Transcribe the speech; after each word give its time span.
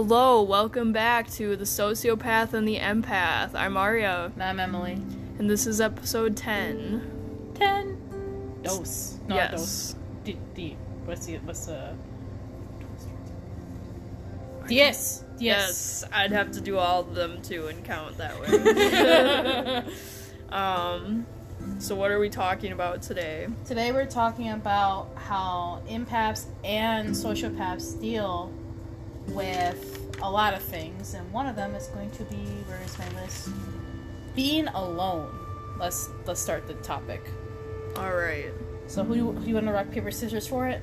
Hello, 0.00 0.44
welcome 0.44 0.92
back 0.92 1.28
to 1.32 1.56
The 1.56 1.64
Sociopath 1.64 2.52
and 2.52 2.68
the 2.68 2.76
Empath. 2.76 3.52
I'm 3.52 3.76
Aria, 3.76 4.30
And 4.34 4.42
I'm 4.44 4.60
Emily. 4.60 4.92
and 5.40 5.50
this 5.50 5.66
is 5.66 5.80
episode 5.80 6.36
10. 6.36 7.50
Ten. 7.56 7.98
Dose. 8.62 9.18
Not 9.26 9.34
Yes. 9.34 9.50
dose. 9.50 9.94
D, 10.22 10.38
D. 10.54 10.76
What's 11.04 11.26
the 11.26 11.38
what's 11.38 11.66
the? 11.66 11.96
Yes. 14.68 15.24
Yes. 15.36 16.04
I'd 16.12 16.30
have 16.30 16.52
to 16.52 16.60
do 16.60 16.78
all 16.78 17.00
of 17.00 17.16
them 17.16 17.42
too 17.42 17.66
and 17.66 17.84
count 17.84 18.18
that 18.18 18.40
way. 18.40 19.82
um, 20.56 21.26
so, 21.80 21.96
what 21.96 22.12
are 22.12 22.20
we 22.20 22.30
talking 22.30 22.70
about 22.70 23.02
today? 23.02 23.48
Today 23.64 23.90
we're 23.90 24.06
talking 24.06 24.50
about 24.50 25.08
how 25.16 25.82
empaths 25.88 26.46
and 26.62 27.08
sociopaths 27.08 28.00
deal 28.00 28.52
with 29.28 30.16
a 30.22 30.30
lot 30.30 30.54
of 30.54 30.62
things, 30.62 31.14
and 31.14 31.30
one 31.32 31.46
of 31.46 31.56
them 31.56 31.74
is 31.74 31.86
going 31.88 32.10
to 32.12 32.24
be 32.24 32.36
where 32.66 32.80
is 32.82 32.98
my 32.98 33.08
list? 33.20 33.50
Being 34.34 34.68
alone. 34.68 35.34
Let's 35.78 36.08
let's 36.26 36.40
start 36.40 36.66
the 36.66 36.74
topic. 36.74 37.22
Alright. 37.96 38.52
So 38.86 39.04
who 39.04 39.32
who 39.32 39.46
you 39.46 39.54
want 39.54 39.66
to 39.66 39.72
rock 39.72 39.90
paper 39.90 40.10
scissors 40.10 40.46
for 40.46 40.68
it? 40.68 40.80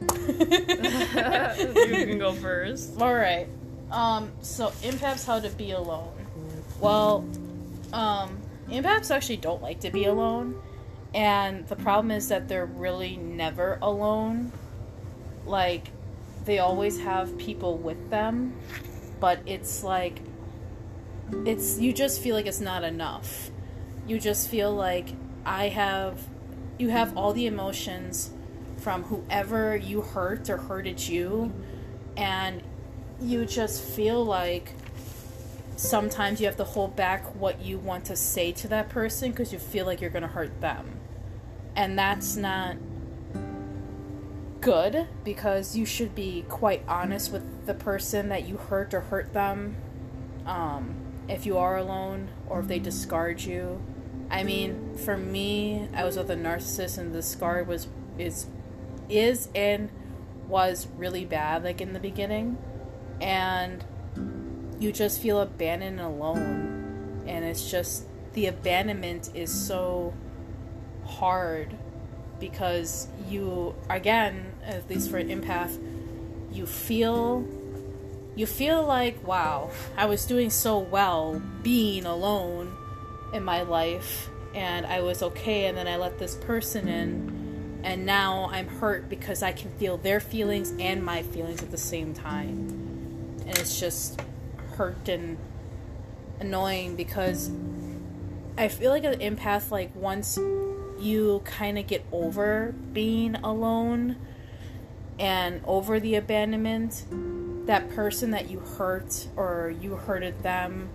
you 0.28 2.06
can 2.06 2.18
go 2.18 2.32
first. 2.32 2.92
All 3.00 3.14
right. 3.14 3.48
Um. 3.90 4.32
So 4.40 4.68
empaths, 4.82 5.26
how 5.26 5.38
to 5.38 5.50
be 5.50 5.72
alone. 5.72 6.12
Well, 6.80 7.24
um, 7.92 8.40
empaths 8.68 9.10
actually 9.10 9.36
don't 9.36 9.62
like 9.62 9.80
to 9.80 9.90
be 9.90 10.06
alone, 10.06 10.60
and 11.14 11.66
the 11.68 11.76
problem 11.76 12.10
is 12.10 12.28
that 12.28 12.48
they're 12.48 12.66
really 12.66 13.16
never 13.16 13.78
alone. 13.80 14.50
Like, 15.46 15.88
they 16.44 16.58
always 16.58 17.00
have 17.00 17.36
people 17.38 17.76
with 17.78 18.10
them, 18.10 18.54
but 19.20 19.40
it's 19.46 19.82
like, 19.84 20.20
it's 21.46 21.78
you 21.78 21.92
just 21.92 22.20
feel 22.20 22.34
like 22.34 22.46
it's 22.46 22.60
not 22.60 22.84
enough. 22.84 23.50
You 24.06 24.18
just 24.18 24.48
feel 24.48 24.72
like 24.74 25.10
I 25.46 25.68
have, 25.68 26.20
you 26.78 26.88
have 26.88 27.16
all 27.16 27.32
the 27.32 27.46
emotions 27.46 28.30
from 28.78 29.04
whoever 29.04 29.76
you 29.76 30.02
hurt 30.02 30.50
or 30.50 30.56
hurted 30.56 31.00
you, 31.00 31.52
and 32.16 32.62
you 33.20 33.46
just 33.46 33.82
feel 33.82 34.24
like 34.24 34.74
sometimes 35.76 36.40
you 36.40 36.46
have 36.46 36.56
to 36.56 36.64
hold 36.64 36.96
back 36.96 37.34
what 37.36 37.60
you 37.60 37.78
want 37.78 38.04
to 38.06 38.16
say 38.16 38.52
to 38.52 38.68
that 38.68 38.88
person 38.88 39.30
because 39.30 39.52
you 39.52 39.58
feel 39.58 39.86
like 39.86 40.00
you're 40.00 40.10
going 40.10 40.22
to 40.22 40.28
hurt 40.28 40.60
them. 40.60 40.98
And 41.74 41.98
that's 41.98 42.36
not 42.36 42.76
good 44.62 45.08
because 45.24 45.76
you 45.76 45.84
should 45.84 46.14
be 46.14 46.44
quite 46.48 46.82
honest 46.88 47.32
with 47.32 47.66
the 47.66 47.74
person 47.74 48.28
that 48.28 48.48
you 48.48 48.56
hurt 48.56 48.94
or 48.94 49.00
hurt 49.00 49.32
them 49.34 49.76
um, 50.46 50.94
if 51.28 51.44
you 51.44 51.58
are 51.58 51.76
alone 51.76 52.28
or 52.48 52.60
if 52.60 52.68
they 52.68 52.78
discard 52.78 53.40
you. 53.40 53.82
I 54.30 54.44
mean, 54.44 54.96
for 54.96 55.18
me, 55.18 55.88
I 55.92 56.04
was 56.04 56.16
with 56.16 56.30
a 56.30 56.36
narcissist 56.36 56.96
and 56.96 57.12
the 57.12 57.22
scar 57.22 57.62
was 57.64 57.88
is 58.16 58.46
is 59.08 59.48
and 59.54 59.90
was 60.46 60.86
really 60.96 61.24
bad 61.24 61.64
like 61.64 61.80
in 61.80 61.92
the 61.92 62.00
beginning 62.00 62.56
and 63.20 63.84
you 64.78 64.92
just 64.92 65.20
feel 65.20 65.40
abandoned 65.40 65.98
and 65.98 66.08
alone 66.08 67.24
and 67.26 67.44
it's 67.44 67.70
just 67.70 68.06
the 68.32 68.46
abandonment 68.46 69.30
is 69.34 69.52
so 69.52 70.14
hard 71.04 71.76
because 72.42 73.06
you 73.28 73.72
again 73.88 74.52
at 74.64 74.90
least 74.90 75.08
for 75.10 75.16
an 75.16 75.28
empath 75.28 75.78
you 76.52 76.66
feel 76.66 77.46
you 78.34 78.46
feel 78.46 78.84
like 78.84 79.24
wow 79.24 79.70
i 79.96 80.04
was 80.04 80.26
doing 80.26 80.50
so 80.50 80.76
well 80.78 81.40
being 81.62 82.04
alone 82.04 82.76
in 83.32 83.44
my 83.44 83.62
life 83.62 84.28
and 84.54 84.84
i 84.86 85.00
was 85.00 85.22
okay 85.22 85.66
and 85.66 85.78
then 85.78 85.86
i 85.86 85.96
let 85.96 86.18
this 86.18 86.34
person 86.34 86.88
in 86.88 87.80
and 87.84 88.04
now 88.04 88.48
i'm 88.50 88.66
hurt 88.66 89.08
because 89.08 89.40
i 89.40 89.52
can 89.52 89.70
feel 89.78 89.96
their 89.96 90.18
feelings 90.18 90.74
and 90.80 91.04
my 91.04 91.22
feelings 91.22 91.62
at 91.62 91.70
the 91.70 91.78
same 91.78 92.12
time. 92.12 92.68
And 93.46 93.58
it's 93.58 93.78
just 93.78 94.20
hurt 94.76 95.08
and 95.08 95.36
annoying 96.40 96.96
because 96.96 97.50
I 98.56 98.68
feel 98.68 98.90
like 98.90 99.04
an 99.04 99.18
empath 99.20 99.70
like 99.70 99.94
once 99.94 100.38
you 101.02 101.42
kind 101.44 101.78
of 101.78 101.86
get 101.86 102.04
over 102.12 102.74
being 102.92 103.34
alone 103.36 104.16
and 105.18 105.60
over 105.66 106.00
the 106.00 106.14
abandonment. 106.14 107.04
That 107.66 107.90
person 107.90 108.30
that 108.30 108.50
you 108.50 108.60
hurt 108.60 109.28
or 109.36 109.74
you 109.80 109.96
hurted 109.96 110.42
them 110.42 110.88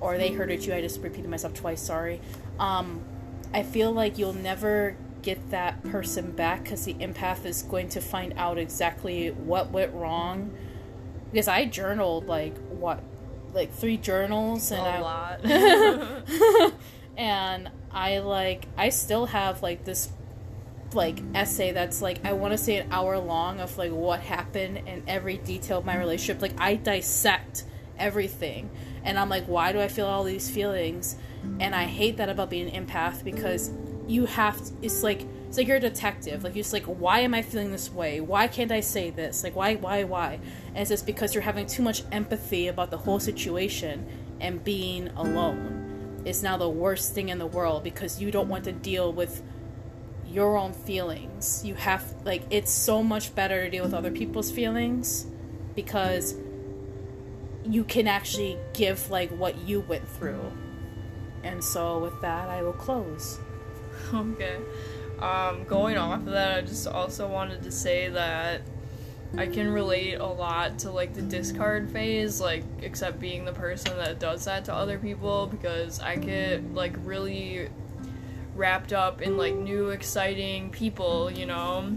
or 0.00 0.16
they 0.16 0.32
hurted 0.32 0.64
you 0.64 0.72
I 0.72 0.80
just 0.80 1.00
repeated 1.00 1.30
myself 1.30 1.54
twice 1.54 1.82
sorry. 1.82 2.20
Um 2.58 3.04
I 3.52 3.62
feel 3.62 3.90
like 3.92 4.18
you'll 4.18 4.34
never 4.34 4.96
get 5.22 5.50
that 5.50 5.82
person 5.82 6.30
back 6.30 6.66
cuz 6.66 6.84
the 6.84 6.94
empath 6.94 7.44
is 7.44 7.62
going 7.62 7.88
to 7.90 8.00
find 8.00 8.34
out 8.36 8.58
exactly 8.58 9.30
what 9.30 9.70
went 9.70 9.92
wrong. 9.92 10.50
Because 11.30 11.48
I 11.48 11.64
journaled 11.64 12.26
like 12.26 12.56
what 12.68 13.02
like 13.52 13.72
three 13.72 13.96
journals 13.96 14.70
and 14.70 14.86
A 14.86 14.90
I 14.90 15.00
lot. 15.00 15.44
and 17.16 17.70
I 17.92 18.18
like 18.18 18.66
I 18.76 18.90
still 18.90 19.26
have 19.26 19.62
like 19.62 19.84
this 19.84 20.10
like 20.94 21.20
essay 21.34 21.72
that's 21.72 22.00
like 22.00 22.24
I 22.24 22.32
want 22.32 22.52
to 22.52 22.58
say 22.58 22.76
an 22.76 22.90
hour 22.90 23.18
long 23.18 23.60
of 23.60 23.76
like 23.76 23.92
what 23.92 24.20
happened 24.20 24.82
and 24.86 25.02
every 25.06 25.36
detail 25.38 25.78
of 25.78 25.84
my 25.84 25.96
relationship. 25.96 26.42
Like 26.42 26.58
I 26.58 26.76
dissect 26.76 27.64
everything. 27.98 28.70
And 29.04 29.18
I'm 29.18 29.28
like 29.28 29.44
why 29.46 29.72
do 29.72 29.80
I 29.80 29.88
feel 29.88 30.06
all 30.06 30.24
these 30.24 30.50
feelings? 30.50 31.16
And 31.60 31.74
I 31.74 31.84
hate 31.84 32.16
that 32.18 32.28
about 32.28 32.50
being 32.50 32.70
an 32.70 32.86
empath 32.86 33.24
because 33.24 33.70
you 34.06 34.26
have 34.26 34.62
to, 34.64 34.72
it's 34.82 35.02
like 35.02 35.24
it's 35.48 35.56
like 35.56 35.66
you're 35.66 35.78
a 35.78 35.80
detective. 35.80 36.44
Like 36.44 36.54
you're 36.54 36.62
just 36.62 36.72
like 36.72 36.84
why 36.84 37.20
am 37.20 37.34
I 37.34 37.42
feeling 37.42 37.72
this 37.72 37.90
way? 37.90 38.20
Why 38.20 38.48
can't 38.48 38.72
I 38.72 38.80
say 38.80 39.10
this? 39.10 39.44
Like 39.44 39.56
why 39.56 39.76
why 39.76 40.04
why? 40.04 40.40
And 40.68 40.78
it's 40.78 40.90
just 40.90 41.06
because 41.06 41.34
you're 41.34 41.42
having 41.42 41.66
too 41.66 41.82
much 41.82 42.02
empathy 42.12 42.68
about 42.68 42.90
the 42.90 42.98
whole 42.98 43.20
situation 43.20 44.06
and 44.40 44.62
being 44.62 45.08
alone 45.08 45.77
is 46.28 46.42
now 46.42 46.56
the 46.56 46.68
worst 46.68 47.14
thing 47.14 47.30
in 47.30 47.38
the 47.38 47.46
world 47.46 47.82
because 47.82 48.20
you 48.20 48.30
don't 48.30 48.48
want 48.48 48.64
to 48.64 48.72
deal 48.72 49.12
with 49.12 49.42
your 50.26 50.56
own 50.56 50.72
feelings. 50.72 51.62
You 51.64 51.74
have 51.74 52.14
like 52.24 52.42
it's 52.50 52.70
so 52.70 53.02
much 53.02 53.34
better 53.34 53.64
to 53.64 53.70
deal 53.70 53.84
with 53.84 53.94
other 53.94 54.10
people's 54.10 54.50
feelings 54.50 55.26
because 55.74 56.34
you 57.64 57.82
can 57.84 58.06
actually 58.06 58.58
give 58.74 59.10
like 59.10 59.30
what 59.30 59.58
you 59.66 59.80
went 59.80 60.06
through. 60.08 60.52
And 61.42 61.62
so 61.64 61.98
with 61.98 62.20
that, 62.20 62.48
I 62.48 62.62
will 62.62 62.72
close. 62.72 63.38
okay. 64.14 64.58
Um, 65.20 65.64
going 65.64 65.96
off 65.96 66.20
of 66.20 66.26
that, 66.26 66.58
I 66.58 66.60
just 66.60 66.86
also 66.86 67.26
wanted 67.26 67.62
to 67.62 67.70
say 67.70 68.08
that 68.10 68.62
I 69.36 69.46
can 69.46 69.70
relate 69.70 70.14
a 70.14 70.26
lot 70.26 70.78
to 70.80 70.90
like 70.90 71.14
the 71.14 71.22
discard 71.22 71.90
phase, 71.90 72.40
like 72.40 72.64
except 72.80 73.20
being 73.20 73.44
the 73.44 73.52
person 73.52 73.96
that 73.98 74.18
does 74.18 74.44
that 74.46 74.64
to 74.66 74.74
other 74.74 74.98
people 74.98 75.46
because 75.46 76.00
I 76.00 76.16
get 76.16 76.74
like 76.74 76.94
really 77.04 77.68
wrapped 78.54 78.92
up 78.92 79.20
in 79.20 79.36
like 79.36 79.54
new 79.54 79.90
exciting 79.90 80.70
people, 80.70 81.30
you 81.30 81.46
know? 81.46 81.96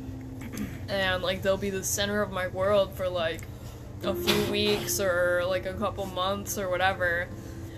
And 0.90 1.24
like 1.24 1.42
they'll 1.42 1.58
be 1.58 1.70
the 1.70 1.84
center 1.84 2.22
of 2.22 2.32
my 2.32 2.48
world 2.48 2.94
for 2.94 3.08
like 3.08 3.42
a 4.04 4.14
few 4.14 4.52
weeks 4.52 5.00
or 5.00 5.44
like 5.48 5.66
a 5.66 5.74
couple 5.74 6.06
months 6.08 6.58
or 6.58 6.70
whatever. 6.70 7.28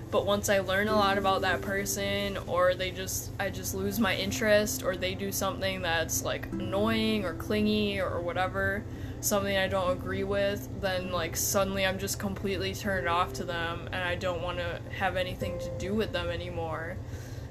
But 0.10 0.26
once 0.26 0.50
I 0.50 0.60
learn 0.60 0.88
a 0.88 0.96
lot 0.96 1.18
about 1.18 1.42
that 1.42 1.62
person 1.62 2.38
or 2.48 2.74
they 2.76 2.92
just 2.92 3.32
I 3.40 3.50
just 3.50 3.76
lose 3.76 4.00
my 4.00 4.16
interest 4.16 4.84
or 4.84 4.96
they 4.96 5.16
do 5.16 5.32
something 5.32 5.82
that's 5.82 6.24
like 6.24 6.52
annoying 6.52 7.26
or 7.26 7.34
clingy 7.34 8.00
or 8.00 8.20
whatever, 8.20 8.84
something 9.24 9.56
I 9.56 9.68
don't 9.68 9.92
agree 9.92 10.26
with, 10.26 10.68
then 10.82 11.12
like 11.12 11.36
suddenly 11.38 11.86
I'm 11.86 11.98
just 11.98 12.20
completely 12.20 12.74
turned 12.74 13.08
off 13.08 13.32
to 13.34 13.46
them 13.46 13.88
and 13.88 13.96
I 13.96 14.16
don't 14.16 14.42
want 14.42 14.58
to 14.58 14.82
have 14.98 15.16
anything 15.16 15.58
to 15.60 15.72
do 15.78 15.94
with 15.94 16.12
them 16.12 16.30
anymore. 16.30 16.98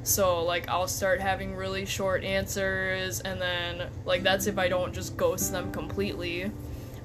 So 0.03 0.45
like 0.45 0.69
I'll 0.69 0.89
start 0.89 1.21
having 1.21 1.57
really 1.57 1.87
short 1.87 2.25
answers 2.25 3.21
and 3.21 3.41
then 3.41 3.89
like 4.05 4.23
that's 4.23 4.47
if 4.47 4.59
I 4.59 4.69
don't 4.69 4.93
just 4.93 5.17
ghost 5.17 5.51
them 5.51 5.73
completely, 5.73 6.51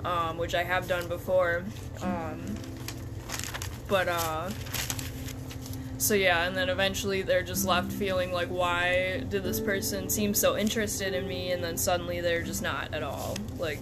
um, 0.04 0.38
which 0.38 0.54
I 0.54 0.64
have 0.64 0.88
done 0.88 1.08
before. 1.08 1.64
Um, 2.02 2.44
but 3.88 4.10
uh 4.10 4.50
so 6.00 6.14
yeah, 6.14 6.44
and 6.46 6.56
then 6.56 6.70
eventually 6.70 7.24
they're 7.24 7.42
just 7.42 7.66
left 7.66 7.92
feeling 7.92 8.32
like 8.32 8.50
why 8.50 9.24
did 9.30 9.44
this 9.44 9.60
person 9.60 10.10
seem 10.10 10.34
so 10.34 10.58
interested 10.58 11.14
in 11.14 11.28
me 11.28 11.54
and 11.54 11.64
then 11.64 11.78
suddenly 11.78 12.20
they're 12.20 12.44
just 12.44 12.62
not 12.62 12.94
at 12.94 13.02
all. 13.02 13.36
Like 13.58 13.80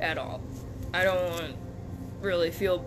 at 0.00 0.18
all. 0.18 0.42
I 0.92 1.04
don't 1.04 1.56
really 2.20 2.50
feel 2.50 2.84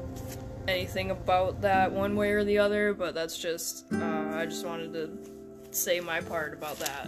anything 0.68 1.12
about 1.12 1.62
that 1.62 1.92
one 1.92 2.16
way 2.16 2.32
or 2.32 2.44
the 2.44 2.58
other, 2.58 2.94
but 2.94 3.14
that's 3.14 3.38
just 3.38 3.86
uh, 3.94 4.32
I 4.34 4.46
just 4.46 4.66
wanted 4.66 4.94
to 4.94 5.18
say 5.72 6.00
my 6.00 6.22
part 6.22 6.54
about 6.54 6.78
that. 6.80 7.08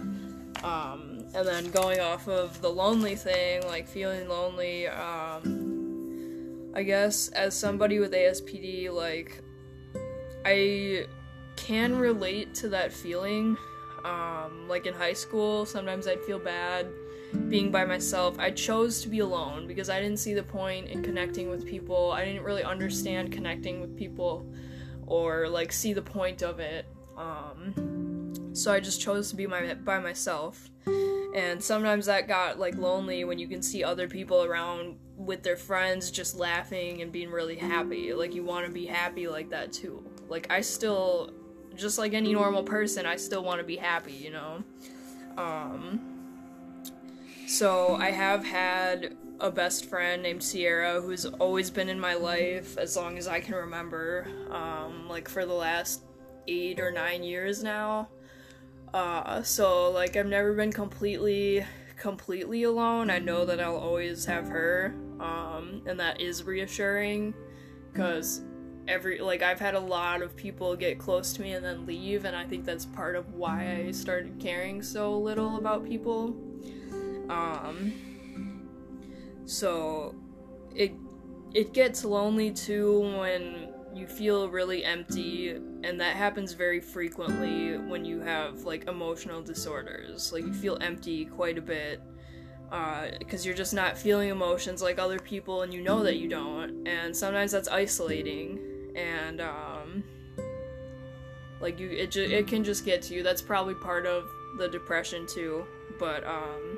Um, 0.64 1.24
and 1.34 1.46
then 1.46 1.70
going 1.70 2.00
off 2.00 2.28
of 2.28 2.60
the 2.60 2.68
lonely 2.70 3.14
thing, 3.14 3.62
like 3.66 3.86
feeling 3.86 4.28
lonely, 4.28 4.88
um, 4.88 6.72
I 6.74 6.82
guess 6.82 7.28
as 7.28 7.54
somebody 7.54 7.98
with 7.98 8.12
ASPD, 8.12 8.90
like, 8.92 9.42
I 10.44 11.06
can 11.56 11.96
relate 11.96 12.54
to 12.56 12.68
that 12.70 12.92
feeling. 12.92 13.56
Um, 14.04 14.68
like 14.68 14.86
in 14.86 14.94
high 14.94 15.14
school, 15.14 15.66
sometimes 15.66 16.06
I'd 16.06 16.22
feel 16.22 16.38
bad 16.38 16.86
being 17.48 17.70
by 17.70 17.84
myself. 17.84 18.38
I 18.38 18.50
chose 18.50 19.02
to 19.02 19.08
be 19.08 19.20
alone 19.20 19.66
because 19.66 19.88
I 19.88 20.00
didn't 20.00 20.18
see 20.18 20.34
the 20.34 20.42
point 20.42 20.88
in 20.88 21.02
connecting 21.02 21.48
with 21.48 21.66
people. 21.66 22.12
I 22.12 22.24
didn't 22.24 22.42
really 22.42 22.64
understand 22.64 23.32
connecting 23.32 23.80
with 23.80 23.96
people 23.96 24.46
or 25.06 25.48
like 25.48 25.72
see 25.72 25.92
the 25.92 26.02
point 26.02 26.42
of 26.42 26.60
it. 26.60 26.86
Um, 27.16 28.32
so 28.52 28.72
I 28.72 28.80
just 28.80 29.00
chose 29.00 29.30
to 29.30 29.36
be 29.36 29.46
my 29.46 29.74
by 29.74 29.98
myself. 29.98 30.70
And 31.34 31.62
sometimes 31.62 32.06
that 32.06 32.28
got 32.28 32.58
like 32.58 32.76
lonely 32.76 33.24
when 33.24 33.38
you 33.38 33.46
can 33.46 33.62
see 33.62 33.84
other 33.84 34.08
people 34.08 34.44
around 34.44 34.96
with 35.16 35.42
their 35.42 35.56
friends 35.56 36.10
just 36.10 36.36
laughing 36.36 37.02
and 37.02 37.12
being 37.12 37.30
really 37.30 37.56
happy. 37.56 38.12
Like 38.12 38.34
you 38.34 38.42
want 38.44 38.66
to 38.66 38.72
be 38.72 38.86
happy 38.86 39.28
like 39.28 39.50
that 39.50 39.72
too. 39.72 40.04
Like 40.28 40.50
I 40.50 40.60
still 40.60 41.32
just 41.74 41.98
like 41.98 42.14
any 42.14 42.32
normal 42.32 42.62
person, 42.62 43.04
I 43.04 43.16
still 43.16 43.44
want 43.44 43.60
to 43.60 43.64
be 43.64 43.76
happy, 43.76 44.12
you 44.12 44.30
know. 44.30 44.64
Um 45.36 46.15
so 47.46 47.96
I 47.96 48.10
have 48.10 48.44
had 48.44 49.16
a 49.40 49.50
best 49.50 49.86
friend 49.86 50.22
named 50.22 50.42
Sierra 50.42 51.00
who's 51.00 51.26
always 51.26 51.70
been 51.70 51.88
in 51.88 52.00
my 52.00 52.14
life 52.14 52.76
as 52.78 52.96
long 52.96 53.18
as 53.18 53.28
I 53.28 53.40
can 53.40 53.54
remember. 53.54 54.26
Um, 54.50 55.08
like 55.08 55.28
for 55.28 55.46
the 55.46 55.54
last 55.54 56.02
eight 56.48 56.80
or 56.80 56.90
nine 56.90 57.22
years 57.22 57.62
now. 57.62 58.08
Uh, 58.92 59.42
so 59.42 59.90
like 59.90 60.16
I've 60.16 60.26
never 60.26 60.54
been 60.54 60.72
completely 60.72 61.64
completely 61.96 62.64
alone. 62.64 63.10
I 63.10 63.18
know 63.18 63.44
that 63.46 63.60
I'll 63.60 63.76
always 63.76 64.24
have 64.26 64.48
her. 64.48 64.94
Um, 65.20 65.82
and 65.86 65.98
that 65.98 66.20
is 66.20 66.44
reassuring 66.44 67.34
because 67.92 68.42
every 68.88 69.18
like 69.18 69.42
I've 69.42 69.58
had 69.58 69.74
a 69.74 69.80
lot 69.80 70.22
of 70.22 70.36
people 70.36 70.76
get 70.76 70.98
close 70.98 71.32
to 71.34 71.42
me 71.42 71.52
and 71.52 71.64
then 71.64 71.86
leave 71.86 72.24
and 72.24 72.36
I 72.36 72.44
think 72.44 72.64
that's 72.64 72.86
part 72.86 73.16
of 73.16 73.34
why 73.34 73.84
I 73.86 73.90
started 73.90 74.38
caring 74.38 74.82
so 74.82 75.18
little 75.18 75.56
about 75.56 75.84
people 75.84 76.36
um, 77.28 77.92
so 79.44 80.14
it 80.74 80.92
it 81.54 81.72
gets 81.72 82.04
lonely 82.04 82.50
too 82.50 83.00
when 83.18 83.68
you 83.94 84.06
feel 84.06 84.50
really 84.50 84.84
empty 84.84 85.50
and 85.50 85.98
that 85.98 86.14
happens 86.16 86.52
very 86.52 86.80
frequently 86.80 87.78
when 87.78 88.04
you 88.04 88.20
have 88.20 88.64
like 88.64 88.86
emotional 88.88 89.40
disorders. 89.40 90.32
Like 90.32 90.44
you 90.44 90.52
feel 90.52 90.76
empty 90.82 91.24
quite 91.24 91.56
a 91.56 91.62
bit 91.62 92.02
uh, 92.70 93.06
because 93.18 93.42
uh, 93.42 93.46
you're 93.46 93.56
just 93.56 93.72
not 93.72 93.96
feeling 93.96 94.28
emotions 94.28 94.82
like 94.82 94.98
other 94.98 95.18
people 95.18 95.62
and 95.62 95.72
you 95.72 95.80
know 95.80 96.02
that 96.02 96.16
you 96.16 96.28
don't 96.28 96.86
and 96.86 97.16
sometimes 97.16 97.52
that's 97.52 97.68
isolating 97.68 98.60
and 98.94 99.40
um, 99.40 100.04
like 101.60 101.80
you 101.80 101.88
it, 101.88 102.10
ju- 102.10 102.22
it 102.22 102.46
can 102.46 102.64
just 102.64 102.84
get 102.84 103.00
to 103.02 103.14
you. 103.14 103.22
That's 103.22 103.40
probably 103.40 103.74
part 103.74 104.04
of 104.04 104.28
the 104.58 104.68
depression 104.68 105.26
too 105.26 105.64
but 105.98 106.22
um, 106.26 106.75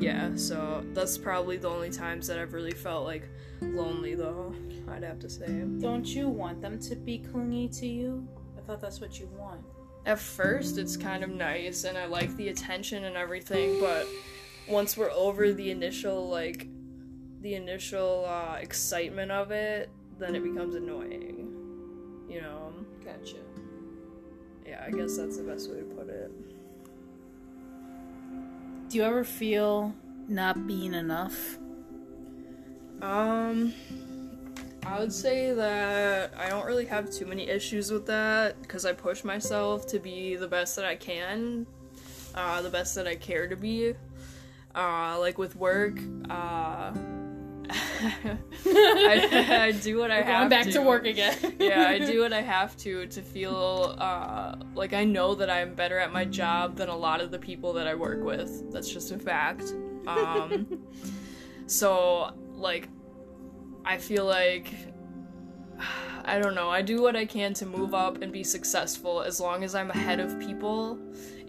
yeah, 0.00 0.30
so 0.34 0.84
that's 0.94 1.18
probably 1.18 1.58
the 1.58 1.68
only 1.68 1.90
times 1.90 2.26
that 2.26 2.38
I've 2.38 2.54
really 2.54 2.72
felt 2.72 3.04
like 3.04 3.28
lonely, 3.60 4.14
though, 4.14 4.54
I'd 4.88 5.02
have 5.02 5.18
to 5.20 5.28
say. 5.28 5.46
Don't 5.78 6.06
you 6.06 6.28
want 6.28 6.62
them 6.62 6.78
to 6.80 6.96
be 6.96 7.18
clingy 7.18 7.68
to 7.68 7.86
you? 7.86 8.26
I 8.56 8.62
thought 8.62 8.80
that's 8.80 9.00
what 9.00 9.20
you 9.20 9.28
want. 9.38 9.60
At 10.06 10.18
first, 10.18 10.78
it's 10.78 10.96
kind 10.96 11.22
of 11.22 11.28
nice, 11.28 11.84
and 11.84 11.98
I 11.98 12.06
like 12.06 12.34
the 12.36 12.48
attention 12.48 13.04
and 13.04 13.16
everything, 13.16 13.78
but 13.80 14.06
once 14.68 14.96
we're 14.96 15.10
over 15.10 15.52
the 15.52 15.70
initial, 15.70 16.28
like, 16.28 16.66
the 17.42 17.54
initial 17.54 18.24
uh, 18.26 18.56
excitement 18.56 19.30
of 19.30 19.50
it, 19.50 19.90
then 20.18 20.34
it 20.34 20.42
becomes 20.42 20.74
annoying. 20.74 21.48
You 22.28 22.40
know? 22.40 22.72
Gotcha. 23.04 23.36
Yeah, 24.66 24.82
I 24.86 24.90
guess 24.90 25.16
that's 25.18 25.36
the 25.36 25.42
best 25.42 25.70
way 25.70 25.80
to 25.80 25.84
put 25.84 26.08
it. 26.08 26.30
Do 28.90 28.96
you 28.96 29.04
ever 29.04 29.22
feel 29.22 29.94
not 30.26 30.66
being 30.66 30.94
enough? 30.94 31.58
Um, 33.00 33.72
I 34.84 34.98
would 34.98 35.12
say 35.12 35.54
that 35.54 36.32
I 36.36 36.48
don't 36.48 36.66
really 36.66 36.86
have 36.86 37.08
too 37.08 37.24
many 37.24 37.48
issues 37.48 37.92
with 37.92 38.06
that 38.06 38.60
because 38.60 38.84
I 38.84 38.92
push 38.92 39.22
myself 39.22 39.86
to 39.90 40.00
be 40.00 40.34
the 40.34 40.48
best 40.48 40.74
that 40.74 40.84
I 40.84 40.96
can, 40.96 41.68
uh, 42.34 42.62
the 42.62 42.68
best 42.68 42.96
that 42.96 43.06
I 43.06 43.14
care 43.14 43.46
to 43.46 43.54
be. 43.54 43.94
Uh, 44.74 45.16
like 45.20 45.38
with 45.38 45.54
work, 45.54 46.00
uh, 46.28 46.92
I, 47.70 48.38
I, 49.68 49.72
do 49.72 49.98
what 49.98 50.10
I 50.10 50.18
We're 50.18 50.24
have 50.24 50.38
going 50.38 50.48
back 50.50 50.64
to. 50.66 50.72
to 50.72 50.82
work 50.82 51.06
again. 51.06 51.36
yeah, 51.58 51.86
I 51.88 51.98
do 51.98 52.20
what 52.22 52.32
I 52.32 52.42
have 52.42 52.76
to 52.78 53.06
to 53.06 53.22
feel 53.22 53.96
uh, 53.98 54.56
like 54.74 54.92
I 54.92 55.04
know 55.04 55.34
that 55.34 55.50
I'm 55.50 55.74
better 55.74 55.98
at 55.98 56.12
my 56.12 56.24
job 56.24 56.76
than 56.76 56.88
a 56.88 56.96
lot 56.96 57.20
of 57.20 57.30
the 57.30 57.38
people 57.38 57.72
that 57.74 57.86
I 57.86 57.94
work 57.94 58.22
with. 58.22 58.70
That's 58.72 58.92
just 58.92 59.12
a 59.12 59.18
fact. 59.18 59.74
Um, 60.06 60.66
so, 61.66 62.32
like, 62.52 62.88
I 63.84 63.98
feel 63.98 64.24
like 64.24 64.72
I 66.24 66.38
don't 66.38 66.54
know. 66.54 66.70
I 66.70 66.82
do 66.82 67.00
what 67.02 67.16
I 67.16 67.24
can 67.24 67.54
to 67.54 67.66
move 67.66 67.94
up 67.94 68.22
and 68.22 68.32
be 68.32 68.44
successful 68.44 69.22
as 69.22 69.40
long 69.40 69.64
as 69.64 69.74
I'm 69.74 69.90
ahead 69.90 70.20
of 70.20 70.38
people 70.38 70.98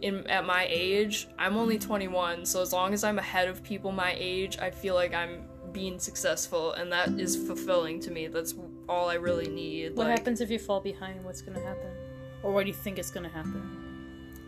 in 0.02 0.26
at 0.28 0.46
my 0.46 0.68
age. 0.70 1.28
I'm 1.38 1.58
only 1.58 1.78
21, 1.78 2.46
so 2.46 2.62
as 2.62 2.74
long 2.74 2.94
as 2.94 3.04
I'm 3.04 3.20
ahead 3.20 3.48
of 3.48 3.64
people 3.64 3.92
my 3.92 4.16
age, 4.18 4.58
I 4.60 4.72
feel 4.72 4.96
like 4.96 5.14
I'm 5.14 5.44
being 5.74 6.00
successful 6.00 6.74
and 6.74 6.92
that 6.92 7.10
is 7.20 7.36
fulfilling 7.36 8.00
to 8.02 8.12
me. 8.12 8.28
That's 8.28 8.56
all 8.88 9.10
I 9.10 9.16
really 9.16 9.48
need. 9.48 9.96
What 9.96 10.08
like, 10.08 10.18
happens 10.18 10.42
if 10.42 10.50
you 10.50 10.60
fall 10.60 10.80
behind? 10.80 11.24
What's 11.24 11.42
gonna 11.42 11.62
happen? 11.62 11.90
Or 12.44 12.52
what 12.52 12.64
do 12.64 12.70
you 12.70 12.76
think 12.76 13.00
is 13.00 13.12
gonna 13.12 13.30
happen? 13.30 13.62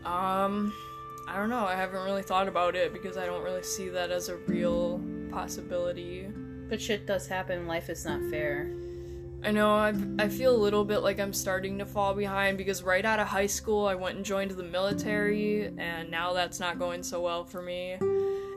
Um, 0.04 0.72
I 1.26 1.36
don't 1.36 1.48
know. 1.48 1.64
I 1.64 1.74
haven't 1.74 2.02
really 2.02 2.22
thought 2.22 2.48
about 2.48 2.76
it 2.76 2.92
because 2.92 3.16
I 3.16 3.26
don't 3.26 3.42
really 3.42 3.62
see 3.62 3.88
that 3.88 4.10
as 4.10 4.28
a 4.28 4.36
real 4.36 5.00
possibility. 5.30 6.28
But 6.68 6.80
shit 6.80 7.06
does 7.06 7.26
happen. 7.26 7.66
Life 7.66 7.88
is 7.88 8.04
not 8.04 8.20
fair. 8.30 8.70
I 9.42 9.50
know 9.50 9.74
I 9.74 9.92
I 10.18 10.28
feel 10.28 10.56
a 10.56 10.56
little 10.56 10.84
bit 10.84 11.00
like 11.00 11.20
I'm 11.20 11.34
starting 11.34 11.78
to 11.78 11.84
fall 11.84 12.14
behind 12.14 12.56
because 12.56 12.82
right 12.82 13.04
out 13.04 13.20
of 13.20 13.26
high 13.26 13.46
school 13.46 13.86
I 13.86 13.94
went 13.94 14.16
and 14.16 14.24
joined 14.24 14.52
the 14.52 14.62
military 14.62 15.66
and 15.76 16.10
now 16.10 16.32
that's 16.32 16.60
not 16.60 16.78
going 16.78 17.02
so 17.02 17.20
well 17.20 17.44
for 17.44 17.60
me. 17.60 17.98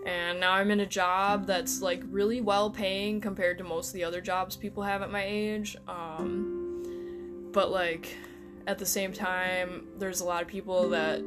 And 0.08 0.40
now 0.40 0.54
I'm 0.54 0.72
in 0.72 0.80
a 0.80 0.86
job 0.86 1.46
that's 1.46 1.82
like 1.82 2.02
really 2.10 2.40
well 2.40 2.70
paying 2.70 3.20
compared 3.20 3.58
to 3.58 3.66
most 3.66 3.90
of 3.90 3.94
the 3.94 4.06
other 4.06 4.22
jobs 4.22 4.56
people 4.56 4.82
have 4.84 5.02
at 5.02 5.12
my 5.12 5.24
age. 5.24 5.76
Um, 5.86 7.50
but 7.52 7.72
like 7.72 8.16
at 8.68 8.78
the 8.78 8.86
same 8.86 9.12
time, 9.12 9.86
there's 9.98 10.22
a 10.22 10.26
lot 10.26 10.42
of 10.42 10.48
people 10.48 10.90
that 10.90 11.22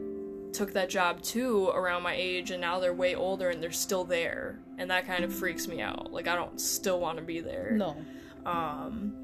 took 0.54 0.72
that 0.72 0.88
job 0.88 1.20
too 1.20 1.68
around 1.68 2.02
my 2.02 2.14
age 2.14 2.52
and 2.52 2.60
now 2.60 2.80
they're 2.80 2.94
way 2.94 3.14
older 3.14 3.50
and 3.50 3.62
they're 3.62 3.70
still 3.70 4.02
there. 4.02 4.58
And 4.78 4.90
that 4.90 5.06
kind 5.06 5.24
of 5.24 5.34
freaks 5.34 5.68
me 5.68 5.82
out. 5.82 6.10
Like 6.10 6.26
I 6.26 6.34
don't 6.34 6.58
still 6.58 7.00
want 7.00 7.18
to 7.18 7.22
be 7.22 7.40
there. 7.40 7.72
No. 7.72 7.98
Um 8.46 9.14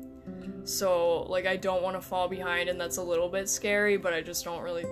so 0.64 1.22
like 1.22 1.46
I 1.46 1.56
don't 1.56 1.82
want 1.82 1.96
to 1.96 2.02
fall 2.02 2.28
behind 2.28 2.68
and 2.68 2.78
that's 2.78 2.98
a 2.98 3.02
little 3.02 3.30
bit 3.30 3.48
scary, 3.48 3.96
but 3.96 4.12
I 4.12 4.20
just 4.20 4.44
don't 4.44 4.62
really 4.62 4.84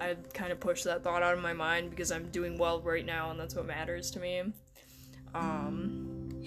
I 0.00 0.16
kind 0.34 0.52
of 0.52 0.60
push 0.60 0.82
that 0.84 1.02
thought 1.02 1.22
out 1.22 1.34
of 1.34 1.40
my 1.40 1.52
mind 1.52 1.90
because 1.90 2.10
I'm 2.12 2.28
doing 2.30 2.58
well 2.58 2.80
right 2.80 3.04
now 3.04 3.30
and 3.30 3.40
that's 3.40 3.54
what 3.54 3.66
matters 3.66 4.10
to 4.12 4.20
me. 4.20 4.42
Um 5.34 6.42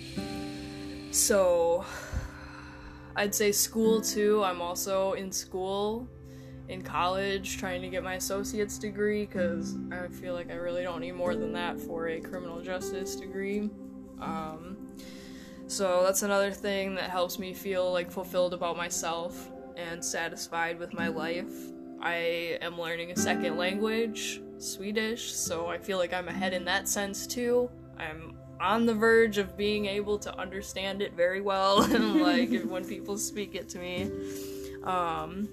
so 1.11 1.85
I'd 3.15 3.33
say 3.33 3.51
school 3.51 4.01
too. 4.01 4.43
I'm 4.43 4.61
also 4.61 5.13
in 5.13 5.31
school 5.31 6.07
in 6.67 6.83
college 6.83 7.57
trying 7.57 7.81
to 7.81 7.89
get 7.89 8.03
my 8.03 8.13
associate's 8.15 8.77
degree 8.77 9.25
cuz 9.25 9.75
I 9.91 10.07
feel 10.07 10.33
like 10.33 10.51
I 10.51 10.55
really 10.55 10.83
don't 10.83 11.01
need 11.01 11.13
more 11.13 11.35
than 11.35 11.51
that 11.53 11.79
for 11.79 12.09
a 12.09 12.19
criminal 12.19 12.61
justice 12.61 13.15
degree. 13.15 13.69
Um 14.21 14.95
so 15.67 16.03
that's 16.03 16.23
another 16.23 16.51
thing 16.51 16.95
that 16.95 17.11
helps 17.11 17.37
me 17.37 17.53
feel 17.53 17.91
like 17.91 18.11
fulfilled 18.11 18.53
about 18.53 18.75
myself 18.75 19.51
and 19.77 20.03
satisfied 20.03 20.79
with 20.79 20.93
my 20.93 21.07
life. 21.07 21.53
I 22.01 22.57
am 22.61 22.79
learning 22.79 23.11
a 23.11 23.15
second 23.15 23.57
language, 23.57 24.41
Swedish, 24.57 25.33
so 25.33 25.67
I 25.67 25.77
feel 25.77 25.97
like 25.97 26.13
I'm 26.13 26.27
ahead 26.27 26.53
in 26.53 26.65
that 26.65 26.87
sense 26.87 27.27
too. 27.27 27.69
I'm 27.97 28.35
on 28.61 28.85
the 28.85 28.93
verge 28.93 29.37
of 29.37 29.57
being 29.57 29.85
able 29.85 30.19
to 30.19 30.37
understand 30.37 31.01
it 31.01 31.13
very 31.13 31.41
well 31.41 31.87
like 31.87 32.63
when 32.63 32.85
people 32.85 33.17
speak 33.17 33.55
it 33.55 33.69
to 33.69 33.79
me. 33.79 34.11
Um 34.83 35.49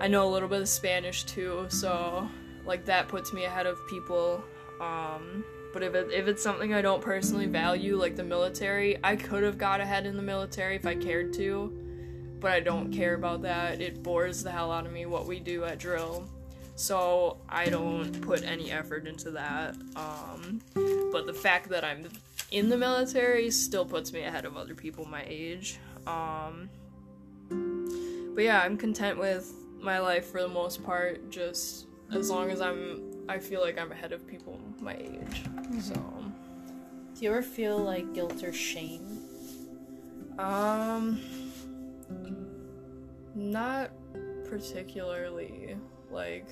I 0.00 0.08
know 0.08 0.28
a 0.28 0.30
little 0.30 0.48
bit 0.48 0.60
of 0.60 0.68
Spanish 0.68 1.24
too, 1.24 1.66
so 1.68 2.28
like 2.64 2.84
that 2.86 3.08
puts 3.08 3.32
me 3.32 3.44
ahead 3.44 3.66
of 3.66 3.78
people. 3.88 4.42
Um 4.80 5.44
but 5.72 5.82
if 5.82 5.94
it, 5.94 6.10
if 6.10 6.26
it's 6.26 6.42
something 6.42 6.72
I 6.72 6.80
don't 6.80 7.02
personally 7.02 7.44
value, 7.44 7.96
like 7.96 8.16
the 8.16 8.24
military, 8.24 8.96
I 9.04 9.14
could 9.14 9.42
have 9.42 9.58
got 9.58 9.80
ahead 9.80 10.06
in 10.06 10.16
the 10.16 10.22
military 10.22 10.74
if 10.74 10.86
I 10.86 10.94
cared 10.94 11.34
to, 11.34 11.70
but 12.46 12.52
I 12.52 12.60
don't 12.60 12.92
care 12.92 13.14
about 13.14 13.42
that. 13.42 13.80
It 13.80 14.04
bores 14.04 14.44
the 14.44 14.52
hell 14.52 14.70
out 14.70 14.86
of 14.86 14.92
me 14.92 15.04
what 15.04 15.26
we 15.26 15.40
do 15.40 15.64
at 15.64 15.80
drill. 15.80 16.28
So 16.76 17.38
I 17.48 17.64
don't 17.64 18.20
put 18.20 18.44
any 18.44 18.70
effort 18.70 19.08
into 19.08 19.32
that. 19.32 19.74
Um, 19.96 20.60
but 21.10 21.26
the 21.26 21.34
fact 21.34 21.68
that 21.70 21.82
I'm 21.82 22.08
in 22.52 22.68
the 22.68 22.76
military 22.78 23.50
still 23.50 23.84
puts 23.84 24.12
me 24.12 24.22
ahead 24.22 24.44
of 24.44 24.56
other 24.56 24.76
people 24.76 25.04
my 25.06 25.24
age. 25.26 25.80
Um, 26.06 26.70
but 28.36 28.44
yeah, 28.44 28.60
I'm 28.62 28.76
content 28.76 29.18
with 29.18 29.52
my 29.80 29.98
life 29.98 30.26
for 30.26 30.40
the 30.40 30.46
most 30.46 30.84
part, 30.84 31.28
just 31.30 31.86
as 32.14 32.30
long 32.30 32.52
as 32.52 32.60
I'm 32.60 33.02
I 33.28 33.40
feel 33.40 33.60
like 33.60 33.76
I'm 33.76 33.90
ahead 33.90 34.12
of 34.12 34.24
people 34.24 34.60
my 34.80 34.94
age. 34.94 35.42
So 35.80 35.94
Do 35.94 37.24
you 37.24 37.30
ever 37.30 37.42
feel 37.42 37.76
like 37.78 38.14
guilt 38.14 38.44
or 38.44 38.52
shame? 38.52 39.02
um 40.38 41.20
not 43.36 43.90
particularly 44.48 45.76
like 46.10 46.48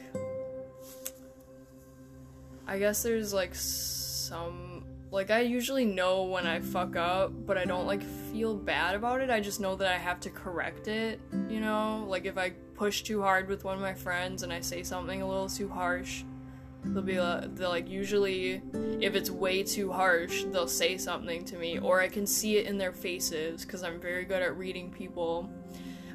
I 2.67 2.79
guess 2.79 3.03
there's 3.03 3.33
like 3.33 3.55
some 3.55 4.85
like 5.11 5.31
I 5.31 5.41
usually 5.41 5.85
know 5.85 6.25
when 6.25 6.47
I 6.47 6.61
fuck 6.61 6.97
up, 6.97 7.33
but 7.47 7.57
I 7.57 7.65
don't 7.65 7.87
like 7.87 8.03
feel 8.03 8.55
bad 8.55 8.97
about 8.97 9.21
it. 9.21 9.31
I 9.31 9.41
just 9.41 9.61
know 9.61 9.77
that 9.77 9.87
I 9.87 9.97
have 9.97 10.19
to 10.21 10.31
correct 10.31 10.89
it, 10.89 11.21
you 11.49 11.61
know? 11.61 12.05
Like 12.09 12.27
if 12.27 12.37
I 12.37 12.51
push 12.75 13.03
too 13.03 13.23
hard 13.23 13.49
with 13.49 13.65
one 13.65 13.77
of 13.77 13.81
my 13.81 13.95
friends 13.95 14.43
and 14.43 14.53
I 14.53 14.61
say 14.61 14.83
something 14.83 15.23
a 15.23 15.29
little 15.29 15.49
too 15.49 15.69
harsh, 15.69 16.25
they'll 16.85 17.03
be 17.03 17.21
like, 17.21 17.55
they'll 17.55 17.69
like 17.69 17.89
usually 17.89 18.61
if 19.01 19.15
it's 19.15 19.31
way 19.31 19.63
too 19.63 19.93
harsh, 19.93 20.45
they'll 20.51 20.67
say 20.67 20.99
something 20.99 21.45
to 21.45 21.57
me 21.57 21.79
or 21.79 22.01
I 22.01 22.09
can 22.09 22.27
see 22.27 22.57
it 22.57 22.67
in 22.67 22.77
their 22.77 22.93
faces 22.93 23.65
cuz 23.65 23.85
I'm 23.85 24.01
very 24.01 24.25
good 24.25 24.43
at 24.43 24.57
reading 24.59 24.91
people. 24.91 25.49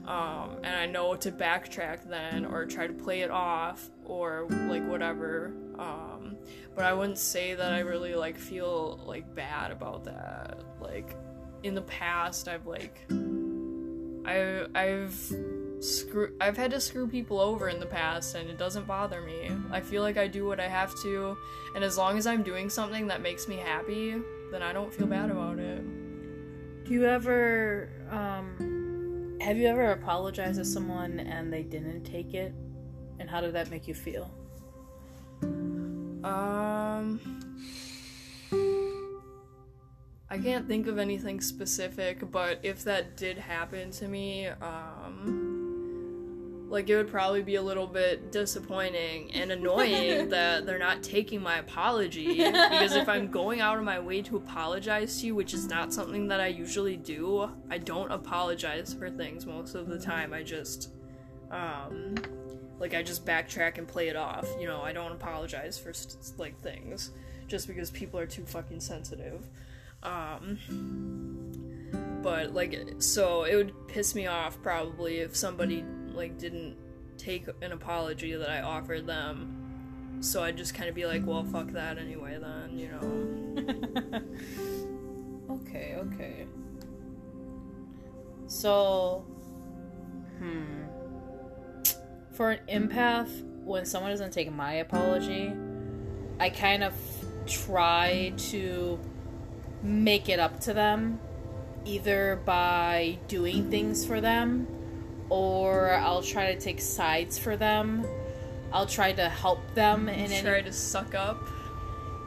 Um, 0.09 0.57
and 0.63 0.75
I 0.75 0.87
know 0.87 1.15
to 1.15 1.31
backtrack 1.31 2.09
then 2.09 2.43
or 2.43 2.65
try 2.65 2.87
to 2.87 2.93
play 2.93 3.21
it 3.21 3.29
off 3.29 3.91
or 4.05 4.47
like 4.67 4.83
whatever. 4.87 5.53
Um, 5.77 6.35
but 6.75 6.83
I 6.83 6.93
wouldn't 6.93 7.19
say 7.19 7.53
that 7.53 7.71
I 7.71 7.81
really 7.81 8.15
like 8.15 8.35
feel 8.35 8.99
like 9.05 9.35
bad 9.35 9.69
about 9.69 10.05
that. 10.05 10.63
Like 10.81 11.15
in 11.61 11.75
the 11.75 11.83
past, 11.83 12.47
I've 12.47 12.65
like 12.65 13.05
I 14.25 14.65
I've 14.73 15.13
screw 15.79 16.35
I've 16.41 16.57
had 16.57 16.71
to 16.71 16.81
screw 16.81 17.07
people 17.07 17.39
over 17.39 17.69
in 17.69 17.79
the 17.79 17.85
past, 17.85 18.33
and 18.33 18.49
it 18.49 18.57
doesn't 18.57 18.87
bother 18.87 19.21
me. 19.21 19.51
I 19.69 19.79
feel 19.79 20.01
like 20.01 20.17
I 20.17 20.27
do 20.27 20.43
what 20.47 20.59
I 20.59 20.67
have 20.67 20.91
to, 21.03 21.37
and 21.75 21.83
as 21.83 21.99
long 21.99 22.17
as 22.17 22.25
I'm 22.25 22.41
doing 22.41 22.71
something 22.71 23.05
that 23.09 23.21
makes 23.21 23.47
me 23.47 23.57
happy, 23.57 24.15
then 24.51 24.63
I 24.63 24.73
don't 24.73 24.91
feel 24.91 25.05
bad 25.05 25.29
about 25.29 25.59
it. 25.59 25.83
Do 26.85 26.93
you 26.95 27.05
ever 27.05 27.91
um 28.09 28.78
have 29.49 29.57
you 29.57 29.65
ever 29.65 29.93
apologized 29.93 30.59
to 30.59 30.63
someone 30.63 31.19
and 31.21 31.51
they 31.51 31.63
didn't 31.63 32.03
take 32.03 32.35
it? 32.35 32.53
And 33.17 33.27
how 33.27 33.41
did 33.41 33.53
that 33.53 33.71
make 33.71 33.87
you 33.87 33.95
feel? 33.95 34.29
Um, 36.23 37.19
I 40.29 40.37
can't 40.37 40.67
think 40.67 40.85
of 40.85 40.99
anything 40.99 41.41
specific, 41.41 42.29
but 42.29 42.59
if 42.61 42.83
that 42.83 43.17
did 43.17 43.39
happen 43.39 43.89
to 43.89 44.07
me, 44.07 44.45
um, 44.45 45.48
like 46.69 46.87
it 46.87 46.95
would 46.95 47.09
probably 47.09 47.41
be 47.41 47.55
a 47.55 47.61
little 47.61 47.87
bit 47.87 48.31
disappointing 48.31 49.31
and 49.33 49.51
annoying 49.51 50.29
that 50.29 50.65
they're 50.65 50.79
not 50.79 51.01
taking 51.01 51.41
my 51.41 51.57
apology. 51.57 52.37
Because 52.37 52.95
if 52.95 53.09
I'm 53.09 53.31
going 53.31 53.59
out 53.59 53.77
of 53.77 53.83
my 53.83 53.99
way 53.99 54.21
to 54.21 54.37
apologize 54.37 55.19
to 55.19 55.27
you, 55.27 55.35
which 55.35 55.53
is 55.53 55.67
not 55.67 55.91
something 55.91 56.27
that 56.27 56.39
I 56.39 56.47
usually 56.47 56.95
do, 56.95 57.49
I 57.69 57.79
don't 57.79 58.11
apologize 58.11 58.93
for 58.93 59.09
things 59.09 59.47
most 59.47 59.73
of 59.73 59.87
the 59.87 59.99
time. 59.99 60.31
I 60.31 60.43
just, 60.43 60.91
um, 61.49 62.15
like 62.77 62.93
I 62.93 63.01
just 63.01 63.25
backtrack 63.25 63.79
and 63.79 63.87
play 63.87 64.09
it 64.09 64.15
off. 64.15 64.47
You 64.59 64.67
know, 64.67 64.81
I 64.81 64.93
don't 64.93 65.11
apologize 65.11 65.79
for 65.79 65.91
st- 65.91 66.37
like 66.37 66.59
things 66.61 67.11
just 67.47 67.67
because 67.67 67.89
people 67.89 68.19
are 68.19 68.27
too 68.27 68.45
fucking 68.45 68.79
sensitive. 68.79 69.43
Um, 70.03 70.59
but 72.21 72.53
like, 72.53 72.79
so 72.99 73.43
it 73.43 73.55
would 73.55 73.87
piss 73.87 74.13
me 74.13 74.27
off 74.27 74.61
probably 74.61 75.17
if 75.17 75.35
somebody 75.35 75.83
like 76.19 76.37
didn't 76.37 76.75
take 77.17 77.47
an 77.61 77.71
apology 77.71 78.35
that 78.35 78.49
I 78.49 78.61
offered 78.61 79.07
them. 79.07 79.55
So 80.21 80.43
I'd 80.43 80.57
just 80.57 80.73
kind 80.73 80.89
of 80.89 80.95
be 80.95 81.05
like, 81.05 81.25
well, 81.25 81.43
fuck 81.45 81.67
that 81.71 81.97
anyway, 81.97 82.37
then, 82.39 82.77
you 82.77 82.89
know. 82.89 84.21
okay, 85.55 85.95
okay. 85.97 86.45
So, 88.47 89.25
hmm. 90.39 90.83
For 92.31 92.51
an 92.51 92.59
empath, 92.67 93.43
when 93.63 93.85
someone 93.85 94.11
doesn't 94.11 94.31
take 94.31 94.51
my 94.51 94.73
apology, 94.73 95.53
I 96.39 96.49
kind 96.49 96.83
of 96.83 96.93
try 97.47 98.33
to 98.49 98.99
make 99.83 100.27
it 100.27 100.39
up 100.39 100.59
to 100.61 100.73
them 100.73 101.19
either 101.85 102.41
by 102.45 103.17
doing 103.29 103.69
things 103.71 104.05
for 104.05 104.19
them 104.19 104.67
or 105.29 105.93
I'll 105.93 106.23
try 106.23 106.53
to 106.53 106.59
take 106.59 106.81
sides 106.81 107.37
for 107.37 107.55
them. 107.55 108.05
I'll 108.71 108.85
try 108.85 109.13
to 109.13 109.29
help 109.29 109.73
them 109.73 110.09
in 110.09 110.31
any 110.31 110.41
Try 110.41 110.61
to 110.61 110.71
suck 110.71 111.15
up. 111.15 111.47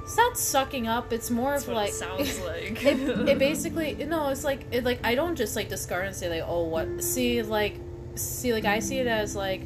It's 0.03 0.17
not 0.17 0.37
sucking 0.37 0.89
up. 0.89 1.13
It's 1.13 1.31
more 1.31 1.53
That's 1.53 1.63
of 1.63 1.69
what 1.69 1.77
like 1.77 1.91
it 1.91 1.95
sounds 1.95 2.41
like. 2.47 2.85
it, 2.85 3.29
it 3.29 3.39
basically 3.39 3.95
no. 3.95 4.29
It's 4.29 4.45
like 4.45 4.67
it 4.71 4.85
like 4.85 5.05
I 5.05 5.15
don't 5.15 5.37
just 5.37 5.55
like 5.55 5.69
discard 5.69 6.07
and 6.07 6.15
say 6.15 6.29
like 6.29 6.49
oh 6.49 6.65
what 6.65 7.03
see 7.03 7.43
like 7.43 7.77
see 8.17 8.53
like 8.53 8.65
I 8.65 8.81
see 8.81 8.99
it 8.99 9.07
as 9.07 9.37
like 9.37 9.63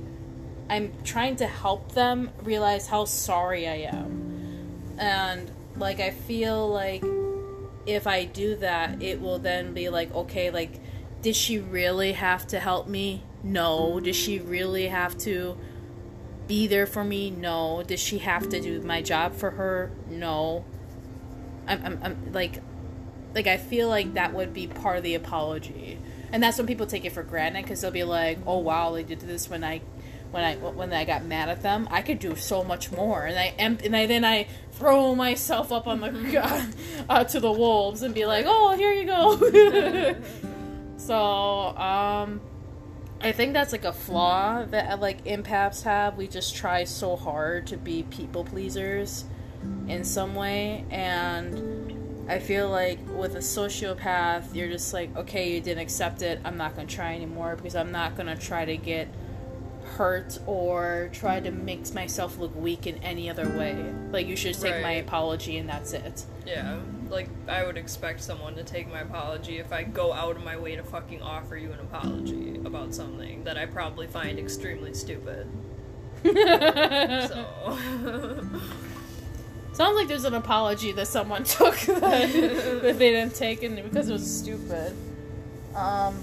I'm 0.69 0.93
trying 1.05 1.37
to 1.37 1.47
help 1.47 1.93
them 1.93 2.31
realize 2.43 2.87
how 2.87 3.05
sorry 3.05 3.67
I 3.69 3.89
am, 3.93 4.97
and 4.99 5.51
like 5.77 6.01
I 6.01 6.11
feel 6.11 6.69
like 6.69 7.05
if 7.87 8.07
I 8.07 8.25
do 8.25 8.57
that, 8.57 9.01
it 9.03 9.21
will 9.21 9.39
then 9.39 9.73
be 9.73 9.89
like 9.89 10.15
okay 10.15 10.51
like 10.51 10.81
did 11.23 11.35
she 11.35 11.59
really 11.59 12.13
have 12.13 12.47
to 12.49 12.61
help 12.61 12.87
me? 12.89 13.23
No. 13.47 14.01
Did 14.01 14.15
she 14.15 14.39
really 14.39 14.89
have 14.89 15.17
to 15.19 15.57
be 16.47 16.67
there 16.67 16.87
for 16.87 17.05
me? 17.05 17.31
No. 17.31 17.83
Did 17.83 17.99
she 17.99 18.19
have 18.19 18.49
to 18.51 18.61
do 18.61 18.81
my 18.83 19.03
job 19.03 19.35
for 19.35 19.51
her? 19.53 19.91
No. 20.11 20.65
I'm, 21.67 21.85
I'm, 21.85 22.01
I'm 22.03 22.33
like, 22.33 22.61
like 23.37 23.47
I 23.47 23.59
feel 23.59 23.89
like 23.89 24.15
that 24.15 24.33
would 24.33 24.55
be 24.55 24.67
part 24.67 24.97
of 24.97 25.03
the 25.03 25.15
apology, 25.15 25.99
and 26.33 26.43
that's 26.43 26.59
when 26.59 26.67
people 26.67 26.87
take 26.87 27.05
it 27.05 27.13
for 27.13 27.23
granted 27.23 27.63
because 27.63 27.81
they'll 27.81 27.91
be 27.91 28.03
like, 28.05 28.39
"Oh 28.47 28.59
wow, 28.59 28.93
they 28.93 29.03
did 29.03 29.21
this 29.21 29.51
when 29.51 29.63
I, 29.63 29.83
when 30.31 30.43
I 30.43 30.57
when 30.57 30.93
I 30.93 31.05
got 31.05 31.25
mad 31.25 31.49
at 31.49 31.63
them. 31.63 31.87
I 31.91 32.03
could 32.03 32.19
do 32.19 32.35
so 32.37 32.65
much 32.65 32.91
more." 32.91 33.27
And 33.27 33.39
I 33.39 33.55
and 33.59 33.95
I 33.95 34.07
then 34.07 34.25
I 34.25 34.49
throw 34.73 35.15
myself 35.15 35.71
up 35.71 35.87
on 35.87 36.01
the 36.01 36.67
uh, 37.09 37.25
to 37.25 37.41
the 37.41 37.53
wolves 37.53 38.03
and 38.03 38.15
be 38.15 38.25
like, 38.25 38.47
"Oh, 38.49 38.75
here 38.75 38.93
you 38.93 39.05
go." 39.05 40.17
so, 40.97 41.77
um, 41.77 42.41
I 43.21 43.33
think 43.33 43.55
that's 43.55 43.73
like 43.73 43.85
a 43.85 43.93
flaw 43.93 44.65
that 44.65 44.91
uh, 44.93 44.97
like 44.99 45.25
empaths 45.25 45.83
have. 45.83 46.17
We 46.17 46.29
just 46.29 46.55
try 46.55 46.85
so 46.85 47.17
hard 47.17 47.67
to 47.69 47.77
be 47.77 48.03
people 48.05 48.45
pleasers 48.45 49.25
in 49.89 50.05
some 50.05 50.35
way 50.35 50.85
and 50.91 52.29
I 52.29 52.39
feel 52.39 52.69
like 52.69 52.99
with 53.09 53.35
a 53.35 53.41
sociopath 53.41 54.55
you're 54.55 54.69
just 54.69 54.93
like 54.93 55.17
okay 55.17 55.55
you 55.55 55.61
didn't 55.61 55.83
accept 55.83 56.23
it. 56.23 56.41
I'm 56.45 56.57
not 56.57 56.77
going 56.77 56.87
to 56.87 56.95
try 56.95 57.15
anymore 57.15 57.57
because 57.57 57.75
I'm 57.75 57.91
not 57.91 58.17
going 58.17 58.27
to 58.27 58.37
try 58.37 58.65
to 58.65 58.77
get 58.77 59.09
hurt 59.97 60.39
or 60.47 61.09
try 61.13 61.41
to 61.41 61.51
make 61.51 61.93
myself 61.95 62.39
look 62.39 62.55
weak 62.55 62.87
in 62.87 62.97
any 63.03 63.31
other 63.31 63.49
way. 63.49 63.93
Like 64.11 64.27
you 64.27 64.37
should 64.37 64.53
just 64.53 64.63
take 64.63 64.83
my 64.83 64.93
apology 64.93 65.57
and 65.57 65.69
that's 65.69 65.93
it. 65.93 66.25
Yeah, 66.45 66.79
like 67.11 67.29
I 67.49 67.65
would 67.65 67.77
expect 67.77 68.21
someone 68.21 68.55
to 68.57 68.65
take 68.65 68.91
my 68.91 69.01
apology 69.01 69.59
if 69.59 69.73
I 69.73 69.83
go 69.83 70.13
out 70.13 70.37
of 70.37 70.45
my 70.45 70.57
way 70.57 70.77
to 70.77 70.83
fucking 70.83 71.23
offer 71.23 71.57
you 71.57 71.73
an 71.73 71.81
apology 71.81 72.61
about 72.65 72.95
something 72.95 73.45
that 73.45 73.57
I 73.57 73.67
probably 73.67 74.07
find 74.07 74.39
extremely 74.39 74.95
stupid. 74.95 75.49
So 76.25 78.49
Sounds 79.77 79.95
like 79.95 80.09
there's 80.09 80.25
an 80.25 80.33
apology 80.33 80.93
that 80.93 81.07
someone 81.07 81.45
took 81.45 81.79
that, 81.81 82.33
that 82.33 82.99
they 82.99 83.11
didn't 83.11 83.35
take 83.35 83.63
and 83.63 83.77
because 83.83 84.09
it 84.09 84.13
was 84.15 84.39
stupid. 84.39 84.97
Um, 85.75 86.19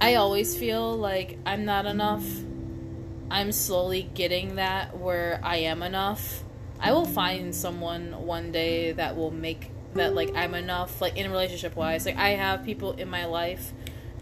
I 0.00 0.16
always 0.16 0.58
feel 0.58 0.96
like 0.96 1.38
I'm 1.46 1.64
not 1.64 1.86
enough. 1.86 2.26
I'm 3.30 3.52
slowly 3.52 4.10
getting 4.14 4.56
that 4.56 4.98
where 4.98 5.38
I 5.44 5.58
am 5.58 5.84
enough. 5.84 6.42
I 6.80 6.92
will 6.92 7.06
find 7.06 7.54
someone 7.54 8.12
one 8.26 8.52
day 8.52 8.92
that 8.92 9.16
will 9.16 9.30
make 9.30 9.70
that 9.94 10.14
like 10.14 10.34
I'm 10.34 10.54
enough, 10.54 11.00
like 11.00 11.16
in 11.16 11.30
relationship 11.30 11.76
wise. 11.76 12.06
Like 12.06 12.16
I 12.16 12.30
have 12.30 12.64
people 12.64 12.92
in 12.92 13.08
my 13.08 13.24
life 13.24 13.72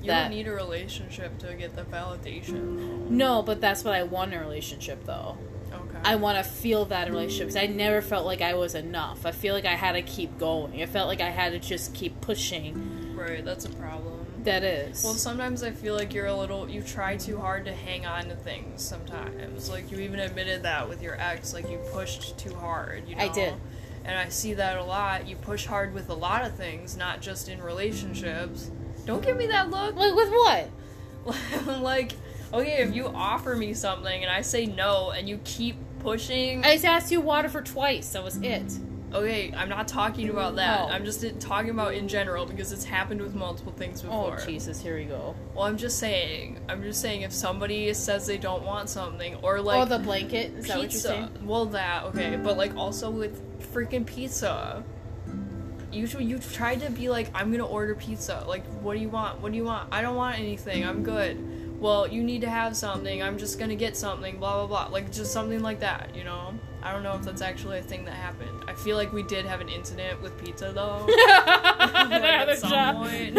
you 0.01 0.09
that 0.09 0.23
don't 0.25 0.31
need 0.37 0.47
a 0.47 0.53
relationship 0.53 1.39
to 1.39 1.55
get 1.55 1.75
the 1.75 1.83
validation. 1.83 3.09
no, 3.09 3.43
but 3.43 3.61
that's 3.61 3.85
what 3.85 3.95
I 3.95 4.03
want 4.03 4.33
in 4.33 4.39
a 4.39 4.43
relationship 4.43 5.05
though. 5.05 5.39
Okay. 5.73 5.99
I 6.05 6.17
want 6.17 6.39
to 6.39 6.45
feel 6.45 6.85
that 6.87 7.09
relationship 7.09 7.49
because 7.49 7.57
I 7.57 7.67
never 7.67 8.01
felt 8.01 8.27
like 8.27 8.41
I 8.41 8.55
was 8.55 8.75
enough. 8.75 9.27
I 9.27 9.33
feel 9.33 9.55
like 9.55 9.65
I 9.65 9.75
had 9.75 9.93
to 9.93 10.03
keep 10.03 10.39
going. 10.39 10.81
I 10.83 10.87
felt 10.87 11.09
like 11.09 11.21
I 11.21 11.31
had 11.31 11.53
to 11.53 11.59
just 11.59 11.95
keep 11.95 12.21
pushing. 12.21 13.15
right, 13.17 13.45
that's 13.45 13.65
a 13.65 13.71
problem. 13.71 14.14
That 14.45 14.63
is. 14.63 15.03
Well, 15.03 15.15
sometimes 15.15 15.63
I 15.63 15.71
feel 15.71 15.95
like 15.95 16.13
you're 16.13 16.27
a 16.27 16.35
little. 16.37 16.69
You 16.69 16.83
try 16.83 17.17
too 17.17 17.39
hard 17.39 17.65
to 17.65 17.73
hang 17.73 18.05
on 18.05 18.25
to 18.29 18.37
things. 18.37 18.83
Sometimes, 18.83 19.71
like 19.71 19.91
you 19.91 19.99
even 20.01 20.21
admitted 20.21 20.63
that 20.65 20.87
with 20.89 21.03
your 21.03 21.19
ex, 21.19 21.55
like 21.55 21.69
you 21.71 21.79
pushed 21.93 22.37
too 22.39 22.55
hard. 22.55 23.09
You 23.09 23.17
know? 23.17 23.25
I 23.25 23.29
did. 23.29 23.55
and 24.05 24.19
I 24.19 24.29
see 24.29 24.53
that 24.55 24.77
a 24.77 24.85
lot. 24.85 25.27
You 25.27 25.37
push 25.37 25.65
hard 25.65 25.95
with 25.95 26.11
a 26.11 26.15
lot 26.15 26.45
of 26.45 26.55
things, 26.55 26.95
not 26.97 27.23
just 27.23 27.49
in 27.49 27.63
relationships. 27.63 28.71
Don't 29.07 29.25
give 29.25 29.37
me 29.37 29.47
that 29.47 29.71
look. 29.71 29.97
Like, 29.97 30.15
with 30.15 30.31
what? 30.31 30.71
like, 31.81 32.13
okay, 32.53 32.83
if 32.83 32.95
you 32.95 33.07
offer 33.07 33.57
me 33.57 33.73
something 33.73 34.23
and 34.23 34.31
I 34.31 34.43
say 34.43 34.67
no, 34.67 35.11
and 35.11 35.27
you 35.27 35.41
keep 35.45 35.77
pushing, 36.01 36.63
I 36.65 36.75
just 36.75 36.85
asked 36.85 37.11
you 37.11 37.23
water 37.23 37.49
for 37.49 37.63
twice. 37.63 38.13
That 38.13 38.23
was 38.23 38.37
it. 38.43 38.79
Okay, 39.15 39.53
I'm 39.57 39.69
not 39.69 39.89
talking 39.89 40.29
about 40.29 40.57
that. 40.57 40.81
Oh. 40.81 40.89
I'm 40.89 41.05
just 41.05 41.25
talking 41.41 41.71
about 41.71 41.95
in 41.95 42.09
general 42.09 42.45
because 42.47 42.73
it's 42.73 42.85
happened 42.85 43.23
with 43.23 43.35
multiple 43.35 43.73
things 43.73 44.03
oh, 44.03 44.09
before. 44.09 44.39
Oh 44.41 44.47
Jesus, 44.47 44.81
here 44.81 44.97
we 44.97 45.05
go. 45.05 45.35
Well, 45.55 45.65
I'm 45.65 45.77
just 45.77 45.99
saying. 45.99 46.61
I'm 46.69 46.83
just 46.83 47.01
saying 47.01 47.23
if 47.23 47.33
somebody 47.33 47.93
says 47.95 48.27
they 48.27 48.39
don't 48.39 48.65
want 48.65 48.89
something, 48.89 49.37
or 49.37 49.59
oh, 49.59 49.63
like 49.63 49.83
oh, 49.83 49.85
the 49.85 50.03
blanket. 50.03 50.53
Is 50.55 50.67
that 50.67 50.79
what 50.79 50.93
you're 50.93 51.01
saying? 51.01 51.31
Well, 51.45 51.67
that 51.67 52.05
okay, 52.07 52.37
but 52.37 52.57
like 52.57 52.75
also 52.77 53.11
with 53.11 53.41
freaking 53.73 54.05
pizza. 54.05 54.85
Usually 55.93 56.25
you 56.25 56.41
tried 56.41 56.81
to 56.81 56.91
be 56.91 57.09
like 57.09 57.31
I'm 57.35 57.53
gonna 57.53 57.67
order 57.67 57.95
pizza. 57.95 58.45
Like, 58.49 58.67
what 58.83 58.95
do 58.95 59.01
you 59.01 59.09
want? 59.09 59.41
What 59.41 59.53
do 59.53 59.57
you 59.57 59.65
want? 59.65 59.89
I 59.93 60.03
don't 60.03 60.17
want 60.17 60.39
anything. 60.39 60.85
I'm 60.85 61.05
good. 61.05 61.81
Well, 61.81 62.09
you 62.09 62.25
need 62.25 62.41
to 62.41 62.51
have 62.51 62.77
something. 62.77 63.23
I'm 63.23 63.39
just 63.39 63.59
gonna 63.59 63.77
get 63.77 63.97
something. 63.97 64.39
Blah 64.39 64.67
blah 64.67 64.87
blah. 64.87 64.93
Like 64.93 65.13
just 65.13 65.33
something 65.33 65.63
like 65.63 65.81
that. 65.81 66.15
You 66.15 66.25
know. 66.25 66.55
I 66.85 66.93
don't 66.93 67.03
know 67.03 67.15
if 67.15 67.23
that's 67.23 67.41
actually 67.41 67.79
a 67.79 67.83
thing 67.83 68.05
that 68.05 68.13
happened. 68.15 68.63
I 68.69 68.75
feel 68.75 68.97
like 68.97 69.11
we 69.13 69.23
did 69.23 69.47
have 69.47 69.61
an 69.63 69.71
incident 69.71 70.21
with 70.21 70.37
pizza 70.45 70.71
though. 70.75 71.07
At 71.19 72.59
some 72.59 72.71
job. 72.71 72.97
point. 72.97 73.35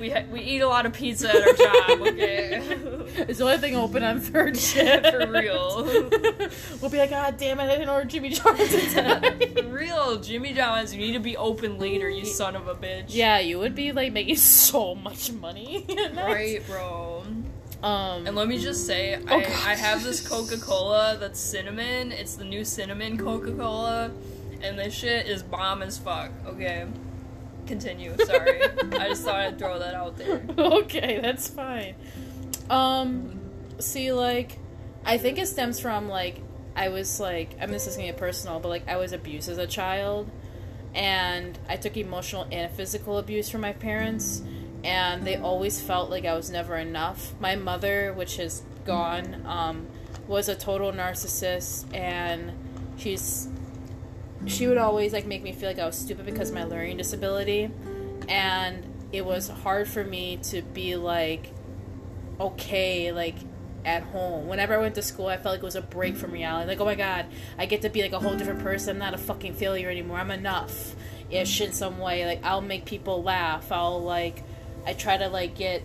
we 0.00 0.08
ha- 0.10 0.24
we 0.30 0.40
eat 0.40 0.60
a 0.60 0.66
lot 0.68 0.86
of 0.86 0.92
pizza 0.94 1.28
at 1.28 1.36
our 1.46 1.52
job. 1.54 2.00
Okay. 2.08 2.78
It's 3.28 3.38
the 3.38 3.44
only 3.44 3.58
thing 3.58 3.74
open 3.76 4.02
on 4.04 4.20
third 4.20 4.56
shift. 4.58 5.06
For 5.08 5.26
real. 5.30 5.84
we'll 6.80 6.90
be 6.90 6.98
like, 6.98 7.10
God 7.10 7.36
damn 7.36 7.58
it, 7.58 7.64
I 7.64 7.72
didn't 7.72 7.88
order 7.88 8.06
Jimmy 8.06 8.28
John's 8.30 8.94
For 8.94 9.62
real, 9.68 10.20
Jimmy 10.20 10.52
John's, 10.54 10.94
you 10.94 11.00
need 11.00 11.12
to 11.14 11.18
be 11.20 11.36
open 11.36 11.78
later, 11.78 12.08
you 12.08 12.24
son 12.24 12.54
of 12.54 12.68
a 12.68 12.74
bitch. 12.74 13.06
yeah, 13.08 13.38
you 13.40 13.58
would 13.58 13.74
be 13.74 13.92
like 13.92 14.12
making 14.12 14.36
so 14.36 14.94
much 14.94 15.32
money. 15.32 15.84
Right, 16.14 16.64
bro. 16.66 17.24
Um. 17.82 18.26
And 18.26 18.34
let 18.36 18.48
me 18.48 18.58
just 18.58 18.86
say, 18.86 19.14
I, 19.14 19.18
Oh, 19.18 19.40
God. 19.40 19.48
I 19.66 19.74
have 19.74 20.02
this 20.02 20.26
Coca 20.28 20.58
Cola 20.58 21.16
that's 21.18 21.38
cinnamon. 21.40 22.12
It's 22.12 22.34
the 22.34 22.44
new 22.44 22.64
cinnamon 22.64 23.16
Coca 23.18 23.52
Cola. 23.52 24.10
And 24.62 24.78
this 24.78 24.94
shit 24.94 25.26
is 25.26 25.42
bomb 25.42 25.82
as 25.82 25.98
fuck. 25.98 26.30
Okay. 26.46 26.86
Continue, 27.66 28.16
sorry. 28.24 28.62
I 28.64 29.08
just 29.08 29.24
thought 29.24 29.36
I'd 29.36 29.58
throw 29.58 29.78
that 29.78 29.94
out 29.94 30.16
there. 30.16 30.42
okay, 30.58 31.20
that's 31.20 31.48
fine. 31.48 31.94
Um, 32.70 33.38
see, 33.78 34.10
like, 34.12 34.58
I 35.04 35.18
think 35.18 35.38
it 35.38 35.46
stems 35.48 35.78
from 35.78 36.08
like 36.08 36.40
I 36.74 36.88
was 36.90 37.18
like, 37.20 37.56
I 37.60 37.62
mean, 37.66 37.72
this 37.72 37.86
is 37.86 37.96
gonna 37.96 38.08
get 38.08 38.16
personal, 38.16 38.60
but 38.60 38.68
like 38.68 38.88
I 38.88 38.96
was 38.96 39.12
abused 39.12 39.48
as 39.48 39.58
a 39.58 39.66
child, 39.66 40.30
and 40.94 41.58
I 41.68 41.76
took 41.76 41.96
emotional 41.96 42.46
and 42.50 42.70
physical 42.72 43.18
abuse 43.18 43.50
from 43.50 43.60
my 43.62 43.72
parents, 43.72 44.42
and 44.84 45.26
they 45.26 45.36
always 45.36 45.80
felt 45.80 46.10
like 46.10 46.24
I 46.24 46.34
was 46.34 46.50
never 46.50 46.76
enough. 46.76 47.34
My 47.40 47.56
mother, 47.56 48.12
which 48.12 48.38
is 48.38 48.62
gone, 48.84 49.42
um, 49.46 49.86
was 50.26 50.48
a 50.48 50.54
total 50.54 50.92
narcissist, 50.92 51.92
and 51.94 52.52
she's 52.96 53.48
she 54.46 54.66
would 54.66 54.78
always 54.78 55.12
like 55.12 55.26
make 55.26 55.42
me 55.42 55.52
feel 55.52 55.68
like 55.68 55.78
I 55.78 55.86
was 55.86 55.96
stupid 55.96 56.24
because 56.24 56.50
of 56.50 56.54
my 56.54 56.64
learning 56.64 56.96
disability, 56.96 57.70
and 58.28 58.84
it 59.12 59.24
was 59.24 59.48
hard 59.48 59.88
for 59.88 60.04
me 60.04 60.38
to 60.44 60.62
be 60.62 60.96
like 60.96 61.52
okay 62.38 63.12
like 63.12 63.36
at 63.84 64.02
home. 64.04 64.46
Whenever 64.48 64.74
i 64.74 64.78
went 64.78 64.94
to 64.96 65.02
school 65.02 65.28
i 65.28 65.36
felt 65.36 65.54
like 65.54 65.62
it 65.62 65.64
was 65.64 65.76
a 65.76 65.82
break 65.82 66.16
from 66.16 66.32
reality. 66.32 66.68
Like 66.68 66.80
oh 66.80 66.84
my 66.84 66.94
god 66.94 67.26
i 67.56 67.66
get 67.66 67.82
to 67.82 67.88
be 67.88 68.02
like 68.02 68.12
a 68.12 68.18
whole 68.18 68.36
different 68.36 68.60
person. 68.60 68.90
I'm 68.90 68.98
not 68.98 69.14
a 69.14 69.18
fucking 69.18 69.54
failure 69.54 69.88
anymore. 69.88 70.18
I'm 70.18 70.30
enough 70.30 70.94
ish 71.30 71.60
in 71.60 71.72
some 71.72 71.98
way. 71.98 72.26
Like 72.26 72.44
i'll 72.44 72.60
make 72.60 72.84
people 72.84 73.22
laugh. 73.22 73.72
I'll 73.72 74.02
like 74.02 74.42
i 74.86 74.92
try 74.92 75.16
to 75.16 75.28
like 75.28 75.54
get 75.56 75.82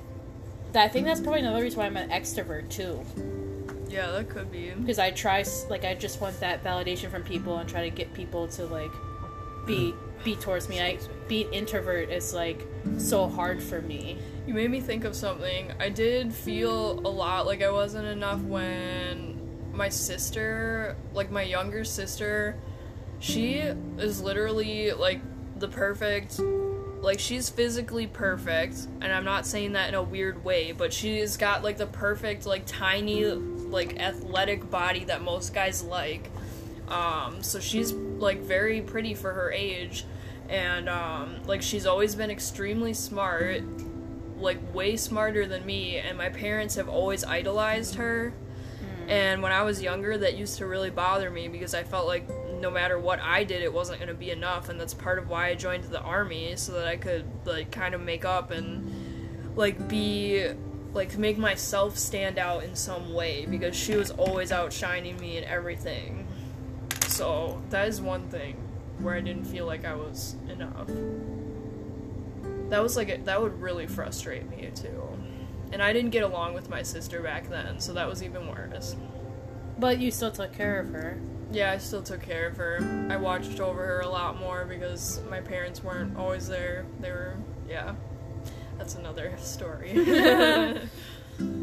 i 0.76 0.88
think 0.88 1.06
that's 1.06 1.22
probably 1.22 1.40
another 1.42 1.62
reason 1.62 1.80
why 1.80 1.86
i'm 1.86 1.98
an 1.98 2.10
extrovert 2.10 2.70
too 2.70 3.00
Yeah, 3.90 4.12
that 4.12 4.30
could 4.30 4.52
be. 4.52 4.72
because 4.72 5.00
i 5.00 5.12
try 5.12 5.44
like 5.70 5.86
i 5.86 5.94
just 5.96 6.20
want 6.22 6.40
that 6.40 6.64
validation 6.64 7.10
from 7.12 7.24
people 7.24 7.58
and 7.58 7.70
try 7.70 7.88
to 7.90 7.96
get 7.96 8.14
people 8.14 8.48
to 8.50 8.66
like 8.66 8.92
be 9.66 9.94
be 10.24 10.36
towards 10.36 10.70
me 10.70 10.82
i 10.82 10.98
being 11.28 11.52
introvert 11.54 12.10
is 12.10 12.34
like 12.34 12.66
so 12.98 13.28
hard 13.28 13.62
for 13.62 13.82
me 13.82 14.18
You 14.46 14.54
made 14.54 14.70
me 14.72 14.82
think 14.82 15.06
of 15.06 15.16
something. 15.16 15.72
I 15.80 15.88
did 15.88 16.34
feel 16.34 17.00
a 17.00 17.10
lot 17.10 17.46
like 17.46 17.62
I 17.64 17.72
wasn't 17.72 18.08
enough 18.08 18.42
when 18.42 19.40
my 19.74 19.88
sister, 19.88 20.98
like 21.14 21.32
my 21.32 21.44
younger 21.44 21.86
sister, 21.86 22.58
she 23.20 23.54
is 23.98 24.22
literally 24.22 24.92
like 24.92 25.22
the 25.60 25.70
perfect 25.70 26.42
like 27.04 27.20
she's 27.20 27.50
physically 27.50 28.08
perfect 28.08 28.88
and 29.02 29.12
I'm 29.12 29.26
not 29.26 29.46
saying 29.46 29.74
that 29.74 29.90
in 29.90 29.96
a 29.96 30.02
weird 30.02 30.44
way, 30.44 30.72
but 30.72 30.94
she's 30.94 31.36
got 31.38 31.62
like 31.62 31.78
the 31.78 31.86
perfect 31.86 32.46
like 32.46 32.64
tiny 32.66 33.26
like 33.26 34.00
athletic 34.00 34.70
body 34.72 35.04
that 35.06 35.22
most 35.22 35.54
guys 35.54 35.84
like. 35.84 36.32
Um 36.88 37.44
so 37.44 37.60
she's 37.60 37.92
like 37.92 38.40
very 38.40 38.82
pretty 38.82 39.14
for 39.14 39.34
her 39.34 39.52
age 39.52 40.06
and 40.50 40.88
um 40.90 41.42
like 41.46 41.62
she's 41.62 41.86
always 41.86 42.16
been 42.16 42.32
extremely 42.32 42.94
smart 42.94 43.64
like 44.38 44.58
way 44.74 44.96
smarter 44.96 45.46
than 45.46 45.66
me 45.66 45.98
and 45.98 46.18
my 46.18 46.30
parents 46.30 46.76
have 46.76 46.90
always 46.90 47.24
idolized 47.24 47.96
her 47.96 48.34
and 49.08 49.42
when 49.42 49.52
i 49.52 49.62
was 49.62 49.82
younger 49.82 50.18
that 50.18 50.36
used 50.36 50.58
to 50.58 50.66
really 50.66 50.90
bother 50.90 51.30
me 51.30 51.48
because 51.48 51.74
i 51.74 51.84
felt 51.84 52.08
like 52.08 52.28
no 52.64 52.72
matter 52.72 52.98
what 52.98 53.20
i 53.20 53.44
did 53.44 53.62
it 53.62 53.72
wasn't 53.72 54.00
going 54.00 54.08
to 54.08 54.16
be 54.16 54.32
enough 54.32 54.70
and 54.70 54.80
that's 54.80 54.94
part 54.94 55.20
of 55.20 55.30
why 55.30 55.50
i 55.50 55.54
joined 55.54 55.84
the 55.86 56.02
army 56.02 56.56
so 56.56 56.72
that 56.72 56.88
i 56.88 56.96
could 56.96 57.26
like 57.46 57.70
kind 57.72 57.94
of 57.94 58.02
make 58.02 58.26
up 58.26 58.50
and 58.50 58.90
like 59.56 59.88
be 59.88 60.48
like 60.94 61.16
make 61.18 61.38
myself 61.38 61.98
stand 61.98 62.40
out 62.40 62.64
in 62.64 62.74
some 62.74 63.14
way 63.14 63.46
because 63.46 63.76
she 63.76 63.96
was 63.96 64.10
always 64.12 64.52
outshining 64.52 65.20
me 65.20 65.38
in 65.38 65.44
everything 65.44 66.26
so 67.08 67.62
that 67.70 67.88
is 67.88 68.02
one 68.02 68.28
thing 68.30 68.56
where 69.00 69.16
i 69.16 69.22
didn't 69.22 69.46
feel 69.46 69.66
like 69.66 69.86
i 69.86 69.94
was 69.94 70.36
enough 70.50 70.90
that 72.74 72.82
was 72.82 72.98
like 72.98 73.10
a, 73.10 73.18
that 73.18 73.40
would 73.40 73.62
really 73.62 73.86
frustrate 73.86 74.50
me 74.50 74.72
too. 74.74 75.08
And 75.72 75.82
I 75.82 75.94
didn't 75.94 76.10
get 76.10 76.24
along 76.24 76.56
with 76.56 76.70
my 76.70 76.82
sister 76.82 77.22
back 77.22 77.48
then, 77.48 77.80
so 77.80 77.94
that 77.94 78.08
was 78.08 78.24
even 78.24 78.48
worse. 78.48 78.96
but 79.78 80.00
you 80.00 80.10
still 80.10 80.32
took 80.32 80.54
care 80.54 80.80
of 80.80 80.90
her 80.90 81.20
Yeah, 81.54 81.72
I 81.72 81.78
still 81.78 82.02
took 82.02 82.24
care 82.24 82.48
of 82.48 82.58
her. 82.58 83.08
I 83.12 83.16
watched 83.16 83.60
over 83.60 83.86
her 83.86 84.00
a 84.00 84.10
lot 84.10 84.40
more 84.40 84.66
because 84.66 85.22
my 85.30 85.40
parents 85.40 85.84
weren't 85.84 86.18
always 86.18 86.48
there. 86.48 86.84
They 87.00 87.12
were, 87.12 87.38
yeah. 87.70 87.94
That's 88.80 88.96
another 88.96 89.34
story. 89.38 89.94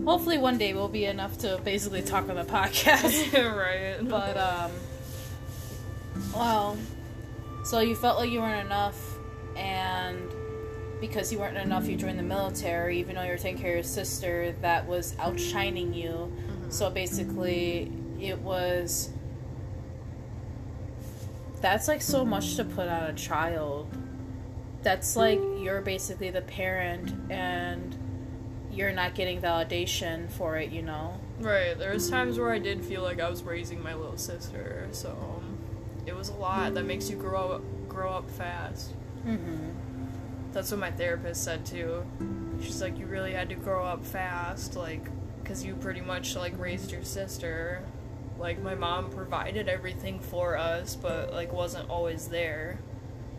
Hopefully, 0.04 0.38
one 0.38 0.58
day 0.58 0.74
we'll 0.74 0.88
be 0.88 1.06
enough 1.06 1.38
to 1.38 1.60
basically 1.64 2.02
talk 2.02 2.28
on 2.28 2.36
the 2.36 2.44
podcast. 2.44 3.32
right. 3.56 4.08
but 4.08 4.36
um, 4.36 4.70
well, 6.34 6.78
so 7.64 7.80
you 7.80 7.96
felt 7.96 8.18
like 8.18 8.30
you 8.30 8.40
weren't 8.40 8.64
enough, 8.64 8.96
and 9.56 10.20
because 11.00 11.32
you 11.32 11.38
weren't 11.40 11.56
enough, 11.56 11.88
you 11.88 11.96
joined 11.96 12.18
the 12.18 12.24
military, 12.24 13.00
even 13.00 13.16
though 13.16 13.22
you 13.22 13.30
were 13.30 13.38
taking 13.38 13.60
care 13.60 13.70
of 13.70 13.76
your 13.76 13.82
sister 13.82 14.54
that 14.60 14.86
was 14.86 15.16
outshining 15.18 15.92
you. 15.94 16.32
So 16.68 16.90
basically, 16.90 17.90
it 18.20 18.38
was. 18.38 19.10
That's 21.60 21.88
like 21.88 22.02
so 22.02 22.24
much 22.24 22.56
to 22.56 22.64
put 22.64 22.88
on 22.88 23.04
a 23.04 23.12
child. 23.12 23.88
That's 24.82 25.14
like 25.16 25.38
you're 25.58 25.82
basically 25.82 26.30
the 26.30 26.40
parent 26.42 27.12
and 27.30 27.96
you're 28.72 28.92
not 28.92 29.14
getting 29.14 29.40
validation 29.40 30.30
for 30.30 30.56
it, 30.56 30.70
you 30.70 30.82
know? 30.82 31.20
Right. 31.38 31.76
There 31.78 31.92
was 31.92 32.08
times 32.08 32.38
where 32.38 32.50
I 32.50 32.58
did 32.58 32.84
feel 32.84 33.02
like 33.02 33.20
I 33.20 33.28
was 33.28 33.42
raising 33.42 33.82
my 33.82 33.94
little 33.94 34.16
sister, 34.16 34.88
so 34.92 35.42
it 36.06 36.16
was 36.16 36.28
a 36.30 36.34
lot. 36.34 36.74
That 36.74 36.84
makes 36.84 37.10
you 37.10 37.16
grow 37.16 37.52
up, 37.52 37.62
grow 37.88 38.12
up 38.12 38.30
fast. 38.30 38.94
Mm-hmm. 39.26 39.70
That's 40.52 40.70
what 40.70 40.80
my 40.80 40.90
therapist 40.90 41.44
said 41.44 41.66
too. 41.66 42.04
She's 42.62 42.80
like, 42.80 42.98
you 42.98 43.06
really 43.06 43.32
had 43.32 43.48
to 43.50 43.54
grow 43.54 43.84
up 43.84 44.04
fast, 44.04 44.76
like, 44.76 45.08
because 45.42 45.64
you 45.64 45.74
pretty 45.74 46.00
much 46.00 46.36
like 46.36 46.58
raised 46.58 46.90
your 46.90 47.04
sister. 47.04 47.82
Like 48.40 48.62
my 48.62 48.74
mom 48.74 49.10
provided 49.10 49.68
everything 49.68 50.18
for 50.18 50.56
us, 50.56 50.96
but 50.96 51.30
like 51.32 51.52
wasn't 51.52 51.90
always 51.90 52.26
there 52.28 52.78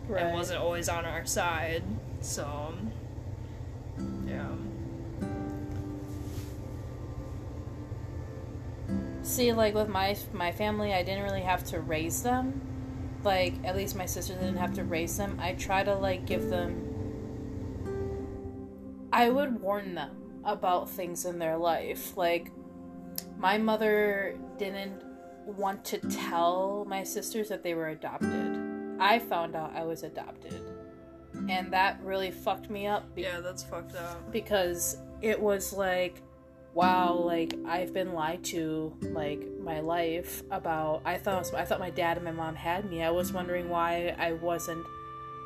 Right. 0.08 0.22
and 0.22 0.32
wasn't 0.32 0.60
always 0.60 0.88
on 0.88 1.04
our 1.04 1.26
side. 1.26 1.82
So, 2.20 2.74
yeah. 4.26 4.46
See, 9.22 9.52
like 9.52 9.74
with 9.74 9.88
my 9.88 10.16
my 10.32 10.52
family, 10.52 10.92
I 10.94 11.02
didn't 11.02 11.24
really 11.24 11.42
have 11.42 11.64
to 11.66 11.80
raise 11.80 12.22
them. 12.22 12.60
Like 13.24 13.54
at 13.64 13.76
least 13.76 13.96
my 13.96 14.06
sister 14.06 14.34
didn't 14.34 14.56
have 14.56 14.74
to 14.74 14.84
raise 14.84 15.16
them. 15.16 15.36
I 15.40 15.54
try 15.54 15.82
to 15.82 15.94
like 15.94 16.26
give 16.26 16.48
them. 16.48 16.88
I 19.12 19.30
would 19.30 19.60
warn 19.60 19.94
them 19.94 20.16
about 20.44 20.88
things 20.90 21.24
in 21.24 21.38
their 21.38 21.56
life. 21.56 22.16
Like, 22.16 22.50
my 23.42 23.58
mother 23.58 24.38
didn't 24.56 25.02
want 25.44 25.84
to 25.84 25.98
tell 25.98 26.86
my 26.88 27.02
sisters 27.02 27.48
that 27.48 27.64
they 27.64 27.74
were 27.74 27.88
adopted. 27.88 28.56
I 29.00 29.18
found 29.18 29.56
out 29.56 29.72
I 29.74 29.82
was 29.82 30.04
adopted. 30.04 30.60
And 31.48 31.72
that 31.72 31.98
really 32.04 32.30
fucked 32.30 32.70
me 32.70 32.86
up. 32.86 33.12
Be- 33.16 33.22
yeah, 33.22 33.40
that's 33.40 33.64
fucked 33.64 33.96
up. 33.96 34.30
Because 34.30 34.96
it 35.22 35.40
was 35.40 35.72
like, 35.72 36.22
wow, 36.72 37.14
like 37.14 37.58
I've 37.66 37.92
been 37.92 38.12
lied 38.12 38.44
to 38.44 38.96
like 39.02 39.44
my 39.60 39.80
life 39.80 40.44
about 40.52 41.02
I 41.04 41.18
thought 41.18 41.52
I 41.52 41.64
thought 41.64 41.80
my 41.80 41.90
dad 41.90 42.18
and 42.18 42.24
my 42.24 42.30
mom 42.30 42.54
had 42.54 42.88
me. 42.88 43.02
I 43.02 43.10
was 43.10 43.32
wondering 43.32 43.68
why 43.68 44.14
I 44.20 44.34
wasn't 44.34 44.86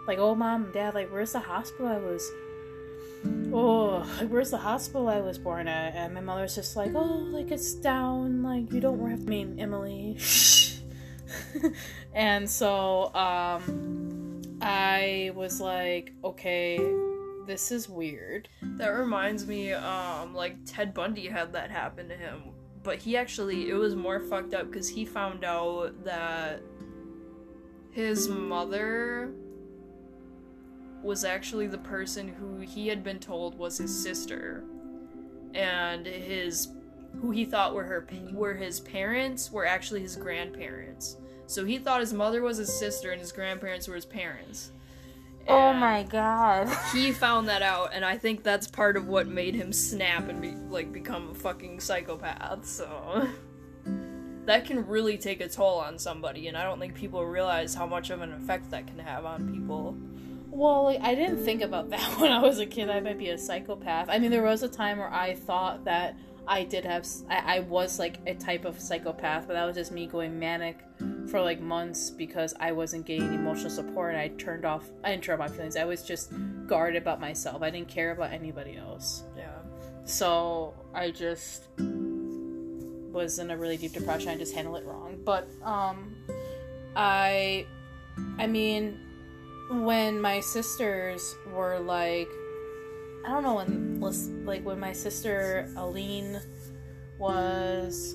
like, 0.07 0.19
oh 0.19 0.35
mom, 0.35 0.71
dad, 0.71 0.95
like 0.95 1.11
where's 1.11 1.33
the 1.33 1.41
hospital 1.41 1.87
I 1.87 1.97
was 1.97 2.31
oh, 3.53 4.03
where's 4.29 4.51
the 4.51 4.59
hospital 4.59 5.09
I 5.09 5.21
was 5.21 5.39
born 5.39 5.69
at? 5.69 5.95
And 5.95 6.15
my 6.15 6.21
mother's 6.21 6.55
just 6.55 6.77
like, 6.77 6.93
oh, 6.95 7.27
like 7.31 7.51
it's 7.51 7.75
down, 7.75 8.43
like 8.43 8.73
you 8.73 8.81
don't 8.81 8.99
have 9.09 9.21
to 9.21 9.27
mean 9.27 9.59
Emily. 9.59 10.19
and 12.15 12.49
so 12.49 13.15
um 13.15 14.43
I 14.61 15.33
was 15.35 15.61
like, 15.61 16.12
okay, 16.25 16.79
this 17.47 17.71
is 17.71 17.89
weird. 17.89 18.49
That 18.62 18.89
reminds 18.89 19.47
me, 19.47 19.73
um, 19.73 20.35
like 20.35 20.57
Ted 20.65 20.95
Bundy 20.95 21.27
had 21.29 21.53
that 21.53 21.71
happen 21.71 22.09
to 22.09 22.17
him, 22.17 22.43
but 22.83 22.99
he 22.99 23.17
actually 23.17 23.69
it 23.69 23.75
was 23.75 23.95
more 23.95 24.21
fucked 24.21 24.55
up 24.55 24.71
because 24.71 24.89
he 24.89 25.05
found 25.05 25.45
out 25.45 26.05
that 26.05 26.62
his 27.91 28.29
mother 28.29 29.33
was 31.03 31.25
actually 31.25 31.67
the 31.67 31.79
person 31.79 32.29
who 32.29 32.59
he 32.59 32.89
had 32.89 33.05
been 33.05 33.19
told 33.19 33.59
was 33.59 33.79
his 33.79 34.03
sister, 34.03 34.65
and 35.55 36.07
his 36.07 36.69
who 37.21 37.31
he 37.31 37.45
thought 37.45 37.75
were 37.75 37.85
her 37.85 38.07
were 38.33 38.55
his 38.55 38.81
parents 38.81 39.51
were 39.51 39.67
actually 39.67 40.01
his 40.01 40.17
grandparents. 40.17 41.17
So 41.47 41.65
he 41.65 41.79
thought 41.79 42.01
his 42.01 42.13
mother 42.13 42.43
was 42.43 42.59
his 42.59 42.77
sister 42.77 43.13
and 43.13 43.21
his 43.21 43.33
grandparents 43.33 43.87
were 43.89 43.95
his 43.95 44.05
parents. 44.05 44.73
Oh 45.49 45.73
my 45.73 46.03
god. 46.03 46.69
he 46.93 47.13
found 47.13 47.49
that 47.49 47.63
out, 47.63 47.91
and 47.93 48.05
I 48.05 48.19
think 48.19 48.43
that's 48.43 48.67
part 48.67 48.97
of 48.97 49.07
what 49.07 49.29
made 49.29 49.55
him 49.55 49.73
snap 49.73 50.29
and 50.29 50.43
be 50.43 50.57
like 50.69 50.93
become 50.93 51.31
a 51.31 51.35
fucking 51.35 51.81
psychopath. 51.81 52.67
So 52.67 53.29
that 54.47 54.65
can 54.65 54.87
really 54.87 55.19
take 55.19 55.41
a 55.41 55.49
toll 55.49 55.79
on 55.79 55.99
somebody, 55.99 56.49
and 56.49 56.57
I 56.57 56.65
don't 56.65 56.81
think 56.81 56.95
people 56.95 57.25
realize 57.25 57.75
how 57.75 57.87
much 57.87 58.11
of 58.11 58.23
an 58.23 58.33
effect 58.33 58.71
that 58.71 58.87
can 58.87 58.99
have 58.99 59.25
on 59.25 59.53
people. 59.53 59.97
Well, 60.57 60.85
like, 60.85 61.03
I 61.03 61.14
didn't 61.14 61.45
think 61.45 61.61
about 61.61 61.90
that 61.90 62.19
when 62.19 62.33
I 62.33 62.40
was 62.40 62.59
a 62.59 62.66
kid. 62.66 62.88
I 62.88 63.01
might 63.01 63.19
be 63.19 63.29
a 63.29 63.37
psychopath. 63.37 64.09
I 64.09 64.19
mean, 64.19 64.31
there 64.31 64.42
was 64.42 64.62
a 64.62 64.69
time 64.69 64.99
where 64.99 65.12
I 65.12 65.35
thought 65.35 65.85
that 65.85 66.16
I 66.49 66.64
did 66.64 66.85
have, 66.87 67.07
I, 67.29 67.57
I 67.57 67.61
was 67.61 67.99
like 67.99 68.21
a 68.27 68.35
type 68.35 68.64
of 68.64 68.81
psychopath, 68.81 69.47
but 69.47 69.55
that 69.55 69.66
was 69.66 69.77
just 69.77 69.92
me 69.92 70.07
going 70.07 70.38
manic 70.38 70.79
for 71.29 71.42
like 71.42 71.61
months 71.61 72.09
because 72.09 72.55
I 72.59 72.73
wasn't 72.73 73.05
getting 73.05 73.35
emotional 73.35 73.69
support. 73.69 74.14
and 74.14 74.21
I 74.21 74.29
turned 74.29 74.64
off, 74.64 74.88
I 75.05 75.11
didn't 75.11 75.25
turn 75.25 75.38
off 75.38 75.51
my 75.51 75.55
feelings. 75.55 75.77
I 75.77 75.85
was 75.85 76.03
just 76.03 76.33
guarded 76.66 77.03
about 77.03 77.21
myself. 77.21 77.62
I 77.62 77.69
didn't 77.69 77.88
care 77.88 78.12
about 78.12 78.33
anybody 78.33 78.77
else. 78.77 79.25
Yeah. 79.37 79.59
So 80.05 80.73
I 80.95 81.11
just 81.11 81.64
was 81.79 83.38
in 83.40 83.51
a 83.51 83.57
really 83.59 83.77
deep 83.77 83.92
depression. 83.92 84.31
I 84.31 84.38
just 84.38 84.55
handled 84.55 84.79
it 84.79 84.87
wrong. 84.87 85.19
But, 85.23 85.49
um, 85.62 86.16
I, 86.95 87.66
I 88.38 88.47
mean, 88.47 89.06
when 89.71 90.21
my 90.21 90.41
sisters 90.41 91.37
were 91.53 91.79
like 91.79 92.29
I 93.27 93.31
don't 93.31 93.43
know 93.43 93.55
when 93.57 94.01
like 94.45 94.65
when 94.65 94.79
my 94.79 94.93
sister 94.93 95.69
Aline 95.77 96.41
was 97.19 98.15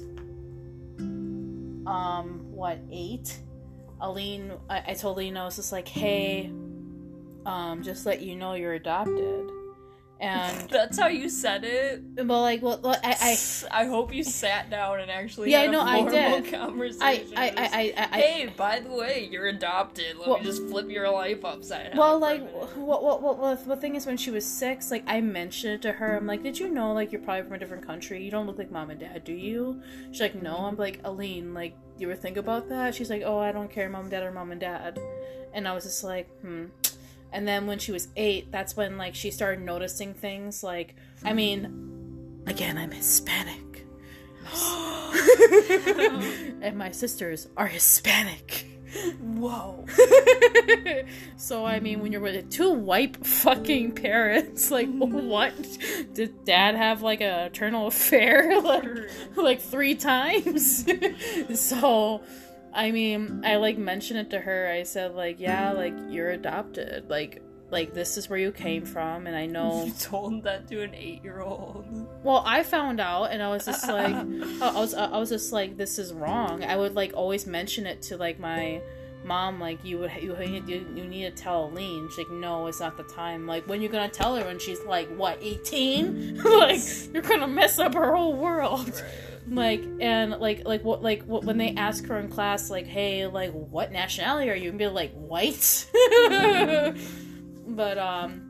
um 1.86 2.46
what 2.52 2.80
eight? 2.92 3.40
Aline 4.00 4.54
I, 4.70 4.84
I 4.88 4.94
told 4.94 5.18
Aline 5.18 5.38
I 5.38 5.46
was 5.46 5.58
just 5.58 5.72
like 5.72 5.88
hey 5.88 6.52
um 7.46 7.82
just 7.84 8.06
let 8.06 8.22
you 8.22 8.36
know 8.36 8.54
you're 8.54 8.74
adopted 8.74 9.52
and 10.22 10.70
that's 10.70 11.00
how 11.00 11.08
you 11.08 11.28
said 11.30 11.64
it. 11.64 12.04
Well, 12.16 12.42
like, 12.42 12.62
well, 12.62 12.80
I, 12.86 13.38
I, 13.72 13.82
I 13.82 13.86
hope 13.86 14.14
you 14.14 14.24
sat 14.24 14.70
down 14.70 15.00
and 15.00 15.10
actually 15.10 15.50
yeah, 15.50 15.66
no, 15.66 15.82
I 15.82 16.08
did. 16.08 16.52
Conversation. 16.52 17.34
I, 17.36 17.50
I, 17.50 17.54
I, 17.58 18.08
I, 18.12 18.22
hey, 18.22 18.54
by 18.56 18.80
the 18.80 18.92
way, 18.92 19.28
you're 19.32 19.48
adopted. 19.48 20.18
Let 20.18 20.40
me 20.40 20.46
just 20.46 20.62
flip 20.68 20.90
your 20.90 21.10
life 21.10 21.44
upside 21.44 21.92
down. 21.92 21.98
Well, 21.98 22.20
like, 22.20 22.48
what, 22.76 23.04
what, 23.04 23.22
what, 23.24 23.40
what, 23.40 23.68
the 23.68 23.76
thing 23.76 23.96
is, 23.96 24.06
when 24.06 24.16
she 24.16 24.30
was 24.30 24.46
six, 24.46 24.92
like, 24.92 25.04
I 25.08 25.22
mentioned 25.22 25.74
it 25.74 25.82
to 25.82 25.92
her. 25.94 26.18
I'm 26.18 26.28
like, 26.28 26.44
did 26.44 26.60
you 26.60 26.70
know, 26.70 26.94
like, 26.94 27.12
you're 27.12 27.22
probably 27.22 27.44
from 27.44 27.54
a 27.54 27.60
different 27.60 27.86
country? 27.86 28.24
You 28.24 28.30
don't 28.30 28.46
look 28.46 28.60
like 28.60 28.72
mom 28.72 28.92
and 28.92 29.00
dad, 29.00 29.24
do 29.24 29.34
you? 29.34 29.82
She's 30.12 30.22
like, 30.22 30.40
no. 30.40 30.56
I'm 30.58 30.78
like, 30.78 31.00
Aline, 31.04 31.56
like, 31.56 31.76
you 31.98 32.10
ever 32.12 32.20
think 32.20 32.38
about 32.38 32.70
that? 32.70 32.94
She's 32.94 33.10
like, 33.10 33.24
oh, 33.26 33.40
I 33.40 33.52
don't 33.52 33.72
care, 33.72 33.90
mom 33.90 34.02
and 34.02 34.12
dad 34.12 34.24
or 34.24 34.32
mom 34.32 34.52
and 34.52 34.62
dad. 34.62 35.00
And 35.54 35.68
I 35.68 35.74
was 35.74 35.84
just 35.84 36.04
like, 36.04 36.30
hmm 36.42 36.66
and 37.32 37.48
then 37.48 37.68
when 37.68 37.80
she 37.80 37.92
was 37.92 38.08
eight 38.16 38.52
that's 38.52 38.76
when 38.76 38.98
like 38.98 39.16
she 39.16 39.32
started 39.32 39.64
noticing 39.64 40.14
things 40.14 40.64
like 40.64 40.96
i 41.24 41.34
mean 41.34 42.42
again 42.48 42.78
i'm 42.78 42.92
hispanic. 42.92 43.86
And 46.62 46.78
my 46.78 46.92
sisters 46.92 47.48
are 47.58 47.68
hispanic. 47.68 48.66
Whoa. 49.20 49.86
So 51.38 51.66
i 51.66 51.80
mean 51.80 52.02
when 52.02 52.12
you're 52.12 52.22
with 52.22 52.52
two 52.52 52.72
white 52.72 53.26
fucking 53.26 53.94
parents 53.94 54.70
like 54.70 54.88
what? 54.90 55.54
Did 56.14 56.46
dad 56.46 56.76
have 56.76 57.02
like 57.02 57.22
a 57.22 57.46
eternal 57.46 57.88
affair 57.88 58.62
like, 58.62 58.86
like 59.36 59.62
three 59.62 59.96
times? 59.96 60.86
So 61.56 62.22
I 62.74 62.92
mean, 62.92 63.42
I 63.46 63.58
like 63.58 63.78
mentioned 63.78 64.20
it 64.20 64.30
to 64.32 64.40
her. 64.40 64.70
I 64.70 64.84
said 64.84 65.16
like, 65.16 65.40
yeah, 65.40 65.72
like 65.72 65.94
you're 66.10 66.32
adopted. 66.32 67.10
Like 67.10 67.42
like 67.70 67.94
this 67.94 68.18
is 68.18 68.30
where 68.30 68.38
you 68.38 68.52
came 68.52 68.86
from 68.86 69.28
and 69.28 69.36
I 69.36 69.46
know 69.56 69.86
You 69.86 69.94
told 69.94 70.44
that 70.44 70.68
to 70.68 70.82
an 70.82 70.92
8-year-old. 70.92 71.86
Well, 72.24 72.44
I 72.46 72.64
found 72.64 73.00
out 73.00 73.26
and 73.26 73.42
I 73.42 73.50
was 73.50 73.66
just 73.66 73.88
like 73.88 74.16
I 74.62 74.72
was 74.74 74.94
I 74.94 75.18
was 75.18 75.30
just 75.30 75.52
like 75.52 75.78
this 75.78 75.98
is 76.00 76.14
wrong. 76.14 76.64
I 76.64 76.76
would 76.76 76.96
like 76.96 77.14
always 77.16 77.46
mention 77.46 77.86
it 77.86 78.02
to 78.04 78.18
like 78.18 78.40
my 78.40 78.82
mom 79.24 79.60
like 79.60 79.84
you 79.84 80.00
would 80.00 80.12
you, 80.22 80.36
you, 80.40 80.86
you 80.96 81.06
need 81.06 81.24
to 81.24 81.32
tell 81.32 81.66
Aline. 81.66 82.10
She's 82.10 82.20
like 82.20 82.32
no, 82.32 82.68
it's 82.68 82.80
not 82.80 82.98
the 82.98 83.04
time. 83.04 83.48
Like 83.48 83.68
when 83.68 83.82
you 83.82 83.90
gonna 83.90 84.10
tell 84.10 84.36
her 84.36 84.46
when 84.46 84.60
she's 84.60 84.84
like 84.84 85.10
what 85.16 85.38
18? 85.42 86.38
like 86.44 86.80
you're 87.14 87.22
going 87.22 87.40
to 87.42 87.48
mess 87.48 87.80
up 87.80 87.94
her 87.94 88.16
whole 88.16 88.34
world. 88.34 88.90
Right 88.90 89.04
like 89.50 89.84
and 90.00 90.32
like 90.32 90.66
like 90.66 90.84
what 90.84 91.02
like 91.02 91.24
what, 91.24 91.44
when 91.44 91.58
they 91.58 91.74
ask 91.76 92.06
her 92.06 92.18
in 92.18 92.30
class 92.30 92.70
like 92.70 92.88
hey 92.88 93.28
like 93.28 93.52
what 93.52 93.92
nationality 93.92 94.50
are 94.50 94.56
you 94.56 94.70
and 94.70 94.78
be 94.78 94.88
like 94.88 95.12
white 95.14 95.90
but 97.68 97.98
um 97.98 98.48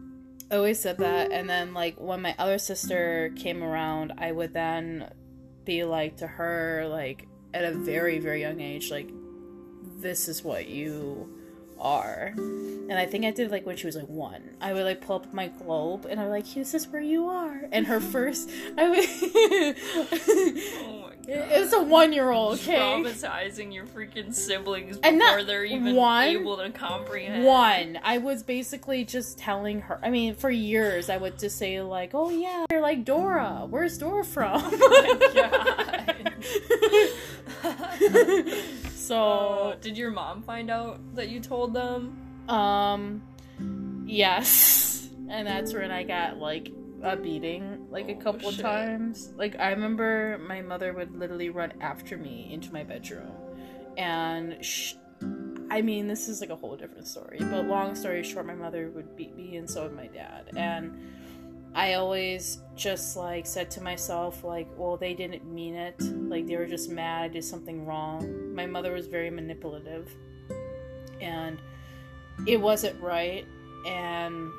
I 0.52 0.56
always 0.56 0.80
said 0.80 0.98
that 0.98 1.32
and 1.32 1.50
then 1.50 1.74
like 1.74 1.96
when 2.00 2.22
my 2.22 2.36
other 2.38 2.58
sister 2.58 3.34
came 3.36 3.64
around 3.64 4.14
I 4.18 4.32
would 4.32 4.54
then 4.54 5.10
be 5.64 5.84
like 5.86 6.18
to 6.18 6.28
her 6.28 6.88
like 6.88 7.28
at 7.54 7.64
a 7.64 7.72
very 7.72 8.20
very 8.20 8.42
young 8.42 8.60
age 8.60 8.92
like 8.92 9.10
this 10.02 10.28
is 10.28 10.44
what 10.44 10.68
you 10.68 11.30
are. 11.80 12.34
And 12.38 12.94
I 12.94 13.06
think 13.06 13.26
I 13.26 13.32
did 13.32 13.52
like 13.52 13.66
when 13.66 13.76
she 13.78 13.86
was 13.88 13.96
like 13.96 14.08
one. 14.08 14.56
I 14.60 14.74
would 14.74 14.84
like 14.84 15.02
pull 15.02 15.18
up 15.18 15.34
my 15.34 15.48
globe 15.48 16.06
and 16.10 16.20
I'm 16.20 16.30
like, 16.30 16.46
this 16.54 16.74
is 16.74 16.88
where 16.88 17.02
you 17.02 17.28
are. 17.28 17.62
And 17.72 17.88
her 17.88 18.00
first, 18.00 18.50
I 18.78 18.90
would. 18.90 19.06
oh 20.78 21.02
my 21.02 21.10
god. 21.10 21.18
It's 21.34 21.72
a 21.72 21.82
one 21.82 22.12
year 22.14 22.32
old, 22.32 22.56
okay? 22.60 22.78
Traumatizing 22.78 23.72
your 23.74 23.86
freaking 23.86 24.34
siblings 24.34 24.98
before 24.98 25.08
and 25.08 25.20
not 25.20 25.46
they're 25.46 25.64
even 25.64 25.96
one, 25.96 26.28
able 26.28 26.58
to 26.58 26.72
comprehend. 26.72 27.46
One. 27.46 28.00
I 28.04 28.18
was 28.18 28.42
basically 28.42 29.06
just 29.06 29.38
telling 29.38 29.82
her. 29.82 30.00
I 30.04 30.10
mean, 30.10 30.34
for 30.34 30.50
years, 30.50 31.10
I 31.12 31.18
would 31.18 31.38
just 31.38 31.58
say, 31.58 31.80
like, 31.82 32.12
oh 32.16 32.32
yeah, 32.32 32.66
you're 32.72 32.82
like 32.82 33.06
Dora. 33.06 33.68
Where's 33.70 34.00
Dora 34.00 34.26
from? 34.26 34.62
Oh 34.84 35.18
my 35.24 36.16
god. 37.64 38.91
So, 39.02 39.20
uh, 39.20 39.76
did 39.82 39.98
your 39.98 40.12
mom 40.12 40.44
find 40.44 40.70
out 40.70 41.00
that 41.16 41.30
you 41.30 41.40
told 41.40 41.74
them? 41.74 42.16
Um, 42.48 43.24
yes. 44.06 44.90
And 45.32 45.48
that's 45.48 45.74
when 45.74 45.92
I 45.92 46.04
got 46.04 46.40
like 46.40 46.74
a 47.02 47.16
beating 47.16 47.88
like 47.90 48.08
oh, 48.10 48.12
a 48.12 48.16
couple 48.16 48.52
shit. 48.52 48.62
times. 48.62 49.32
Like 49.38 49.58
I 49.58 49.70
remember 49.70 50.38
my 50.46 50.62
mother 50.62 50.92
would 50.92 51.18
literally 51.18 51.50
run 51.50 51.72
after 51.80 52.18
me 52.18 52.50
into 52.52 52.74
my 52.74 52.84
bedroom, 52.84 53.32
and 53.98 54.58
sh- 54.64 54.96
I 55.70 55.82
mean 55.82 56.08
this 56.08 56.28
is 56.28 56.42
like 56.42 56.50
a 56.50 56.56
whole 56.58 56.76
different 56.76 57.08
story. 57.08 57.38
But 57.40 57.66
long 57.66 57.96
story 57.96 58.24
short, 58.24 58.46
my 58.46 58.56
mother 58.56 58.90
would 58.90 59.16
beat 59.16 59.34
me, 59.34 59.56
and 59.56 59.70
so 59.70 59.84
would 59.84 59.96
my 59.96 60.08
dad. 60.08 60.50
And 60.54 61.11
I 61.74 61.94
always 61.94 62.60
just 62.76 63.16
like 63.16 63.46
said 63.46 63.72
to 63.72 63.82
myself, 63.82 64.44
like, 64.44 64.68
well, 64.76 64.98
they 64.98 65.14
didn't 65.14 65.46
mean 65.46 65.76
it. 65.76 65.96
Like, 66.02 66.48
they 66.48 66.58
were 66.58 66.66
just 66.66 66.90
mad 66.90 67.24
I 67.24 67.28
did 67.30 67.44
something 67.44 67.86
wrong. 67.86 68.54
My 68.54 68.66
mother 68.66 68.94
was 68.94 69.08
very 69.08 69.30
manipulative, 69.30 70.14
and 71.22 71.60
it 72.46 72.60
wasn't 72.60 73.00
right. 73.02 73.46
And 73.86 74.52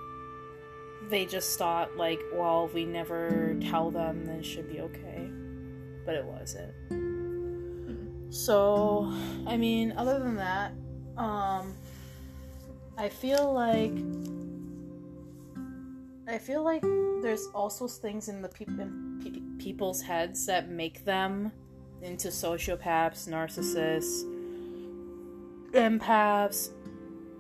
they 1.11 1.27
just 1.27 1.59
thought 1.59 1.96
like, 1.96 2.20
well, 2.33 2.68
we 2.72 2.85
never 2.85 3.57
tell 3.61 3.90
them, 3.90 4.25
then 4.25 4.37
it 4.37 4.46
should 4.46 4.68
be 4.68 4.81
okay. 4.81 5.29
But 6.07 6.14
it 6.14 6.25
wasn't. 6.25 6.72
So, 8.33 9.12
I 9.46 9.59
mean, 9.59 9.92
other 9.92 10.18
than 10.18 10.37
that, 10.37 10.72
um, 11.18 11.75
I 12.96 13.11
feel 13.11 13.53
like 13.53 13.92
I 16.33 16.38
feel 16.38 16.62
like 16.62 16.81
there's 17.21 17.49
also 17.55 17.87
things 17.87 18.29
in 18.31 18.40
the 18.40 18.49
peop- 18.49 18.68
in 18.68 19.21
pe- 19.23 19.62
people's 19.62 20.01
heads 20.01 20.47
that 20.47 20.71
make 20.71 21.05
them 21.05 21.53
into 22.01 22.29
sociopaths, 22.29 23.29
narcissists, 23.29 24.25
empaths, 25.73 26.71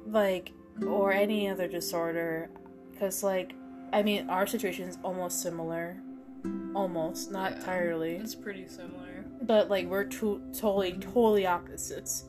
like, 0.06 0.52
or 0.86 1.10
any 1.10 1.48
other 1.48 1.66
disorder. 1.68 2.50
Because, 2.90 3.22
like, 3.22 3.54
I 3.94 4.02
mean, 4.02 4.28
our 4.28 4.46
situation 4.46 4.88
is 4.90 4.98
almost 5.02 5.40
similar. 5.40 5.96
Almost, 6.74 7.32
not 7.32 7.52
Yeah. 7.52 7.58
entirely. 7.60 8.16
It's 8.16 8.34
pretty 8.34 8.68
similar. 8.68 9.24
But, 9.40 9.70
like, 9.70 9.86
we're 9.86 10.04
two 10.04 10.42
totally, 10.52 10.92
totally 10.98 11.46
opposites. 11.46 12.26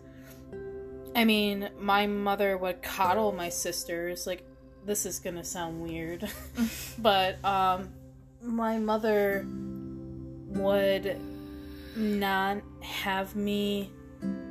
I 1.13 1.25
mean, 1.25 1.69
my 1.77 2.07
mother 2.07 2.57
would 2.57 2.81
coddle 2.81 3.33
my 3.33 3.49
sisters. 3.49 4.25
Like, 4.25 4.45
this 4.85 5.05
is 5.05 5.19
gonna 5.19 5.43
sound 5.43 5.81
weird. 5.81 6.29
but, 6.97 7.43
um, 7.43 7.89
my 8.41 8.77
mother 8.77 9.45
would 10.47 11.19
not 11.95 12.57
have 12.81 13.35
me 13.35 13.91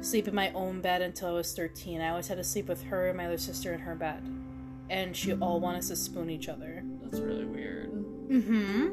sleep 0.00 0.28
in 0.28 0.34
my 0.34 0.50
own 0.52 0.80
bed 0.80 1.02
until 1.02 1.28
I 1.28 1.32
was 1.32 1.52
13. 1.54 2.00
I 2.00 2.10
always 2.10 2.28
had 2.28 2.38
to 2.38 2.44
sleep 2.44 2.68
with 2.68 2.82
her 2.84 3.08
and 3.08 3.16
my 3.16 3.26
other 3.26 3.38
sister 3.38 3.72
in 3.72 3.80
her 3.80 3.94
bed. 3.94 4.22
And 4.90 5.16
she 5.16 5.32
all 5.34 5.60
wanted 5.60 5.78
us 5.78 5.88
to 5.88 5.96
spoon 5.96 6.28
each 6.30 6.48
other. 6.48 6.82
That's 7.02 7.20
really 7.20 7.44
weird. 7.44 7.90
Mm-hmm. 8.28 8.88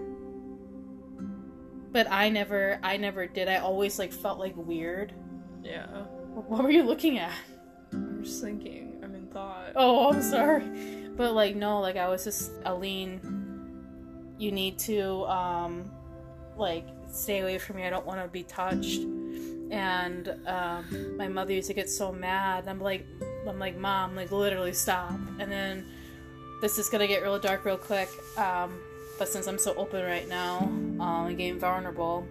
But 1.91 2.10
I 2.12 2.30
never 2.30 2.80
I 2.84 2.97
never 2.97 3.25
did. 3.25 3.47
I 3.47 3.58
always 3.58 3.97
like 3.99 4.13
felt 4.13 4.39
like 4.39 4.56
weird. 4.56 5.13
Yeah. 5.63 5.88
What 6.34 6.63
were 6.63 6.69
you 6.69 6.84
looking 6.84 7.17
at? 7.17 7.34
I'm 7.91 8.23
just 8.23 8.41
thinking. 8.41 8.99
I'm 9.04 9.15
in 9.15 9.28
thought. 9.28 9.71
Oh, 9.75 10.12
I'm 10.12 10.21
sorry. 10.21 10.63
But 11.19 11.34
like 11.34 11.53
no, 11.53 11.82
like 11.82 11.97
I 11.97 12.08
was 12.08 12.23
just 12.23 12.53
Aline, 12.63 13.19
you 14.38 14.53
need 14.53 14.79
to 14.79 15.25
um 15.25 15.91
like 16.55 16.88
stay 17.12 17.41
away 17.41 17.58
from 17.58 17.75
me. 17.75 17.84
I 17.84 17.89
don't 17.89 18.05
want 18.05 18.21
to 18.23 18.29
be 18.29 18.43
touched. 18.43 19.01
And 19.69 20.34
um 20.47 21.17
my 21.17 21.27
mother 21.27 21.51
used 21.51 21.67
to 21.67 21.73
get 21.73 21.89
so 21.89 22.13
mad. 22.13 22.69
I'm 22.69 22.79
like 22.79 23.05
I'm 23.45 23.60
like, 23.60 23.75
"Mom, 23.75 24.15
like 24.15 24.32
literally 24.32 24.71
stop." 24.71 25.12
And 25.39 25.51
then 25.51 25.86
this 26.62 26.79
is 26.79 26.88
to 26.88 27.08
get 27.08 27.21
real 27.21 27.38
dark 27.38 27.65
real 27.65 27.75
quick. 27.75 28.08
Um 28.38 28.79
but 29.17 29.27
since 29.27 29.45
I'm 29.45 29.58
so 29.58 29.73
open 29.75 30.05
right 30.05 30.29
now, 30.29 30.60
um 31.01 31.25
and 31.27 31.38
getting 31.38 31.60
vulnerable, 31.60 32.25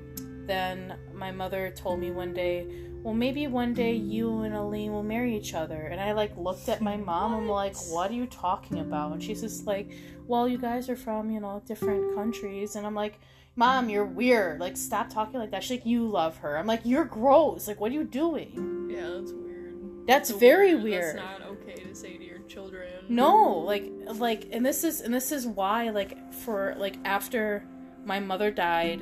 then 0.47 0.97
my 1.13 1.31
mother 1.31 1.71
told 1.77 2.01
me 2.01 2.11
one 2.11 2.33
day 2.33 2.67
well, 3.09 3.17
maybe 3.17 3.47
one 3.47 3.73
day 3.73 3.95
you 3.95 4.41
and 4.43 4.55
Aline 4.55 4.93
will 4.93 5.03
marry 5.03 5.35
each 5.35 5.55
other. 5.55 5.81
And 5.87 5.99
I 5.99 6.13
like 6.13 6.37
looked 6.37 6.69
at 6.69 6.83
my 6.83 6.99
mom. 6.99 7.33
I'm 7.33 7.49
like, 7.49 7.75
what 7.89 8.11
are 8.11 8.15
you 8.15 8.27
talking 8.27 8.81
about? 8.81 9.13
And 9.13 9.23
she's 9.23 9.41
just 9.41 9.67
like, 9.67 9.91
well, 10.27 10.47
you 10.47 10.59
guys 10.59 10.91
are 10.91 10.97
from 10.97 11.31
you 11.31 11.41
know 11.41 11.63
different 11.65 12.15
countries. 12.15 12.77
And 12.77 12.87
I'm 12.87 12.95
like, 12.95 13.19
mom, 13.57 13.89
you're 13.89 14.05
weird. 14.05 14.61
Like, 14.61 14.77
stop 14.77 15.09
talking 15.09 15.41
like 15.41 15.53
that. 15.53 15.63
She's 15.65 15.79
like, 15.79 15.87
you 15.87 16.07
love 16.07 16.37
her. 16.41 16.59
I'm 16.59 16.67
like, 16.67 16.83
you're 16.85 17.07
gross. 17.07 17.67
Like, 17.67 17.81
what 17.81 17.93
are 17.93 17.95
you 17.95 18.05
doing? 18.05 18.89
Yeah, 18.91 19.09
that's 19.09 19.33
weird. 19.33 20.07
That's 20.07 20.29
So 20.29 20.37
very 20.37 20.75
weird. 20.75 21.17
That's 21.17 21.41
not 21.41 21.49
okay 21.53 21.77
to 21.85 21.95
say 21.95 22.19
to 22.19 22.25
your 22.25 22.41
children. 22.41 22.91
No, 23.09 23.61
like 23.61 23.91
like 24.17 24.49
and 24.53 24.67
this 24.67 24.85
is 24.85 25.01
and 25.01 25.15
this 25.15 25.33
is 25.33 25.47
why 25.47 25.89
like 25.89 26.35
for 26.35 26.75
like 26.77 26.97
after 27.07 27.65
my 28.05 28.21
mother 28.21 28.51
died, 28.51 29.01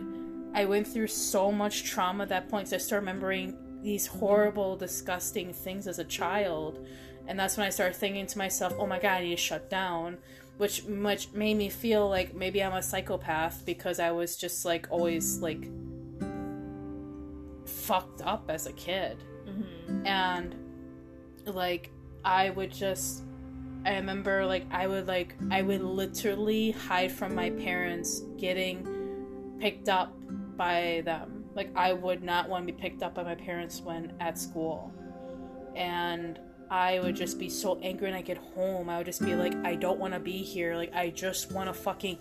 I 0.55 0.65
went 0.65 0.87
through 0.87 1.09
so 1.09 1.51
much 1.51 1.83
trauma 1.83 2.23
at 2.23 2.29
that 2.29 2.49
point 2.49 2.67
'cause 2.67 2.73
I 2.73 2.77
started 2.77 3.05
remembering 3.05 3.59
these 3.83 4.07
horrible, 4.07 4.77
disgusting 4.77 5.53
things 5.53 5.87
as 5.87 5.99
a 5.99 6.05
child. 6.05 6.87
And 7.29 7.39
that's 7.39 7.57
when 7.57 7.67
I 7.67 7.71
started 7.71 7.97
thinking 7.97 8.27
to 8.27 8.39
myself, 8.39 8.75
"Oh 8.79 8.87
my 8.87 8.99
god, 8.99 9.19
I 9.19 9.25
need 9.25 9.31
to 9.31 9.37
shut 9.37 9.69
down." 9.71 10.19
Which 10.59 10.87
much 10.87 11.33
made 11.33 11.55
me 11.55 11.69
feel 11.69 12.09
like 12.09 12.35
maybe 12.35 12.63
I'm 12.63 12.73
a 12.73 12.83
psychopath 12.83 13.65
because 13.67 13.99
I 14.01 14.11
was 14.13 14.37
just 14.37 14.65
like 14.65 14.87
always 14.91 15.39
like 15.39 15.69
fucked 17.67 18.23
up 18.23 18.45
as 18.49 18.67
a 18.67 18.73
kid 18.73 19.23
hmm 19.45 20.07
and 20.07 20.55
like 21.47 21.91
I 22.25 22.51
would 22.51 22.73
just 22.73 23.23
I 23.85 23.95
remember 23.97 24.45
like 24.47 24.67
I 24.71 24.87
would 24.87 25.07
like 25.07 25.35
I 25.51 25.63
would 25.63 25.83
literally 25.83 26.73
hide 26.73 27.13
from 27.13 27.35
my 27.35 27.51
parents 27.51 28.21
getting 28.37 29.57
picked 29.61 29.89
up 29.89 30.13
by 30.57 31.03
them. 31.05 31.36
Like 31.57 31.71
I 31.75 31.95
would 31.95 32.23
not 32.23 32.49
want 32.49 32.67
to 32.67 32.73
be 32.73 32.79
picked 32.79 33.03
up 33.03 33.15
by 33.15 33.25
my 33.25 33.35
parents 33.35 33.81
when 33.81 34.13
at 34.21 34.39
school. 34.39 34.93
And 35.75 36.39
I 36.71 37.01
would 37.01 37.17
just 37.17 37.39
be 37.39 37.49
so 37.49 37.79
angry 37.83 38.09
when 38.09 38.17
I 38.17 38.23
get 38.23 38.37
home. 38.37 38.89
I 38.89 38.99
would 38.99 39.07
just 39.07 39.25
be 39.25 39.35
like 39.35 39.55
I 39.65 39.75
don't 39.75 39.99
want 39.99 40.15
to 40.15 40.21
be 40.21 40.43
here. 40.43 40.77
Like 40.77 40.95
I 40.95 41.11
just 41.11 41.51
want 41.51 41.69
to 41.69 41.75
fucking 41.75 42.19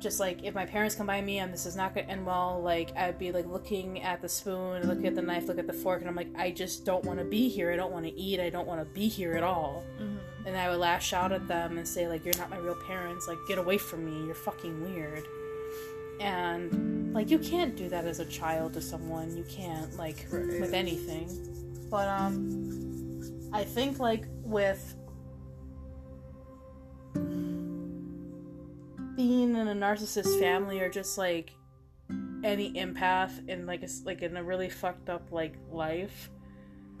just 0.00 0.20
like 0.20 0.44
if 0.44 0.54
my 0.54 0.64
parents 0.64 0.94
come 0.94 1.06
by 1.06 1.20
me 1.20 1.38
and 1.38 1.52
this 1.52 1.66
is 1.66 1.76
not 1.76 1.94
gonna 1.94 2.06
end 2.06 2.24
well, 2.26 2.60
like 2.62 2.96
I'd 2.96 3.18
be 3.18 3.32
like 3.32 3.46
looking 3.46 4.02
at 4.02 4.20
the 4.20 4.28
spoon, 4.28 4.86
looking 4.86 5.06
at 5.06 5.14
the 5.14 5.22
knife, 5.22 5.46
look 5.48 5.58
at 5.58 5.66
the 5.66 5.72
fork, 5.72 6.00
and 6.00 6.08
I'm 6.08 6.16
like, 6.16 6.28
I 6.36 6.50
just 6.50 6.84
don't 6.84 7.04
want 7.04 7.18
to 7.18 7.24
be 7.24 7.48
here. 7.48 7.72
I 7.72 7.76
don't 7.76 7.92
want 7.92 8.06
to 8.06 8.12
eat. 8.12 8.40
I 8.40 8.50
don't 8.50 8.66
want 8.66 8.80
to 8.80 8.84
be 8.92 9.08
here 9.08 9.34
at 9.34 9.42
all. 9.42 9.84
hmm 9.98 10.16
And 10.46 10.56
I 10.56 10.68
would 10.70 10.78
lash 10.78 11.12
out 11.12 11.32
at 11.32 11.46
them 11.46 11.78
and 11.78 11.86
say 11.86 12.08
like, 12.08 12.24
you're 12.24 12.36
not 12.38 12.50
my 12.50 12.58
real 12.58 12.78
parents. 12.86 13.28
Like 13.28 13.38
get 13.46 13.58
away 13.58 13.78
from 13.78 14.04
me. 14.04 14.26
You're 14.26 14.34
fucking 14.34 14.82
weird. 14.82 15.24
And 16.20 17.14
like 17.14 17.30
you 17.30 17.38
can't 17.38 17.76
do 17.76 17.88
that 17.88 18.04
as 18.04 18.20
a 18.20 18.24
child 18.24 18.74
to 18.74 18.80
someone. 18.80 19.36
You 19.36 19.44
can't 19.44 19.96
like 19.96 20.26
Right. 20.30 20.60
with 20.60 20.74
anything. 20.74 21.28
But 21.90 22.08
um, 22.08 23.50
I 23.52 23.64
think 23.64 23.98
like 23.98 24.24
with 24.42 24.94
being 29.16 29.56
in 29.56 29.66
a 29.68 29.74
narcissist 29.74 30.38
family 30.38 30.80
or 30.80 30.88
just 30.88 31.18
like 31.18 31.50
any 32.44 32.72
empath 32.74 33.48
in 33.48 33.66
like 33.66 33.82
a, 33.82 33.88
like 34.04 34.22
in 34.22 34.36
a 34.36 34.44
really 34.44 34.70
fucked 34.70 35.10
up 35.10 35.32
like 35.32 35.54
life 35.72 36.30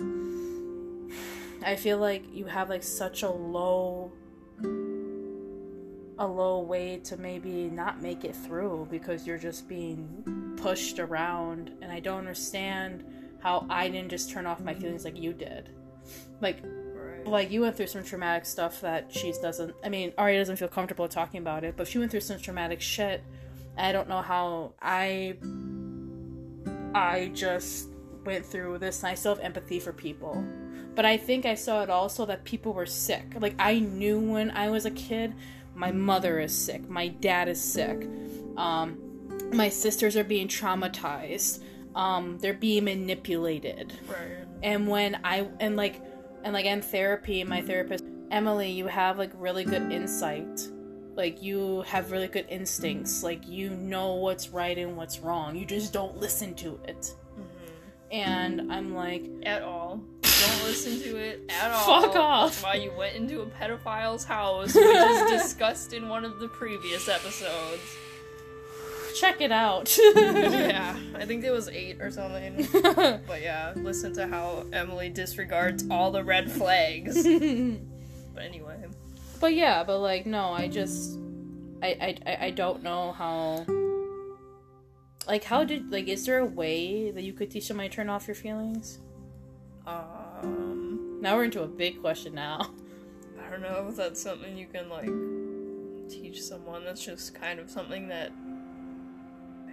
i 1.64 1.76
feel 1.76 1.98
like 1.98 2.24
you 2.32 2.44
have 2.44 2.68
like 2.68 2.82
such 2.82 3.22
a 3.22 3.30
low 3.30 4.10
a 6.18 6.26
low 6.26 6.60
way 6.60 6.98
to 7.04 7.16
maybe 7.16 7.70
not 7.70 8.02
make 8.02 8.24
it 8.24 8.34
through 8.34 8.88
because 8.90 9.26
you're 9.26 9.38
just 9.38 9.68
being 9.68 10.54
pushed 10.56 10.98
around. 10.98 11.70
And 11.82 11.92
i 11.92 12.00
don't 12.00 12.18
understand 12.18 13.04
how 13.40 13.66
i 13.70 13.88
didn't 13.88 14.10
just 14.10 14.30
turn 14.30 14.46
off 14.46 14.60
my 14.60 14.74
feelings 14.74 15.04
like 15.04 15.16
you 15.16 15.32
did. 15.32 15.70
Like 16.40 16.62
Right. 16.64 17.26
like 17.26 17.50
you 17.50 17.60
went 17.60 17.76
through 17.76 17.86
some 17.86 18.02
traumatic 18.02 18.44
stuff 18.46 18.80
that 18.80 19.12
she 19.12 19.32
doesn't 19.40 19.74
i 19.84 19.88
mean 19.88 20.12
ari 20.18 20.36
doesn't 20.36 20.56
feel 20.56 20.68
comfortable 20.68 21.08
talking 21.08 21.38
about 21.40 21.62
it 21.64 21.76
but 21.76 21.86
she 21.86 21.98
went 21.98 22.10
through 22.10 22.20
some 22.20 22.38
traumatic 22.40 22.80
shit. 22.80 23.22
I 23.76 23.92
don't 23.92 24.08
know 24.08 24.22
how 24.22 24.74
i 24.82 25.36
i 26.94 27.30
just 27.34 27.88
went 28.24 28.44
through 28.44 28.78
this 28.78 29.02
and 29.02 29.10
i 29.10 29.14
still 29.14 29.34
have 29.34 29.44
empathy 29.44 29.78
for 29.80 29.92
people. 29.92 30.44
But 30.94 31.04
i 31.04 31.16
think 31.16 31.46
i 31.46 31.54
saw 31.54 31.82
it 31.82 31.90
also 31.90 32.26
that 32.26 32.42
people 32.44 32.72
were 32.72 32.86
sick. 32.86 33.24
Like 33.38 33.54
i 33.58 33.78
knew 33.78 34.18
when 34.18 34.50
i 34.50 34.68
was 34.68 34.84
a 34.84 34.90
kid 34.90 35.32
my 35.78 35.92
mother 35.92 36.40
is 36.40 36.52
sick. 36.52 36.88
My 36.88 37.06
dad 37.08 37.48
is 37.48 37.62
sick. 37.62 38.08
Um, 38.56 38.98
my 39.52 39.68
sisters 39.68 40.16
are 40.16 40.24
being 40.24 40.48
traumatized. 40.48 41.62
Um, 41.94 42.38
they're 42.38 42.52
being 42.52 42.84
manipulated. 42.84 43.92
Right. 44.08 44.46
and 44.62 44.88
when 44.88 45.20
i 45.22 45.48
and 45.60 45.76
like 45.76 46.02
and 46.42 46.52
like 46.52 46.66
in 46.66 46.82
therapy 46.82 47.44
my 47.44 47.60
therapist 47.62 48.04
emily 48.32 48.70
you 48.70 48.86
have 48.88 49.18
like 49.18 49.30
really 49.34 49.64
good 49.64 49.92
insight. 49.92 50.68
Like 51.14 51.42
you 51.42 51.82
have 51.82 52.12
really 52.12 52.28
good 52.28 52.46
instincts. 52.48 53.22
Like 53.24 53.46
you 53.46 53.70
know 53.70 54.14
what's 54.14 54.50
right 54.50 54.78
and 54.78 54.96
what's 54.96 55.18
wrong. 55.20 55.56
You 55.56 55.64
just 55.66 55.92
don't 55.92 56.16
listen 56.16 56.54
to 56.56 56.78
it. 56.86 57.14
Hmm 57.34 57.42
and 58.10 58.72
i'm 58.72 58.94
like 58.94 59.24
At 59.42 59.62
all. 59.62 60.00
Don't 60.40 60.64
listen 60.64 61.00
to 61.00 61.16
it 61.16 61.42
at 61.48 61.70
all. 61.72 62.02
Fuck 62.02 62.16
off. 62.16 62.50
That's 62.50 62.62
why 62.62 62.74
you 62.74 62.92
went 62.96 63.16
into 63.16 63.40
a 63.40 63.46
pedophile's 63.46 64.24
house, 64.24 64.74
which 64.74 64.84
is 64.84 65.30
discussed 65.42 65.92
in 65.92 66.08
one 66.08 66.24
of 66.24 66.38
the 66.38 66.48
previous 66.48 67.08
episodes. 67.08 67.82
check 69.18 69.40
it 69.40 69.50
out 69.50 69.96
yeah, 70.14 70.96
I 71.16 71.24
think 71.24 71.42
it 71.44 71.50
was 71.50 71.68
eight 71.68 72.00
or 72.00 72.10
something. 72.10 72.68
But 73.26 73.42
yeah, 73.42 73.72
listen 73.76 74.12
to 74.14 74.26
how 74.28 74.64
Emily 74.72 75.08
disregards 75.08 75.84
all 75.90 76.10
the 76.12 76.22
red 76.22 76.50
flags. 76.52 77.16
But 77.24 78.42
anyway, 78.44 78.76
but 79.40 79.54
yeah 79.54 79.82
but 79.84 79.98
like 79.98 80.26
no 80.26 80.50
i 80.52 80.68
just 80.68 81.18
I, 81.82 82.16
I 82.26 82.36
I- 82.46 82.50
don't 82.50 82.82
know 82.84 83.12
how 83.12 83.64
like 85.26 85.44
how 85.44 85.64
did 85.64 85.90
like 85.90 86.06
is 86.08 86.24
there 86.26 86.38
a 86.38 86.44
way 86.46 87.10
that 87.10 87.22
you 87.22 87.32
could 87.32 87.50
teach 87.50 87.66
somebody 87.66 87.88
to 87.88 87.94
turn 87.96 88.08
off 88.08 88.26
your 88.28 88.34
feelings 88.36 88.98
um, 89.86 90.04
now 91.20 91.36
we're 91.36 91.44
into 91.44 91.62
a 91.62 91.68
big 91.68 92.00
question 92.00 92.34
now 92.34 92.70
I 93.46 93.50
don't 93.50 93.62
know 93.62 93.86
if 93.88 93.96
that's 93.96 94.20
something 94.20 94.58
you 94.58 94.66
can 94.66 94.88
like 94.90 95.08
teach 96.08 96.42
someone. 96.42 96.84
That's 96.84 97.04
just 97.04 97.34
kind 97.34 97.58
of 97.60 97.70
something 97.70 98.08
that 98.08 98.32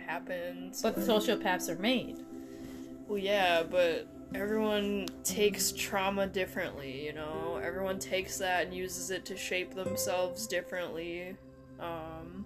happens. 0.06 0.82
But 0.82 0.98
sociopaths 0.98 1.70
are 1.70 1.80
made. 1.80 2.24
Well, 3.08 3.18
yeah, 3.18 3.64
but 3.64 4.08
everyone 4.34 5.08
takes 5.24 5.72
trauma 5.72 6.28
differently, 6.28 7.06
you 7.06 7.14
know? 7.14 7.60
Everyone 7.64 8.00
takes 8.00 8.38
that 8.40 8.66
and 8.66 8.74
uses 8.74 9.12
it 9.12 9.26
to 9.26 9.38
shape 9.38 9.74
themselves 9.76 10.48
differently. 10.48 11.36
Um, 11.80 12.46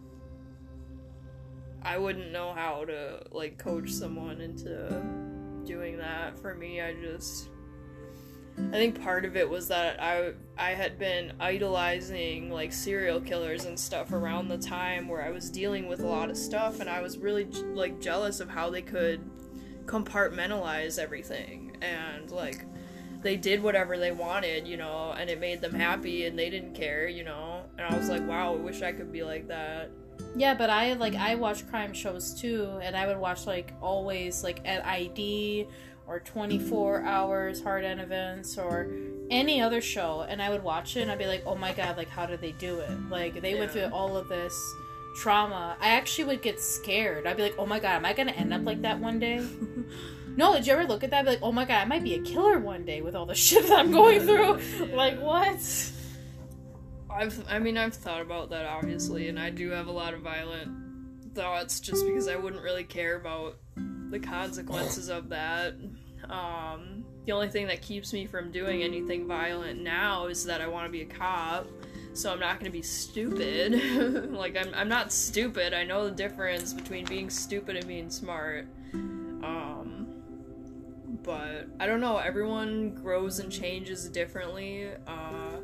I 1.82 1.98
wouldn't 1.98 2.32
know 2.32 2.54
how 2.54 2.86
to, 2.86 3.22
like, 3.32 3.58
coach 3.58 3.90
someone 3.90 4.42
into 4.42 5.02
doing 5.66 5.98
that. 5.98 6.38
For 6.40 6.56
me, 6.56 6.82
I 6.82 6.94
just. 6.94 7.50
I 8.68 8.74
think 8.74 9.02
part 9.02 9.26
of 9.26 9.36
it 9.36 9.50
was 9.50 9.68
that 9.70 10.02
I 10.02 10.34
I 10.58 10.72
had 10.72 11.00
been 11.00 11.34
idolizing 11.40 12.52
like 12.52 12.72
serial 12.72 13.20
killers 13.20 13.66
and 13.66 13.80
stuff 13.80 14.12
around 14.12 14.48
the 14.48 14.58
time 14.58 15.08
where 15.08 15.24
I 15.24 15.32
was 15.32 15.50
dealing 15.50 15.88
with 15.88 16.02
a 16.02 16.08
lot 16.08 16.30
of 16.30 16.38
stuff 16.38 16.80
and 16.80 16.90
I 16.90 17.02
was 17.02 17.18
really 17.18 17.46
like 17.74 18.00
jealous 18.00 18.40
of 18.40 18.50
how 18.50 18.70
they 18.70 18.82
could 18.82 19.22
compartmentalize 19.86 21.00
everything 21.00 21.76
and 21.82 22.30
like 22.30 22.66
they 23.22 23.36
did 23.36 23.62
whatever 23.62 23.98
they 23.98 24.12
wanted, 24.12 24.68
you 24.68 24.78
know, 24.78 25.14
and 25.18 25.30
it 25.30 25.40
made 25.40 25.62
them 25.62 25.74
happy 25.74 26.26
and 26.26 26.38
they 26.38 26.50
didn't 26.50 26.74
care, 26.74 27.08
you 27.08 27.24
know. 27.24 27.64
And 27.78 27.86
I 27.86 27.98
was 27.98 28.10
like, 28.10 28.26
wow, 28.28 28.54
I 28.54 28.58
wish 28.58 28.82
I 28.82 28.92
could 28.92 29.12
be 29.12 29.24
like 29.24 29.48
that. 29.48 29.92
Yeah, 30.36 30.54
but 30.54 30.70
I 30.70 30.94
like 30.94 31.16
I 31.16 31.36
watch 31.36 31.68
crime 31.70 31.94
shows 31.94 32.34
too, 32.34 32.80
and 32.82 32.96
I 32.96 33.08
would 33.08 33.18
watch 33.18 33.48
like 33.48 33.74
always 33.82 34.44
like 34.44 34.62
at 34.66 34.86
ID 34.86 35.68
or 36.10 36.20
24 36.20 37.04
hours 37.04 37.62
hard 37.62 37.86
end 37.86 38.02
events 38.02 38.58
or 38.58 38.92
any 39.30 39.62
other 39.62 39.80
show 39.80 40.26
and 40.28 40.42
i 40.42 40.50
would 40.50 40.64
watch 40.64 40.98
it 40.98 41.02
and 41.02 41.12
i'd 41.12 41.20
be 41.20 41.28
like 41.28 41.44
oh 41.46 41.56
my 41.56 41.72
god 41.72 41.96
like 41.98 42.10
how 42.10 42.26
did 42.26 42.42
they 42.42 42.52
do 42.54 42.80
it 42.80 42.90
like 43.10 43.40
they 43.42 43.54
yeah. 43.54 43.60
went 43.60 43.72
through 43.72 43.88
all 43.94 44.18
of 44.18 44.28
this 44.28 44.74
trauma 45.16 45.78
i 45.80 45.90
actually 45.90 46.24
would 46.24 46.42
get 46.42 46.60
scared 46.60 47.28
i'd 47.28 47.38
be 47.38 47.44
like 47.44 47.56
oh 47.60 47.66
my 47.66 47.80
god 47.80 47.92
am 47.92 48.06
i 48.06 48.12
gonna 48.12 48.32
end 48.32 48.52
up 48.52 48.64
like 48.66 48.82
that 48.82 49.00
one 49.00 49.20
day 49.20 49.38
no 50.36 50.56
did 50.56 50.66
you 50.66 50.74
ever 50.74 50.84
look 50.86 51.04
at 51.04 51.12
that 51.12 51.26
be 51.26 51.30
like 51.30 51.40
oh 51.44 51.52
my 51.52 51.64
god 51.64 51.78
i 51.78 51.86
might 51.86 52.04
be 52.04 52.16
a 52.16 52.22
killer 52.24 52.58
one 52.58 52.84
day 52.84 53.02
with 53.02 53.16
all 53.16 53.28
the 53.28 53.36
shit 53.46 53.68
that 53.68 53.78
i'm 53.78 53.92
going 53.92 54.20
through 54.22 54.60
yeah. 54.60 54.86
like 54.96 55.22
what 55.22 55.92
i've 57.12 57.46
i 57.48 57.60
mean 57.60 57.78
i've 57.78 57.94
thought 57.94 58.22
about 58.22 58.50
that 58.50 58.66
obviously 58.66 59.30
and 59.30 59.40
i 59.40 59.52
do 59.52 59.70
have 59.70 59.86
a 59.86 59.92
lot 59.92 60.16
of 60.16 60.22
violent 60.22 61.36
thoughts 61.36 61.80
just 61.80 62.04
because 62.04 62.28
i 62.28 62.36
wouldn't 62.36 62.64
really 62.64 62.84
care 62.84 63.16
about 63.16 63.60
the 64.10 64.20
consequences 64.20 65.10
of 65.10 65.30
that. 65.30 65.76
Um, 66.30 67.06
the 67.26 67.32
only 67.32 67.50
thing 67.50 67.68
that 67.68 67.82
keeps 67.82 68.14
me 68.14 68.26
from 68.26 68.52
doing 68.52 68.82
anything 68.84 69.28
violent 69.28 69.82
now 69.82 70.28
is 70.28 70.46
that 70.46 70.62
I 70.62 70.68
want 70.68 70.86
to 70.86 70.92
be 70.92 71.02
a 71.02 71.06
cop. 71.06 71.68
So 72.14 72.32
I'm 72.32 72.40
not 72.40 72.60
going 72.60 72.66
to 72.66 72.76
be 72.76 72.82
stupid. 72.82 74.32
like 74.32 74.58
I'm 74.58 74.74
I'm 74.74 74.90
not 74.90 75.12
stupid. 75.12 75.74
I 75.74 75.84
know 75.84 76.06
the 76.06 76.16
difference 76.16 76.74
between 76.74 77.06
being 77.06 77.30
stupid 77.30 77.76
and 77.76 77.88
being 77.88 78.10
smart. 78.10 78.68
Um 78.94 80.08
but 81.24 81.68
I 81.80 81.86
don't 81.86 82.02
know, 82.02 82.18
everyone 82.18 82.96
grows 82.96 83.40
and 83.40 83.52
changes 83.52 84.10
differently. 84.10 84.90
Uh 85.06 85.58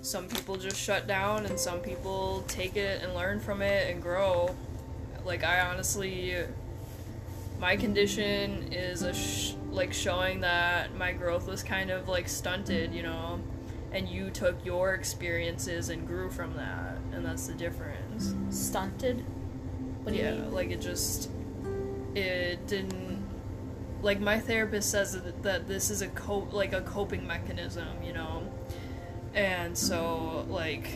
some 0.00 0.28
people 0.28 0.56
just 0.56 0.80
shut 0.80 1.06
down 1.06 1.46
and 1.46 1.58
some 1.58 1.80
people 1.80 2.44
take 2.48 2.76
it 2.76 3.02
and 3.02 3.14
learn 3.14 3.40
from 3.40 3.60
it 3.60 3.90
and 3.90 4.00
grow. 4.00 4.54
Like 5.24 5.44
I 5.44 5.60
honestly 5.60 6.36
my 7.58 7.76
condition 7.76 8.72
is 8.72 9.02
a 9.02 9.14
sh- 9.14 9.54
like 9.70 9.92
showing 9.92 10.40
that 10.40 10.94
my 10.96 11.12
growth 11.12 11.48
was 11.48 11.62
kind 11.62 11.90
of 11.90 12.08
like 12.08 12.28
stunted, 12.28 12.94
you 12.94 13.02
know, 13.02 13.40
and 13.92 14.08
you 14.08 14.30
took 14.30 14.64
your 14.64 14.94
experiences 14.94 15.88
and 15.88 16.06
grew 16.06 16.30
from 16.30 16.54
that, 16.54 16.98
and 17.12 17.24
that's 17.24 17.46
the 17.46 17.54
difference. 17.54 18.34
Stunted? 18.50 19.24
What 20.02 20.12
do 20.12 20.18
yeah, 20.18 20.34
you 20.34 20.40
mean? 20.42 20.52
like 20.52 20.70
it 20.70 20.80
just 20.80 21.30
it 22.14 22.66
didn't 22.66 23.24
like 24.02 24.20
my 24.20 24.38
therapist 24.38 24.90
says 24.90 25.12
that, 25.12 25.42
that 25.42 25.66
this 25.66 25.90
is 25.90 26.02
a 26.02 26.08
cope 26.08 26.52
like 26.52 26.72
a 26.72 26.82
coping 26.82 27.26
mechanism, 27.26 27.88
you 28.04 28.12
know. 28.12 28.42
And 29.34 29.76
so 29.76 30.46
like 30.48 30.88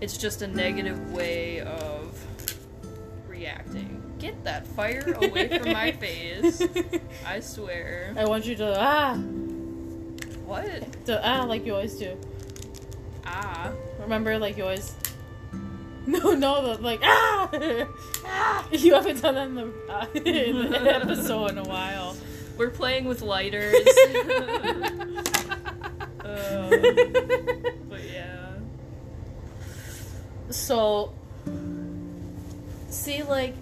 it's 0.00 0.16
just 0.16 0.42
a 0.42 0.46
negative 0.46 1.12
way 1.12 1.60
of 1.60 2.22
reacting. 3.28 3.89
Get 4.30 4.44
that 4.44 4.64
fire 4.64 5.12
away 5.20 5.58
from 5.58 5.72
my 5.72 5.90
face. 6.04 6.62
I 7.26 7.40
swear. 7.40 8.14
I 8.16 8.26
want 8.26 8.46
you 8.46 8.54
to 8.56 8.76
ah. 8.78 9.16
What? 10.46 11.04
To 11.06 11.20
ah 11.20 11.42
like 11.46 11.66
you 11.66 11.74
always 11.74 11.94
do. 11.94 12.16
Ah. 13.26 13.72
Remember 13.98 14.38
like 14.38 14.56
you 14.56 14.62
always 14.62 14.94
no, 16.06 16.34
no, 16.34 16.76
the, 16.76 16.80
like 16.80 17.00
ah, 17.02 17.50
ah. 18.24 18.68
You 18.70 18.94
haven't 18.94 19.20
done 19.20 19.34
that 19.34 19.48
in 19.48 19.54
the, 19.56 19.72
uh, 19.88 20.06
in 20.14 20.70
the 20.70 20.94
episode 20.94 21.50
in 21.50 21.58
a 21.58 21.64
while. 21.64 22.16
We're 22.56 22.70
playing 22.70 23.06
with 23.06 23.22
lighters. 23.22 23.74
uh, 26.20 26.70
but 27.88 28.04
yeah. 28.04 28.52
So, 30.50 31.12
see, 32.90 33.24
like 33.24 33.56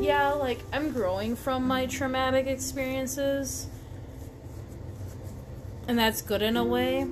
yeah, 0.00 0.32
like 0.32 0.58
I'm 0.72 0.92
growing 0.92 1.36
from 1.36 1.66
my 1.66 1.86
traumatic 1.86 2.46
experiences. 2.46 3.66
And 5.88 5.98
that's 5.98 6.22
good 6.22 6.42
in 6.42 6.56
a 6.56 6.64
way. 6.64 7.06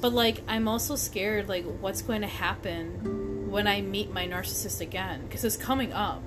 But 0.00 0.12
like 0.12 0.42
I'm 0.48 0.68
also 0.68 0.96
scared 0.96 1.48
like 1.48 1.64
what's 1.80 2.02
going 2.02 2.22
to 2.22 2.26
happen 2.26 3.50
when 3.50 3.66
I 3.66 3.80
meet 3.80 4.12
my 4.12 4.26
narcissist 4.26 4.80
again 4.80 5.22
because 5.22 5.44
it's 5.44 5.56
coming 5.56 5.92
up. 5.92 6.22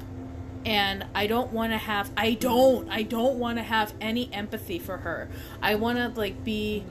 And 0.66 1.06
I 1.14 1.28
don't 1.28 1.52
want 1.52 1.74
to 1.74 1.78
have 1.78 2.12
I 2.16 2.34
don't 2.34 2.90
I 2.90 3.04
don't 3.04 3.40
want 3.40 3.58
to 3.58 3.64
have 3.64 3.94
any 4.00 4.32
empathy 4.34 4.80
for 4.80 4.98
her. 4.98 5.30
I 5.62 5.76
want 5.76 5.98
to 5.98 6.20
like 6.20 6.44
be 6.44 6.86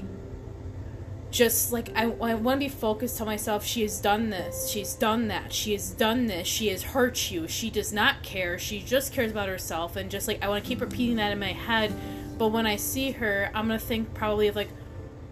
just 1.33 1.73
like 1.73 1.89
I, 1.97 2.05
I 2.05 2.35
want 2.35 2.61
to 2.61 2.67
be 2.67 2.69
focused 2.69 3.21
on 3.21 3.27
myself. 3.27 3.65
She 3.65 3.83
has 3.83 3.99
done 3.99 4.31
this. 4.31 4.69
She's 4.69 4.95
done 4.95 5.29
that. 5.29 5.53
She 5.53 5.73
has 5.73 5.91
done 5.91 6.27
this. 6.27 6.47
She 6.47 6.69
has 6.69 6.83
hurt 6.83 7.31
you. 7.31 7.49
She 7.49 7.71
does 7.71 7.93
not 7.93 8.23
care. 8.23 8.59
She 8.59 8.81
just 8.81 9.13
cares 9.13 9.33
about 9.33 9.49
herself. 9.49 9.97
And 9.97 10.11
just 10.11 10.29
like 10.29 10.45
I 10.45 10.49
want 10.49 10.63
to 10.63 10.69
keep 10.69 10.83
repeating 10.83 11.17
that 11.17 11.33
in 11.33 11.41
my 11.41 11.53
head. 11.53 11.93
But 12.39 12.49
when 12.49 12.67
I 12.67 12.77
see 12.77 13.13
her, 13.13 13.51
I'm 13.55 13.67
gonna 13.67 13.79
think 13.79 14.13
probably 14.13 14.47
of 14.49 14.57
like 14.57 14.69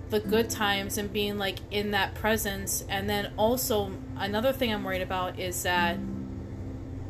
the 0.09 0.21
good 0.21 0.49
times 0.49 0.97
and 0.99 1.13
being 1.13 1.39
like 1.39 1.59
in 1.71 1.91
that 1.91 2.15
presence. 2.15 2.83
And 2.89 3.09
then 3.09 3.33
also 3.37 3.93
another 4.17 4.55
thing 4.55 4.73
I'm 4.73 4.83
worried 4.83 5.03
about 5.03 5.39
is 5.39 5.63
that 5.65 5.99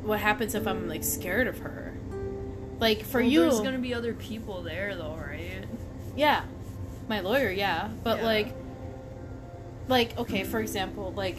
what 0.03 0.19
happens 0.19 0.57
if 0.57 0.67
I'm 0.67 0.89
like 0.89 1.05
scared 1.05 1.47
of 1.47 1.59
her. 1.59 1.95
Like 2.81 3.05
for 3.05 3.21
well, 3.21 3.31
you, 3.31 3.41
there's 3.43 3.61
gonna 3.61 3.79
be 3.79 3.95
other 3.95 4.15
people 4.15 4.63
there 4.63 4.97
though, 4.97 5.15
right? 5.15 5.65
Yeah, 6.17 6.43
my 7.09 7.21
lawyer, 7.21 7.51
yeah, 7.51 7.89
but 8.03 8.19
yeah. 8.19 8.25
like 8.25 8.55
like 9.91 10.17
okay 10.19 10.45
for 10.45 10.61
example 10.61 11.13
like 11.17 11.37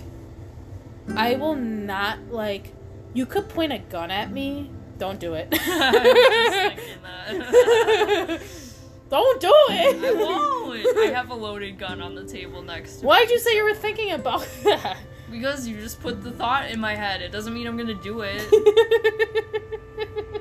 i 1.16 1.36
will 1.36 1.56
not 1.56 2.20
like 2.30 2.74
you 3.14 3.26
could 3.26 3.50
point 3.50 3.74
a 3.74 3.80
gun 3.80 4.10
at 4.12 4.32
me. 4.32 4.70
Don't 4.98 5.20
do 5.20 5.34
it. 5.34 5.50
Don't 9.10 9.42
do 9.42 9.52
it. 9.70 10.06
I 10.06 10.12
won't. 10.14 10.98
I 10.98 11.12
have 11.14 11.30
a 11.32 11.36
loaded 11.36 11.78
gun 11.78 12.02
on 12.02 12.16
the 12.16 12.24
table 12.24 12.62
next 12.62 12.98
to 12.98 13.06
why'd 13.06 13.28
me. 13.28 13.34
you 13.34 13.40
say 13.40 13.56
you 13.56 13.64
were 13.66 13.74
thinking 13.74 14.12
about 14.12 14.48
that? 14.64 14.98
Because 15.30 15.68
you 15.68 15.78
just 15.78 16.00
put 16.02 16.24
the 16.24 16.32
thought 16.32 16.72
in 16.72 16.80
my 16.80 16.96
head. 16.96 17.22
It 17.22 17.32
doesn't 17.32 17.54
mean 17.54 17.68
i'm 17.68 17.76
gonna 17.78 17.94
do 17.96 18.22
it. 18.22 18.42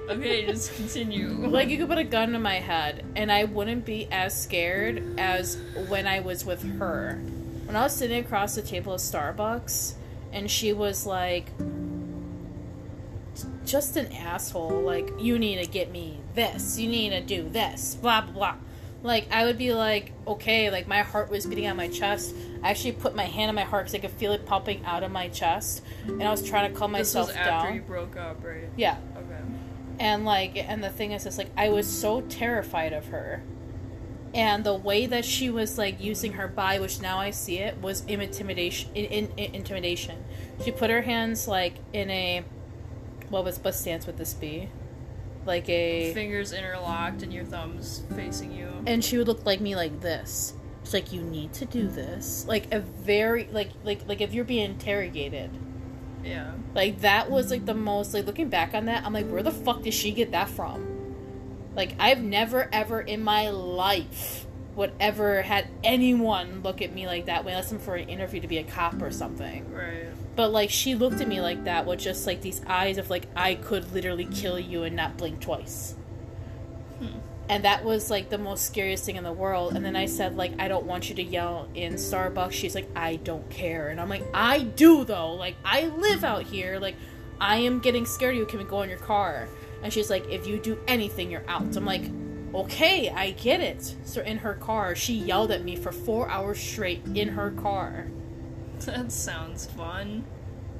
Okay 0.09 0.46
just 0.46 0.75
continue. 0.77 1.29
Like 1.49 1.68
you 1.68 1.79
could 1.79 1.88
put 1.88 1.99
a 1.99 2.05
gun 2.05 2.35
in 2.35 2.42
my 2.42 2.61
head 2.61 3.05
and 3.16 3.33
i 3.33 3.44
wouldn't 3.44 3.85
be 3.85 4.07
as 4.12 4.40
scared 4.40 5.18
as 5.18 5.57
when 5.88 6.07
i 6.07 6.20
was 6.20 6.44
with 6.44 6.62
her 6.79 7.20
when 7.71 7.77
I 7.77 7.85
was 7.85 7.95
sitting 7.95 8.19
across 8.19 8.57
the 8.57 8.63
table 8.63 8.95
at 8.95 8.99
Starbucks 8.99 9.95
and 10.33 10.51
she 10.51 10.73
was 10.73 11.07
like 11.07 11.47
just 13.65 13.97
an 13.97 14.11
asshole, 14.13 14.81
like, 14.81 15.09
you 15.21 15.39
need 15.39 15.62
to 15.62 15.71
get 15.71 15.93
me 15.93 16.18
this, 16.35 16.81
you 16.81 16.89
need 16.89 17.11
to 17.11 17.21
do 17.21 17.49
this, 17.49 17.95
blah 17.95 18.23
blah 18.23 18.33
blah. 18.33 18.57
Like 19.05 19.29
I 19.31 19.45
would 19.45 19.57
be 19.57 19.73
like, 19.73 20.11
okay, 20.27 20.68
like 20.73 20.89
my 20.89 21.03
heart 21.03 21.31
was 21.31 21.47
beating 21.47 21.68
on 21.68 21.77
my 21.77 21.87
chest. 21.87 22.35
I 22.61 22.71
actually 22.71 22.91
put 22.91 23.14
my 23.14 23.27
hand 23.27 23.51
on 23.51 23.55
my 23.55 23.62
heart 23.62 23.85
because 23.85 23.95
I 23.95 23.99
could 24.01 24.18
feel 24.18 24.33
it 24.33 24.47
popping 24.47 24.85
out 24.85 25.05
of 25.05 25.12
my 25.12 25.29
chest, 25.29 25.85
and 26.09 26.25
I 26.25 26.31
was 26.33 26.43
trying 26.43 26.73
to 26.73 26.77
calm 26.77 26.91
myself 26.91 27.29
this 27.29 27.37
was 27.37 27.47
after 27.47 27.68
down. 27.68 27.75
you 27.77 27.83
broke 27.83 28.16
up, 28.16 28.43
right? 28.43 28.68
Yeah. 28.77 28.97
Okay. 29.16 29.43
And 30.01 30.25
like, 30.25 30.57
and 30.57 30.83
the 30.83 30.91
thing 30.91 31.12
is, 31.12 31.25
it's 31.25 31.39
like 31.39 31.53
I 31.57 31.68
was 31.68 31.87
so 31.87 32.23
terrified 32.23 32.93
of 32.93 33.07
her 33.07 33.45
and 34.33 34.64
the 34.64 34.74
way 34.74 35.07
that 35.07 35.24
she 35.24 35.51
was 35.51 35.76
like 35.76 36.01
using 36.01 36.35
her 36.35 36.47
body 36.47 36.78
which 36.78 37.01
now 37.01 37.18
i 37.18 37.31
see 37.31 37.59
it 37.59 37.76
was 37.78 38.05
intimidation 38.07 38.89
in, 38.95 39.05
in, 39.07 39.33
in, 39.37 39.55
intimidation. 39.55 40.24
She 40.64 40.72
put 40.72 40.91
her 40.91 41.03
hands 41.03 41.47
like 41.47 41.74
in 41.93 42.11
a 42.11 42.45
what 43.28 43.45
was 43.45 43.59
what 43.59 43.74
stance 43.74 44.07
would 44.07 44.16
this 44.16 44.35
be? 44.35 44.68
Like 45.47 45.68
a 45.68 46.12
fingers 46.12 46.53
interlocked 46.53 47.22
and 47.22 47.33
your 47.33 47.45
thumbs 47.45 48.03
facing 48.14 48.53
you. 48.53 48.68
And 48.87 49.05
she 49.05 49.16
would 49.16 49.28
look 49.28 49.47
like 49.47 49.61
me 49.61 49.76
like 49.76 50.01
this. 50.01 50.55
It's 50.83 50.93
like 50.93 51.12
you 51.12 51.22
need 51.22 51.53
to 51.55 51.64
do 51.64 51.89
this. 51.89 52.45
Like 52.47 52.72
a 52.72 52.81
very 52.81 53.49
like 53.53 53.70
like 53.85 54.01
like 54.07 54.20
if 54.20 54.35
you're 54.35 54.45
being 54.45 54.72
interrogated. 54.72 55.51
Yeah. 56.24 56.53
Like 56.74 57.01
that 57.01 57.31
was 57.31 57.51
like 57.51 57.64
the 57.64 57.74
most 57.74 58.12
like 58.12 58.26
looking 58.26 58.49
back 58.49 58.74
on 58.74 58.87
that, 58.87 59.05
I'm 59.05 59.12
like, 59.12 59.28
where 59.28 59.43
the 59.43 59.51
fuck 59.51 59.83
did 59.83 59.95
she 59.95 60.12
get 60.12 60.33
that 60.33 60.49
from? 60.49 60.89
Like 61.81 61.95
I've 61.99 62.22
never 62.22 62.68
ever 62.74 63.01
in 63.01 63.24
my 63.24 63.49
life 63.49 64.45
would 64.76 64.93
ever 65.01 65.41
had 65.41 65.66
anyone 65.83 66.61
look 66.62 66.83
at 66.83 66.93
me 66.93 67.07
like 67.07 67.24
that 67.24 67.43
when 67.43 67.55
unless 67.55 67.72
I'm 67.72 67.78
for 67.78 67.95
an 67.95 68.07
interview 68.07 68.39
to 68.41 68.47
be 68.47 68.59
a 68.59 68.64
cop 68.64 69.01
or 69.01 69.11
something. 69.11 69.72
Right. 69.72 70.09
But 70.37 70.53
like 70.53 70.68
she 70.68 70.95
looked 70.95 71.22
at 71.22 71.26
me 71.26 71.41
like 71.41 71.64
that 71.64 71.87
with 71.87 71.99
just 71.99 72.26
like 72.26 72.43
these 72.43 72.61
eyes 72.66 72.99
of 72.99 73.09
like 73.09 73.28
I 73.35 73.55
could 73.55 73.95
literally 73.95 74.26
kill 74.26 74.61
you 74.61 74.83
and 74.83 74.95
not 74.95 75.16
blink 75.16 75.41
twice. 75.41 75.95
Hmm. 76.99 77.18
And 77.49 77.64
that 77.64 77.83
was 77.83 78.11
like 78.11 78.28
the 78.28 78.37
most 78.37 78.66
scariest 78.66 79.07
thing 79.07 79.16
in 79.16 79.24
the 79.24 79.33
world. 79.33 79.74
And 79.74 79.83
then 79.83 79.97
I 79.97 80.05
said 80.05 80.37
like 80.37 80.53
I 80.61 80.68
don't 80.68 80.85
want 80.85 81.09
you 81.09 81.14
to 81.14 81.22
yell 81.22 81.66
in 81.74 81.95
Starbucks. 81.95 82.53
She's 82.53 82.74
like 82.74 82.91
I 82.95 83.16
don't 83.16 83.49
care. 83.49 83.89
And 83.89 83.99
I'm 83.99 84.11
like 84.11 84.24
I 84.35 84.64
do 84.64 85.07
though. 85.07 85.33
Like 85.33 85.57
I 85.64 85.87
live 85.87 86.24
out 86.24 86.43
here. 86.43 86.78
Like 86.78 86.97
I 87.41 87.57
am 87.57 87.78
getting 87.78 88.05
scared 88.05 88.35
of 88.35 88.41
you. 88.41 88.45
Can 88.45 88.59
we 88.59 88.66
go 88.66 88.83
in 88.83 88.91
your 88.91 88.99
car? 88.99 89.49
And 89.83 89.93
she's 89.93 90.11
like 90.11 90.28
if 90.28 90.47
you 90.47 90.59
do 90.59 90.78
anything 90.87 91.31
you're 91.31 91.49
out. 91.49 91.76
I'm 91.76 91.85
like 91.85 92.11
okay, 92.53 93.09
I 93.11 93.31
get 93.31 93.61
it. 93.61 93.95
So 94.05 94.22
in 94.22 94.39
her 94.39 94.55
car, 94.55 94.97
she 94.97 95.14
yelled 95.14 95.53
at 95.53 95.62
me 95.62 95.76
for 95.76 95.93
4 95.93 96.28
hours 96.28 96.59
straight 96.59 97.01
in 97.14 97.28
her 97.28 97.53
car. 97.53 98.09
That 98.87 99.12
sounds 99.12 99.66
fun. 99.66 100.24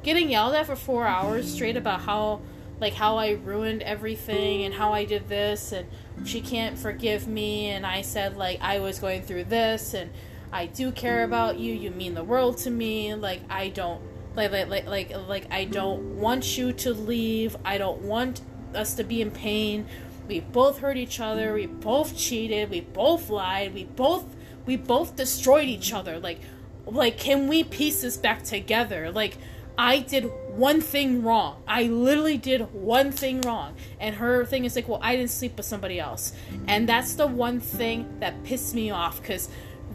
getting 0.03 0.31
yelled 0.31 0.55
at 0.55 0.67
for 0.67 0.77
four 0.77 1.07
hours 1.07 1.53
straight 1.53 1.77
about 1.77 2.01
how 2.01 2.41
like 2.81 2.95
how 2.95 3.19
I 3.19 3.33
ruined 3.33 3.83
everything 3.83 4.65
and 4.65 4.73
how 4.75 4.93
I 4.95 5.05
did 5.05 5.29
this 5.29 5.73
and 5.73 5.87
she 6.25 6.41
can't 6.41 6.79
forgive 6.79 7.29
me 7.29 7.67
and 7.67 7.85
I 7.87 8.01
said 8.03 8.37
like 8.37 8.59
I 8.63 8.79
was 8.79 8.99
going 8.99 9.23
through 9.23 9.45
this 9.45 9.93
and 9.93 10.11
I 10.53 10.67
do 10.67 10.91
care 10.93 11.23
about 11.25 11.59
you 11.59 11.75
you 11.75 11.91
mean 11.91 12.15
the 12.15 12.25
world 12.25 12.57
to 12.59 12.71
me 12.71 13.15
like 13.15 13.43
I 13.51 13.69
don't 13.69 14.01
like 14.35 14.51
like 14.51 14.69
like 14.71 14.87
like, 14.87 15.29
like 15.29 15.53
I 15.53 15.65
don't 15.67 16.19
want 16.19 16.57
you 16.57 16.73
to 16.73 16.95
leave 16.95 17.55
I 17.65 17.77
don't 17.77 18.01
want 18.01 18.41
us 18.75 18.95
to 18.95 19.05
be 19.05 19.21
in 19.21 19.31
pain. 19.31 19.87
We 20.29 20.41
both 20.41 20.79
hurt 20.79 20.97
each 20.97 21.21
other. 21.21 21.55
We 21.55 21.67
both 21.67 22.17
cheated. 22.17 22.71
We 22.71 22.81
both 22.81 23.31
lied. 23.31 23.75
We 23.75 23.85
both 23.85 24.25
we 24.67 24.77
both 24.77 25.17
destroyed 25.17 25.69
each 25.69 25.93
other. 25.93 26.19
Like 26.19 26.41
like 26.87 27.19
can 27.19 27.49
we 27.49 27.65
piece 27.65 28.03
this 28.03 28.17
back 28.17 28.43
together? 28.43 29.11
Like 29.11 29.39
i 29.79 29.99
did 29.99 30.25
one 30.51 30.81
thing 30.81 31.23
wrong. 31.23 31.63
I 31.67 31.85
literally 31.85 32.37
did 32.37 32.73
one 32.73 33.13
thing 33.13 33.41
wrong. 33.41 33.75
And 33.99 34.17
her 34.17 34.45
thing 34.45 34.65
is 34.65 34.77
like 34.77 34.89
well 34.89 35.01
i 35.03 35.17
didn't 35.17 35.31
sleep 35.31 35.57
with 35.57 35.67
somebody 35.67 35.99
else. 35.99 36.33
And 36.69 36.89
that's 36.89 37.15
the 37.15 37.27
one 37.27 37.61
thing 37.61 38.21
that 38.21 38.45
pissed 38.45 38.75
me 38.75 38.91
off 38.91 39.21
because 39.21 39.49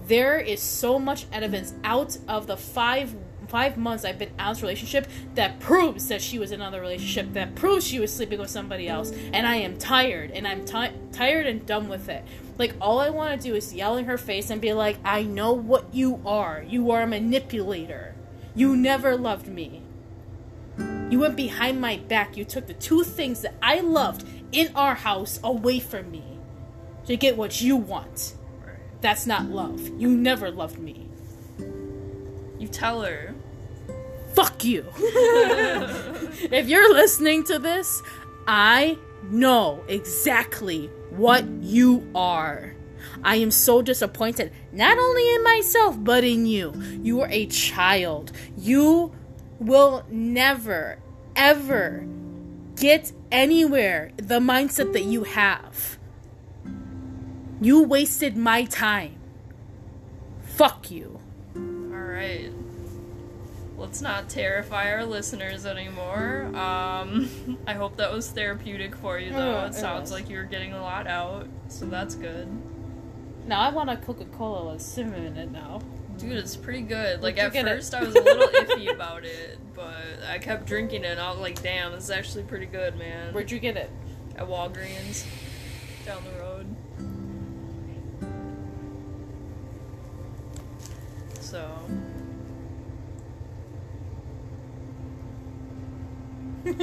there 0.07 0.39
is 0.39 0.61
so 0.61 0.99
much 0.99 1.25
evidence 1.31 1.73
out 1.83 2.17
of 2.27 2.47
the 2.47 2.57
five 2.57 3.15
five 3.55 3.77
months 3.77 4.03
I've 4.03 4.19
been 4.19 4.33
out 4.37 4.51
of 4.51 4.57
this 4.57 4.63
relationship 4.63 5.07
that 5.35 5.61
proves 5.61 6.09
that 6.09 6.21
she 6.21 6.37
was 6.37 6.51
in 6.51 6.59
another 6.59 6.81
relationship, 6.81 7.31
that 7.35 7.55
proves 7.55 7.87
she 7.87 8.01
was 8.01 8.13
sleeping 8.13 8.37
with 8.37 8.49
somebody 8.49 8.89
else. 8.89 9.13
And 9.31 9.47
I 9.47 9.55
am 9.55 9.77
tired, 9.77 10.31
and 10.31 10.45
I'm 10.45 10.65
ti 10.65 10.89
tired 11.13 11.47
and 11.47 11.65
done 11.65 11.87
with 11.87 12.09
it. 12.09 12.25
Like, 12.57 12.73
all 12.81 12.99
I 12.99 13.09
want 13.09 13.39
to 13.39 13.47
do 13.47 13.55
is 13.55 13.73
yell 13.73 13.95
in 13.95 14.03
her 14.05 14.17
face 14.17 14.49
and 14.49 14.59
be 14.59 14.73
like, 14.73 14.97
I 15.05 15.23
know 15.23 15.53
what 15.53 15.85
you 15.93 16.19
are. 16.25 16.65
You 16.67 16.91
are 16.91 17.03
a 17.03 17.07
manipulator. 17.07 18.13
You 18.55 18.75
never 18.75 19.15
loved 19.15 19.47
me. 19.47 19.83
You 21.09 21.19
went 21.19 21.37
behind 21.37 21.79
my 21.79 21.95
back. 21.95 22.35
You 22.35 22.43
took 22.43 22.67
the 22.67 22.73
two 22.73 23.05
things 23.05 23.39
that 23.39 23.55
I 23.61 23.79
loved 23.79 24.27
in 24.51 24.69
our 24.75 24.95
house 24.95 25.39
away 25.45 25.79
from 25.79 26.11
me 26.11 26.39
to 27.05 27.15
get 27.15 27.37
what 27.37 27.61
you 27.61 27.77
want. 27.77 28.35
That's 28.99 29.25
not 29.25 29.45
love. 29.45 29.97
You 29.97 30.09
never 30.09 30.51
loved 30.51 30.77
me. 30.77 31.07
You 32.59 32.67
tell 32.67 33.03
her. 33.03 33.34
Fuck 34.35 34.63
you. 34.63 34.85
if 34.97 36.67
you're 36.67 36.93
listening 36.93 37.43
to 37.45 37.57
this, 37.57 38.03
I 38.47 38.97
know 39.23 39.83
exactly 39.87 40.87
what 41.09 41.45
you 41.61 42.07
are. 42.13 42.75
I 43.23 43.37
am 43.37 43.49
so 43.49 43.81
disappointed, 43.81 44.51
not 44.71 44.97
only 44.97 45.35
in 45.35 45.43
myself, 45.43 45.95
but 45.97 46.23
in 46.23 46.45
you. 46.45 46.73
You 47.01 47.21
are 47.21 47.29
a 47.29 47.45
child. 47.47 48.31
You 48.57 49.13
will 49.59 50.05
never, 50.09 50.99
ever 51.35 52.05
get 52.75 53.13
anywhere 53.31 54.11
the 54.17 54.39
mindset 54.39 54.93
that 54.93 55.05
you 55.05 55.23
have. 55.23 55.97
You 57.61 57.83
wasted 57.83 58.35
my 58.35 58.65
time. 58.65 59.17
Fuck 60.43 60.91
you. 60.91 61.19
Alright. 61.55 62.51
Let's 63.77 64.01
not 64.01 64.29
terrify 64.29 64.91
our 64.93 65.05
listeners 65.05 65.65
anymore. 65.65 66.43
Um, 66.55 67.57
I 67.67 67.73
hope 67.73 67.97
that 67.97 68.11
was 68.11 68.29
therapeutic 68.29 68.95
for 68.95 69.19
you, 69.19 69.31
though. 69.31 69.51
Yeah, 69.51 69.65
it 69.65 69.69
it 69.69 69.73
sounds 69.75 70.03
was. 70.03 70.11
like 70.11 70.29
you 70.29 70.37
were 70.37 70.43
getting 70.43 70.73
a 70.73 70.81
lot 70.81 71.07
out, 71.07 71.47
so 71.67 71.85
that's 71.85 72.15
good. 72.15 72.47
Now 73.47 73.59
I 73.59 73.69
want 73.69 73.89
a 73.89 73.97
Coca 73.97 74.25
Cola 74.25 74.73
with 74.73 74.81
cinnamon 74.81 75.25
in 75.25 75.37
it 75.37 75.51
now. 75.51 75.81
Dude, 76.17 76.31
it's 76.37 76.55
pretty 76.55 76.81
good. 76.81 77.21
Like, 77.21 77.37
at 77.37 77.53
you 77.53 77.61
get 77.61 77.67
it? 77.67 77.75
first, 77.75 77.93
I 77.93 78.03
was 78.03 78.15
a 78.15 78.21
little 78.21 78.47
iffy 78.53 78.93
about 78.93 79.25
it, 79.25 79.59
but 79.75 80.19
I 80.29 80.39
kept 80.39 80.65
drinking 80.65 81.03
it, 81.03 81.07
and 81.11 81.19
I 81.19 81.29
was 81.31 81.39
like, 81.39 81.61
damn, 81.61 81.91
this 81.91 82.05
is 82.05 82.11
actually 82.11 82.45
pretty 82.45 82.67
good, 82.67 82.97
man. 82.97 83.33
Where'd 83.33 83.51
you 83.51 83.59
get 83.59 83.75
it? 83.75 83.91
At 84.37 84.47
Walgreens, 84.47 85.25
down 86.05 86.23
the 86.23 86.39
road. 86.39 86.75
So, 91.41 91.69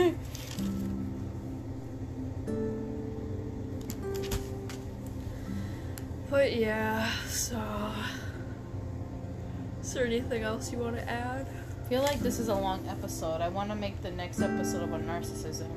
but 6.30 6.54
yeah, 6.54 7.10
so. 7.26 7.60
Is 9.82 9.92
there 9.92 10.06
anything 10.06 10.44
else 10.44 10.70
you 10.70 10.78
want 10.78 10.94
to 10.96 11.10
add? 11.10 11.48
I 11.48 11.88
feel 11.88 12.02
like 12.02 12.20
this 12.20 12.38
is 12.38 12.46
a 12.46 12.54
long 12.54 12.86
episode. 12.86 13.40
I 13.40 13.48
want 13.48 13.70
to 13.70 13.74
make 13.74 14.00
the 14.02 14.12
next 14.12 14.40
episode 14.40 14.84
about 14.84 15.02
narcissism. 15.02 15.68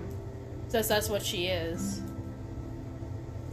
Since 0.68 0.88
that's 0.88 1.10
what 1.10 1.24
she 1.24 1.48
is. 1.48 2.02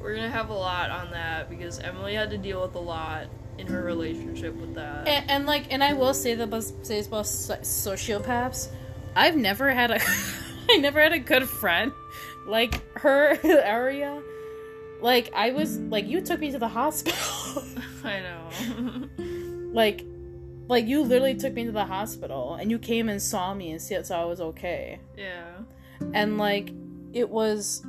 We're 0.03 0.14
gonna 0.14 0.28
have 0.28 0.50
a 0.50 0.55
lot 0.55 0.90
on 0.90 1.12
that 1.12 1.48
because 1.48 1.78
Emily 1.78 2.14
had 2.14 2.28
to 2.30 2.38
deal 2.38 2.61
with 2.61 2.74
a 2.74 2.80
lot 2.80 3.28
in 3.57 3.66
her 3.68 3.82
relationship 3.82 4.55
with 4.57 4.74
that. 4.74 5.09
And, 5.09 5.30
and 5.30 5.46
like, 5.46 5.72
and 5.72 5.82
I 5.82 5.94
will 5.94 6.12
say 6.12 6.34
that 6.34 6.50
this 6.50 7.07
about 7.07 7.24
sociopaths. 7.24 8.68
I've 9.14 9.36
never 9.36 9.70
had 9.70 9.90
a, 9.90 10.00
I 10.70 10.76
never 10.78 11.00
had 11.00 11.12
a 11.12 11.18
good 11.18 11.48
friend 11.48 11.92
like 12.46 12.98
her 12.98 13.38
area. 13.44 14.22
Like 15.00 15.32
I 15.34 15.50
was 15.50 15.78
like 15.78 16.06
you 16.06 16.20
took 16.20 16.40
me 16.40 16.50
to 16.52 16.58
the 16.58 16.68
hospital. 16.68 17.64
I 18.04 18.20
know. 18.20 19.08
like, 19.72 20.04
like 20.68 20.86
you 20.86 21.02
literally 21.02 21.34
took 21.34 21.54
me 21.54 21.64
to 21.64 21.72
the 21.72 21.84
hospital 21.84 22.54
and 22.54 22.70
you 22.70 22.78
came 22.78 23.08
and 23.08 23.20
saw 23.20 23.54
me 23.54 23.70
and 23.70 23.80
see 23.80 24.02
so 24.02 24.20
I 24.20 24.24
was 24.24 24.40
okay. 24.40 25.00
yeah. 25.16 25.52
and 26.14 26.38
like 26.38 26.72
it 27.12 27.28
was 27.28 27.84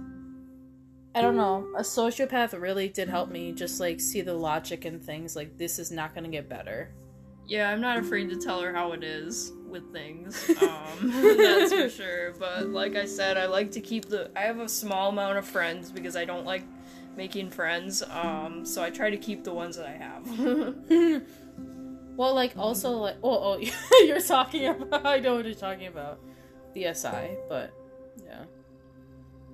i 1.16 1.22
don't 1.22 1.38
know 1.38 1.68
a 1.78 1.82
sociopath 1.82 2.60
really 2.60 2.90
did 2.90 3.08
help 3.08 3.30
me 3.30 3.52
just 3.52 3.80
like 3.80 4.00
see 4.00 4.22
the 4.22 4.34
logic 4.34 4.86
and 4.86 5.02
things 5.02 5.36
like 5.36 5.58
this 5.58 5.80
is 5.80 5.92
not 5.92 6.14
gonna 6.14 6.28
get 6.28 6.50
better 6.50 6.92
Yeah, 7.54 7.70
I'm 7.70 7.82
not 7.82 8.00
afraid 8.00 8.32
to 8.32 8.36
tell 8.36 8.62
her 8.62 8.74
how 8.74 8.94
it 8.94 9.04
is 9.04 9.54
with 9.68 9.94
things. 9.94 10.50
Um, 10.64 11.12
that's 11.38 11.72
for 11.72 11.90
sure. 11.90 12.34
But 12.40 12.70
like 12.70 12.96
I 12.96 13.06
said, 13.06 13.38
I 13.38 13.46
like 13.46 13.70
to 13.72 13.82
keep 13.82 14.06
the. 14.06 14.32
I 14.36 14.42
have 14.42 14.60
a 14.60 14.68
small 14.68 15.10
amount 15.10 15.38
of 15.38 15.46
friends 15.46 15.92
because 15.92 16.16
I 16.16 16.26
don't 16.26 16.46
like 16.46 16.64
making 17.16 17.52
friends. 17.52 18.02
Um, 18.02 18.66
so 18.66 18.82
I 18.82 18.90
try 18.90 19.12
to 19.12 19.18
keep 19.18 19.44
the 19.44 19.54
ones 19.54 19.78
that 19.78 19.86
I 19.86 19.92
have. 19.92 20.26
well 22.16 22.34
like 22.34 22.58
also 22.58 22.92
like 22.92 23.18
oh 23.24 23.58
oh 23.58 24.04
you're 24.06 24.22
talking 24.22 24.68
about 24.68 25.04
i 25.04 25.18
know 25.18 25.34
what 25.34 25.46
you're 25.46 25.56
talking 25.56 25.88
about 25.88 26.20
the 26.76 26.94
si 26.94 27.10
but 27.50 27.74
yeah 28.24 28.44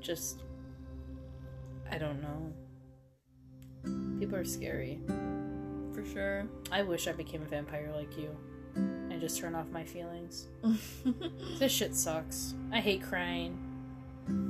just 0.02 0.44
i 1.90 1.98
don't 1.98 2.22
know 2.22 2.54
people 4.20 4.36
are 4.36 4.44
scary 4.44 5.00
for 6.04 6.10
sure. 6.12 6.48
i 6.72 6.82
wish 6.82 7.08
i 7.08 7.12
became 7.12 7.42
a 7.42 7.46
vampire 7.46 7.92
like 7.96 8.18
you 8.18 8.36
and 8.76 9.20
just 9.20 9.40
turn 9.40 9.56
off 9.56 9.68
my 9.72 9.84
feelings 9.84 10.48
This 11.60 11.72
shit 11.74 11.94
sucks. 11.96 12.54
I 12.72 12.80
hate 12.80 13.04
crying. 13.04 13.58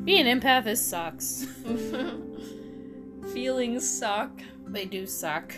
Being 0.04 0.28
an 0.28 0.40
empath, 0.40 0.68
is 0.68 0.80
sucks. 0.84 1.46
Feelings 3.34 3.90
suck. 3.90 4.32
They 4.68 4.86
do 4.86 5.08
suck. 5.08 5.56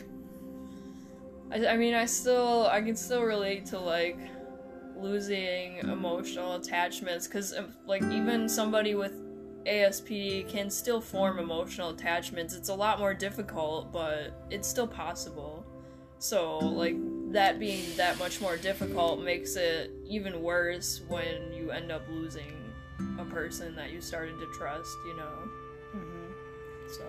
I, 1.52 1.68
I 1.68 1.78
mean, 1.78 1.94
I 1.94 2.06
still, 2.06 2.68
I 2.68 2.82
can 2.82 2.96
still 2.96 3.24
relate 3.24 3.66
to 3.68 3.80
like 3.80 4.18
losing 4.96 5.78
emotional 5.80 6.56
attachments 6.56 7.28
because, 7.28 7.54
um, 7.54 7.74
like, 7.86 8.04
even 8.04 8.48
somebody 8.48 8.96
with 8.96 9.14
ASP 9.66 10.08
can 10.48 10.70
still 10.70 11.02
form 11.02 11.38
emotional 11.40 11.90
attachments. 11.90 12.54
It's 12.56 12.70
a 12.70 12.76
lot 12.76 13.00
more 13.00 13.14
difficult, 13.14 13.92
but 13.92 14.46
it's 14.50 14.68
still 14.68 14.88
possible. 14.88 15.61
So, 16.22 16.60
like, 16.60 16.96
that 17.34 17.60
being 17.60 17.84
that 17.98 18.20
much 18.20 18.40
more 18.42 18.58
difficult 18.58 19.22
makes 19.22 19.56
it 19.56 19.90
even 20.06 20.44
worse 20.44 21.02
when 21.08 21.52
you 21.52 21.72
end 21.72 21.92
up 21.92 22.04
losing 22.10 22.54
a 23.20 23.26
person 23.26 23.76
that 23.76 23.92
you 23.92 24.02
started 24.02 24.40
to 24.40 24.46
trust, 24.58 24.96
you 25.08 25.16
know. 25.18 25.50
Mm-hmm. 25.96 26.32
So 26.90 27.04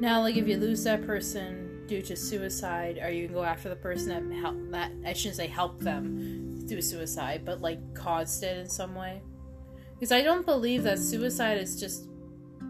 Now, 0.00 0.20
like 0.20 0.36
if 0.36 0.46
you 0.46 0.56
lose 0.56 0.84
that 0.84 1.04
person 1.04 1.84
due 1.86 2.02
to 2.02 2.14
suicide, 2.14 3.00
or 3.02 3.10
you 3.10 3.26
can 3.26 3.34
go 3.34 3.42
after 3.42 3.68
the 3.68 3.76
person 3.76 4.08
that 4.10 4.36
help 4.36 4.56
that 4.70 4.92
I 5.04 5.12
shouldn't 5.12 5.36
say 5.36 5.46
help 5.46 5.80
them 5.80 6.64
do 6.66 6.80
suicide, 6.82 7.42
but 7.44 7.60
like 7.60 7.94
caused 7.94 8.42
it 8.44 8.58
in 8.58 8.68
some 8.68 8.94
way. 8.94 9.22
Because 9.94 10.12
I 10.12 10.22
don't 10.22 10.44
believe 10.44 10.82
that 10.82 10.98
suicide 10.98 11.58
is 11.58 11.80
just 11.80 12.06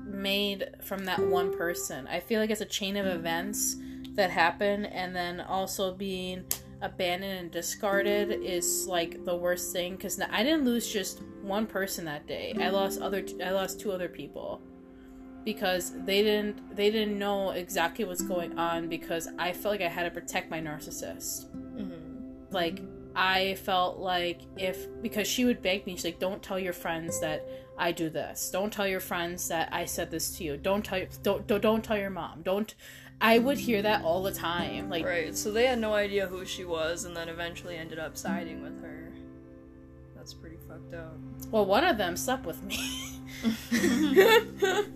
made 0.07 0.71
from 0.83 1.05
that 1.05 1.19
one 1.19 1.57
person. 1.57 2.07
I 2.07 2.21
feel 2.21 2.41
like 2.41 2.51
it's 2.51 2.61
a 2.61 2.67
chain 2.67 2.97
of 2.97 3.07
events 3.07 3.77
that 4.17 4.31
happen, 4.31 4.87
and 4.87 5.15
then 5.15 5.41
also 5.41 5.95
being 5.95 6.45
abandoned 6.83 7.39
and 7.39 7.51
discarded 7.51 8.31
is 8.43 8.87
like 8.87 9.25
the 9.25 9.35
worst 9.35 9.73
thing. 9.73 9.97
Because 9.97 10.21
I 10.21 10.43
didn't 10.43 10.65
lose 10.65 10.93
just 10.93 11.23
one 11.43 11.67
person 11.67 12.05
that 12.07 12.27
day. 12.27 12.55
I 12.61 12.71
lost 12.71 13.01
other. 13.01 13.25
I 13.45 13.51
lost 13.51 13.81
two 13.81 13.93
other 13.93 14.09
people 14.09 14.61
because 15.45 15.93
they 16.05 16.23
didn't 16.23 16.75
they 16.77 16.91
didn't 16.91 17.19
know 17.19 17.51
exactly 17.51 18.05
what's 18.05 18.23
going 18.23 18.59
on 18.59 18.89
because 18.89 19.29
I 19.39 19.53
felt 19.53 19.75
like 19.75 19.81
I 19.81 19.89
had 19.89 20.03
to 20.03 20.11
protect 20.11 20.51
my 20.51 20.61
narcissist. 20.61 21.47
mhm. 21.55 22.53
Like 22.53 22.83
I 23.15 23.55
felt 23.55 23.99
like 23.99 24.41
if 24.59 24.87
because 25.01 25.27
she 25.27 25.45
would 25.47 25.63
beg 25.63 25.87
me, 25.87 25.95
she's 25.95 26.05
like, 26.05 26.19
"Don't 26.19 26.43
tell 26.43 26.59
your 26.59 26.75
friends 26.75 27.21
that 27.21 27.49
I 27.79 27.93
do 27.93 28.11
this. 28.11 28.51
Don't 28.51 28.73
tell 28.73 28.87
your 28.87 29.01
friends 29.01 29.49
that 29.49 29.69
I 29.73 29.85
said 29.87 30.11
this 30.11 30.37
to 30.37 30.45
you. 30.45 30.57
Don't 30.57 30.85
tell 30.85 31.01
don't 31.23 31.47
don't, 31.47 31.63
don't 31.63 31.85
tell 31.85 31.97
your 31.97 32.11
mom. 32.11 32.43
Don't." 32.43 32.75
I 33.21 33.39
would 33.39 33.59
hear 33.59 33.83
that 33.83 34.03
all 34.05 34.23
the 34.23 34.33
time. 34.33 34.91
Like 34.91 35.05
Right. 35.05 35.37
So 35.37 35.51
they 35.51 35.67
had 35.67 35.79
no 35.79 35.95
idea 35.95 36.27
who 36.27 36.45
she 36.45 36.65
was 36.65 37.05
and 37.05 37.17
then 37.17 37.29
eventually 37.29 37.77
ended 37.77 37.99
up 37.99 38.17
siding 38.17 38.63
with 38.63 38.81
her. 38.83 39.13
That's 40.15 40.35
pretty 40.35 40.57
fucked 40.69 40.95
up. 40.95 41.17
Well, 41.51 41.65
one 41.67 41.85
of 41.85 41.97
them 41.99 42.17
slept 42.17 42.45
with 42.45 42.63
me. 42.63 42.77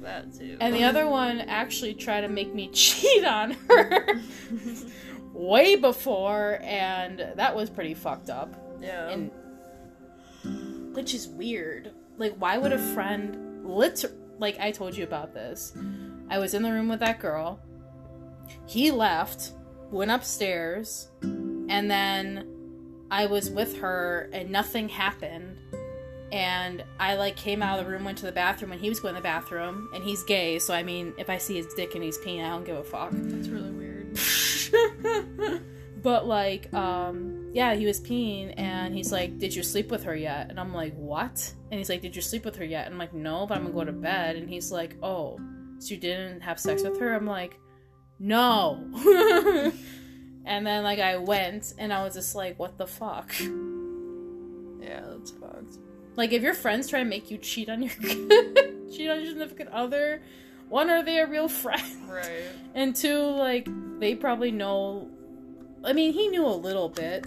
that 0.02 0.26
too. 0.38 0.56
and 0.60 0.74
the 0.74 0.84
other 0.84 1.06
one 1.06 1.40
actually 1.40 1.94
tried 1.94 2.22
to 2.22 2.28
make 2.28 2.54
me 2.54 2.68
cheat 2.72 3.24
on 3.24 3.52
her 3.68 4.20
way 5.32 5.76
before, 5.76 6.58
and 6.62 7.18
that 7.36 7.54
was 7.54 7.70
pretty 7.70 7.94
fucked 7.94 8.30
up. 8.30 8.54
yeah. 8.80 9.08
And 9.08 9.30
which 10.94 11.14
is 11.14 11.28
weird. 11.28 11.92
Like, 12.18 12.34
why 12.38 12.58
would 12.58 12.72
a 12.72 12.78
friend 12.94 13.64
lit 13.64 14.04
like 14.38 14.58
I 14.58 14.70
told 14.72 14.96
you 14.96 15.04
about 15.04 15.32
this? 15.34 15.72
I 16.28 16.38
was 16.38 16.54
in 16.54 16.62
the 16.62 16.72
room 16.72 16.88
with 16.88 17.00
that 17.00 17.18
girl. 17.20 17.60
He 18.66 18.90
left, 18.90 19.52
went 19.90 20.10
upstairs, 20.10 21.08
and 21.22 21.90
then 21.90 22.46
I 23.10 23.26
was 23.26 23.50
with 23.50 23.78
her 23.78 24.30
and 24.32 24.50
nothing 24.50 24.88
happened. 24.88 25.56
And 26.32 26.84
I 27.00 27.16
like 27.16 27.34
came 27.34 27.60
out 27.60 27.80
of 27.80 27.84
the 27.84 27.90
room, 27.90 28.04
went 28.04 28.18
to 28.18 28.26
the 28.26 28.32
bathroom, 28.32 28.70
and 28.70 28.80
he 28.80 28.88
was 28.88 29.00
going 29.00 29.14
to 29.14 29.20
the 29.20 29.24
bathroom. 29.24 29.88
And 29.92 30.04
he's 30.04 30.22
gay, 30.22 30.60
so 30.60 30.72
I 30.72 30.84
mean, 30.84 31.12
if 31.18 31.28
I 31.28 31.38
see 31.38 31.56
his 31.56 31.66
dick 31.74 31.96
and 31.96 32.04
he's 32.04 32.18
peeing, 32.18 32.44
I 32.44 32.50
don't 32.50 32.64
give 32.64 32.76
a 32.76 32.84
fuck. 32.84 33.10
That's 33.12 33.48
really 33.48 33.70
weird. 33.72 34.16
but 36.02 36.28
like, 36.28 36.72
um, 36.72 37.50
yeah, 37.52 37.74
he 37.74 37.84
was 37.84 38.00
peeing, 38.00 38.54
and 38.56 38.94
he's 38.94 39.10
like, 39.10 39.38
"Did 39.38 39.52
you 39.52 39.64
sleep 39.64 39.90
with 39.90 40.04
her 40.04 40.14
yet?" 40.14 40.50
And 40.50 40.60
I'm 40.60 40.72
like, 40.72 40.94
"What?" 40.94 41.52
And 41.72 41.78
he's 41.78 41.88
like, 41.88 42.00
"Did 42.00 42.14
you 42.14 42.22
sleep 42.22 42.44
with 42.44 42.54
her 42.56 42.64
yet?" 42.64 42.86
And 42.86 42.94
I'm 42.94 42.98
like, 42.98 43.12
"No, 43.12 43.44
but 43.44 43.56
I'm 43.56 43.64
gonna 43.64 43.74
go 43.74 43.84
to 43.84 43.92
bed." 43.92 44.36
And 44.36 44.48
he's 44.48 44.70
like, 44.70 44.96
"Oh, 45.02 45.36
so 45.78 45.94
you 45.94 46.00
didn't 46.00 46.42
have 46.42 46.60
sex 46.60 46.84
with 46.84 47.00
her?" 47.00 47.12
I'm 47.12 47.26
like, 47.26 47.58
"No." 48.20 48.78
and 50.44 50.66
then 50.66 50.84
like 50.84 51.00
I 51.00 51.16
went, 51.16 51.74
and 51.78 51.92
I 51.92 52.04
was 52.04 52.14
just 52.14 52.36
like, 52.36 52.58
"What 52.58 52.78
the 52.78 52.86
fuck?" 52.86 53.34
Yeah, 54.80 55.02
that's 55.10 55.32
fucked. 55.32 55.78
Like 56.16 56.32
if 56.32 56.42
your 56.42 56.54
friends 56.54 56.88
try 56.88 57.00
to 57.00 57.04
make 57.04 57.30
you 57.30 57.38
cheat 57.38 57.68
on 57.68 57.82
your 57.82 57.92
cheat 58.92 59.10
on 59.10 59.20
your 59.20 59.26
significant 59.26 59.70
other, 59.70 60.22
one 60.70 60.88
are 60.88 61.02
they 61.02 61.18
a 61.18 61.26
real 61.26 61.48
friend? 61.48 62.08
Right. 62.08 62.44
And 62.74 62.94
two, 62.94 63.18
like, 63.18 63.68
they 63.98 64.14
probably 64.14 64.52
know. 64.52 65.10
I 65.84 65.92
mean, 65.92 66.12
he 66.12 66.28
knew 66.28 66.46
a 66.46 66.54
little 66.54 66.88
bit 66.88 67.26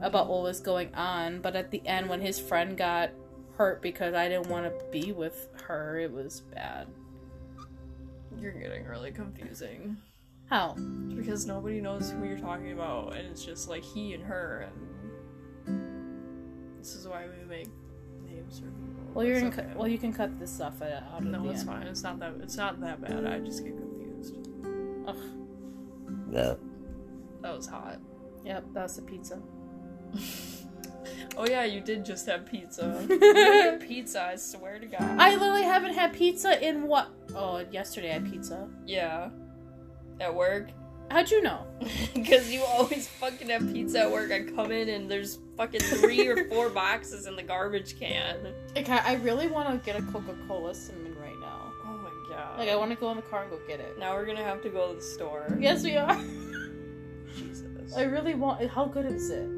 about 0.00 0.28
what 0.28 0.42
was 0.42 0.60
going 0.60 0.94
on, 0.94 1.40
but 1.40 1.54
at 1.56 1.70
the 1.70 1.86
end, 1.86 2.08
when 2.08 2.20
his 2.20 2.38
friend 2.40 2.76
got 2.76 3.10
hurt 3.56 3.82
because 3.82 4.14
I 4.14 4.28
didn't 4.28 4.48
want 4.48 4.66
to 4.66 4.84
be 4.90 5.12
with 5.12 5.48
her, 5.66 5.98
it 5.98 6.10
was 6.10 6.40
bad. 6.54 6.88
You're 8.40 8.52
getting 8.52 8.84
really 8.86 9.10
confusing. 9.12 9.96
How? 10.50 10.74
Because 11.16 11.46
nobody 11.46 11.80
knows 11.80 12.10
who 12.10 12.24
you're 12.24 12.38
talking 12.38 12.72
about, 12.72 13.16
and 13.16 13.26
it's 13.28 13.44
just 13.44 13.68
like 13.68 13.82
he 13.82 14.12
and 14.14 14.22
her, 14.24 14.68
and 15.66 16.78
this 16.78 16.94
is 16.94 17.08
why 17.08 17.24
we 17.26 17.44
make 17.48 17.68
names 18.26 18.58
for 18.60 18.66
people. 18.66 19.04
Well, 19.14 19.24
you're 19.24 19.36
It's 19.36 19.56
okay. 19.58 19.68
cut. 19.68 19.76
Well, 19.76 19.88
you 19.88 19.96
can 19.98 20.12
cut 20.12 20.38
this 20.38 20.52
stuff 20.52 20.82
uh, 20.82 21.00
out 21.14 21.22
of 21.22 21.24
no, 21.24 21.48
it's 21.48 21.60
end. 21.60 21.68
fine. 21.68 21.86
It's 21.86 22.02
not 22.02 22.18
that. 22.20 22.34
It's 22.42 22.56
not 22.56 22.80
that 22.80 23.00
bad. 23.00 23.24
I 23.26 23.38
just 23.40 23.64
get 23.64 23.74
confused. 23.76 24.36
Ugh. 25.06 25.16
That 27.40 27.56
was 27.56 27.66
hot. 27.66 28.00
Yep, 28.44 28.64
that's 28.74 28.96
the 28.96 29.02
pizza. 29.02 29.40
Oh 31.36 31.46
yeah, 31.46 31.64
you 31.64 31.80
did 31.80 32.04
just 32.04 32.26
have 32.26 32.46
pizza. 32.46 33.04
pizza. 33.80 34.22
I 34.22 34.36
swear 34.36 34.78
to 34.78 34.86
God. 34.86 35.02
I 35.02 35.34
literally 35.34 35.62
haven't 35.64 35.94
had 35.94 36.12
pizza 36.12 36.64
in 36.66 36.86
what? 36.86 37.08
Oh, 37.34 37.64
yesterday 37.72 38.10
I 38.10 38.14
had 38.14 38.30
pizza. 38.30 38.68
yeah. 38.86 39.30
At 40.20 40.32
work. 40.34 40.70
How'd 41.10 41.30
you 41.30 41.42
know? 41.42 41.66
Because 42.14 42.50
you 42.52 42.62
always 42.62 43.08
fucking 43.08 43.48
have 43.50 43.70
pizza 43.72 44.00
at 44.02 44.10
work. 44.12 44.30
I 44.30 44.44
come 44.44 44.70
in 44.70 44.88
and 44.88 45.10
there's 45.10 45.38
fucking 45.56 45.80
three 45.80 46.26
or 46.28 46.48
four 46.48 46.70
boxes 46.70 47.26
in 47.26 47.34
the 47.36 47.42
garbage 47.42 47.98
can. 47.98 48.54
Okay, 48.76 48.90
I 48.92 49.12
I 49.12 49.14
really 49.16 49.48
want 49.48 49.68
to 49.70 49.84
get 49.84 50.00
a 50.00 50.04
Coca 50.12 50.34
Cola 50.46 50.72
cinnamon 50.74 51.16
right 51.18 51.38
now. 51.40 51.72
Oh 51.84 51.98
my 51.98 52.10
god. 52.34 52.58
Like, 52.58 52.68
I 52.68 52.76
want 52.76 52.90
to 52.92 52.96
go 52.96 53.10
in 53.10 53.16
the 53.16 53.22
car 53.22 53.42
and 53.42 53.50
go 53.50 53.58
get 53.66 53.80
it. 53.80 53.98
Now 53.98 54.14
we're 54.14 54.24
gonna 54.24 54.44
have 54.44 54.62
to 54.62 54.68
go 54.70 54.90
to 54.90 54.94
the 54.96 55.02
store. 55.02 55.46
Yes, 55.60 55.82
we 55.82 55.96
are. 55.96 56.16
Jesus. 57.36 57.94
I 57.96 58.02
really 58.04 58.34
want. 58.34 58.66
How 58.70 58.86
good 58.86 59.06
is 59.06 59.30
it? 59.30 59.48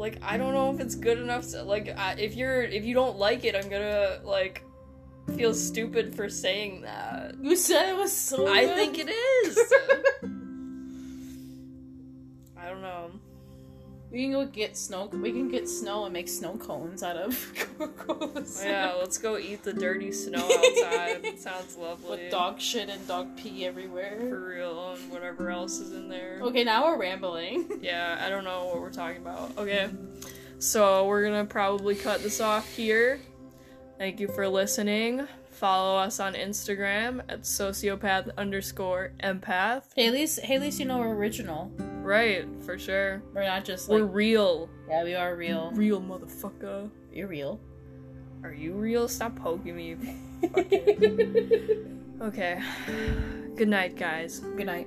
Like 0.00 0.18
I 0.22 0.38
don't 0.38 0.54
know 0.54 0.72
if 0.72 0.80
it's 0.80 0.94
good 0.94 1.18
enough 1.18 1.46
to 1.50 1.62
like 1.62 1.94
I, 1.94 2.14
if 2.14 2.34
you're 2.34 2.62
if 2.62 2.86
you 2.86 2.94
don't 2.94 3.18
like 3.18 3.44
it, 3.44 3.54
I'm 3.54 3.68
gonna 3.68 4.20
like 4.24 4.64
feel 5.36 5.52
stupid 5.52 6.14
for 6.14 6.30
saying 6.30 6.80
that. 6.80 7.34
You 7.38 7.54
said 7.54 7.90
it 7.90 7.96
was 7.98 8.10
so. 8.10 8.46
I 8.46 8.64
good. 8.64 8.76
think 8.76 8.98
it 8.98 9.10
is. 9.10 9.58
I 12.56 12.70
don't 12.70 12.80
know. 12.80 13.10
We 14.10 14.22
can 14.24 14.32
go 14.32 14.44
get 14.46 14.76
snow. 14.76 15.06
We 15.12 15.30
can 15.32 15.48
get 15.48 15.68
snow 15.68 16.04
and 16.04 16.12
make 16.12 16.28
snow 16.28 16.54
cones 16.56 17.02
out 17.02 17.16
of 17.16 17.52
Coca-Cola. 17.78 18.44
Yeah, 18.64 18.94
let's 18.98 19.18
go 19.18 19.38
eat 19.38 19.62
the 19.62 19.72
dirty 19.72 20.10
snow 20.12 20.38
outside. 20.44 21.24
it 21.24 21.40
sounds 21.40 21.76
lovely. 21.76 22.10
With 22.22 22.30
dog 22.30 22.60
shit 22.60 22.88
and 22.88 23.06
dog 23.06 23.36
pee 23.36 23.64
everywhere. 23.66 24.16
for 24.28 24.48
real 24.48 24.92
and 24.92 25.10
whatever 25.12 25.50
else 25.50 25.78
is 25.78 25.92
in 25.92 26.08
there. 26.08 26.38
Okay, 26.42 26.64
now 26.64 26.84
we're 26.86 26.98
rambling. 26.98 27.68
Yeah, 27.80 28.20
I 28.20 28.28
don't 28.28 28.44
know 28.44 28.66
what 28.66 28.80
we're 28.80 28.92
talking 28.92 29.18
about. 29.22 29.56
Okay. 29.56 29.88
So 30.58 31.06
we're 31.06 31.24
gonna 31.24 31.46
probably 31.46 31.94
cut 31.94 32.22
this 32.22 32.40
off 32.40 32.68
here. 32.76 33.20
Thank 33.96 34.20
you 34.20 34.28
for 34.28 34.46
listening. 34.48 35.26
Follow 35.50 35.98
us 35.98 36.20
on 36.20 36.34
Instagram 36.34 37.20
at 37.28 37.42
sociopath 37.42 38.34
underscore 38.36 39.12
empath. 39.22 39.84
Hey, 39.94 40.06
at 40.08 40.12
least, 40.12 40.40
hey, 40.40 40.56
at 40.56 40.60
least 40.62 40.78
you 40.78 40.86
know 40.86 40.98
we're 40.98 41.14
original. 41.14 41.70
Right, 42.02 42.46
for 42.64 42.78
sure. 42.78 43.22
We're 43.34 43.44
not 43.44 43.64
just 43.64 43.88
We're 43.88 44.04
real. 44.04 44.68
yeah, 44.88 45.04
we 45.04 45.14
are 45.14 45.36
real. 45.36 45.70
Real 45.72 46.00
motherfucker. 46.00 46.90
You're 47.12 47.28
real. 47.28 47.60
Are 48.42 48.52
you 48.52 48.72
real? 48.72 49.06
Stop 49.08 49.36
poking 49.36 49.76
me. 49.76 49.96
Okay. 52.20 52.60
Good 53.56 53.68
night, 53.68 53.96
guys. 53.96 54.40
Good 54.40 54.66
night. 54.66 54.86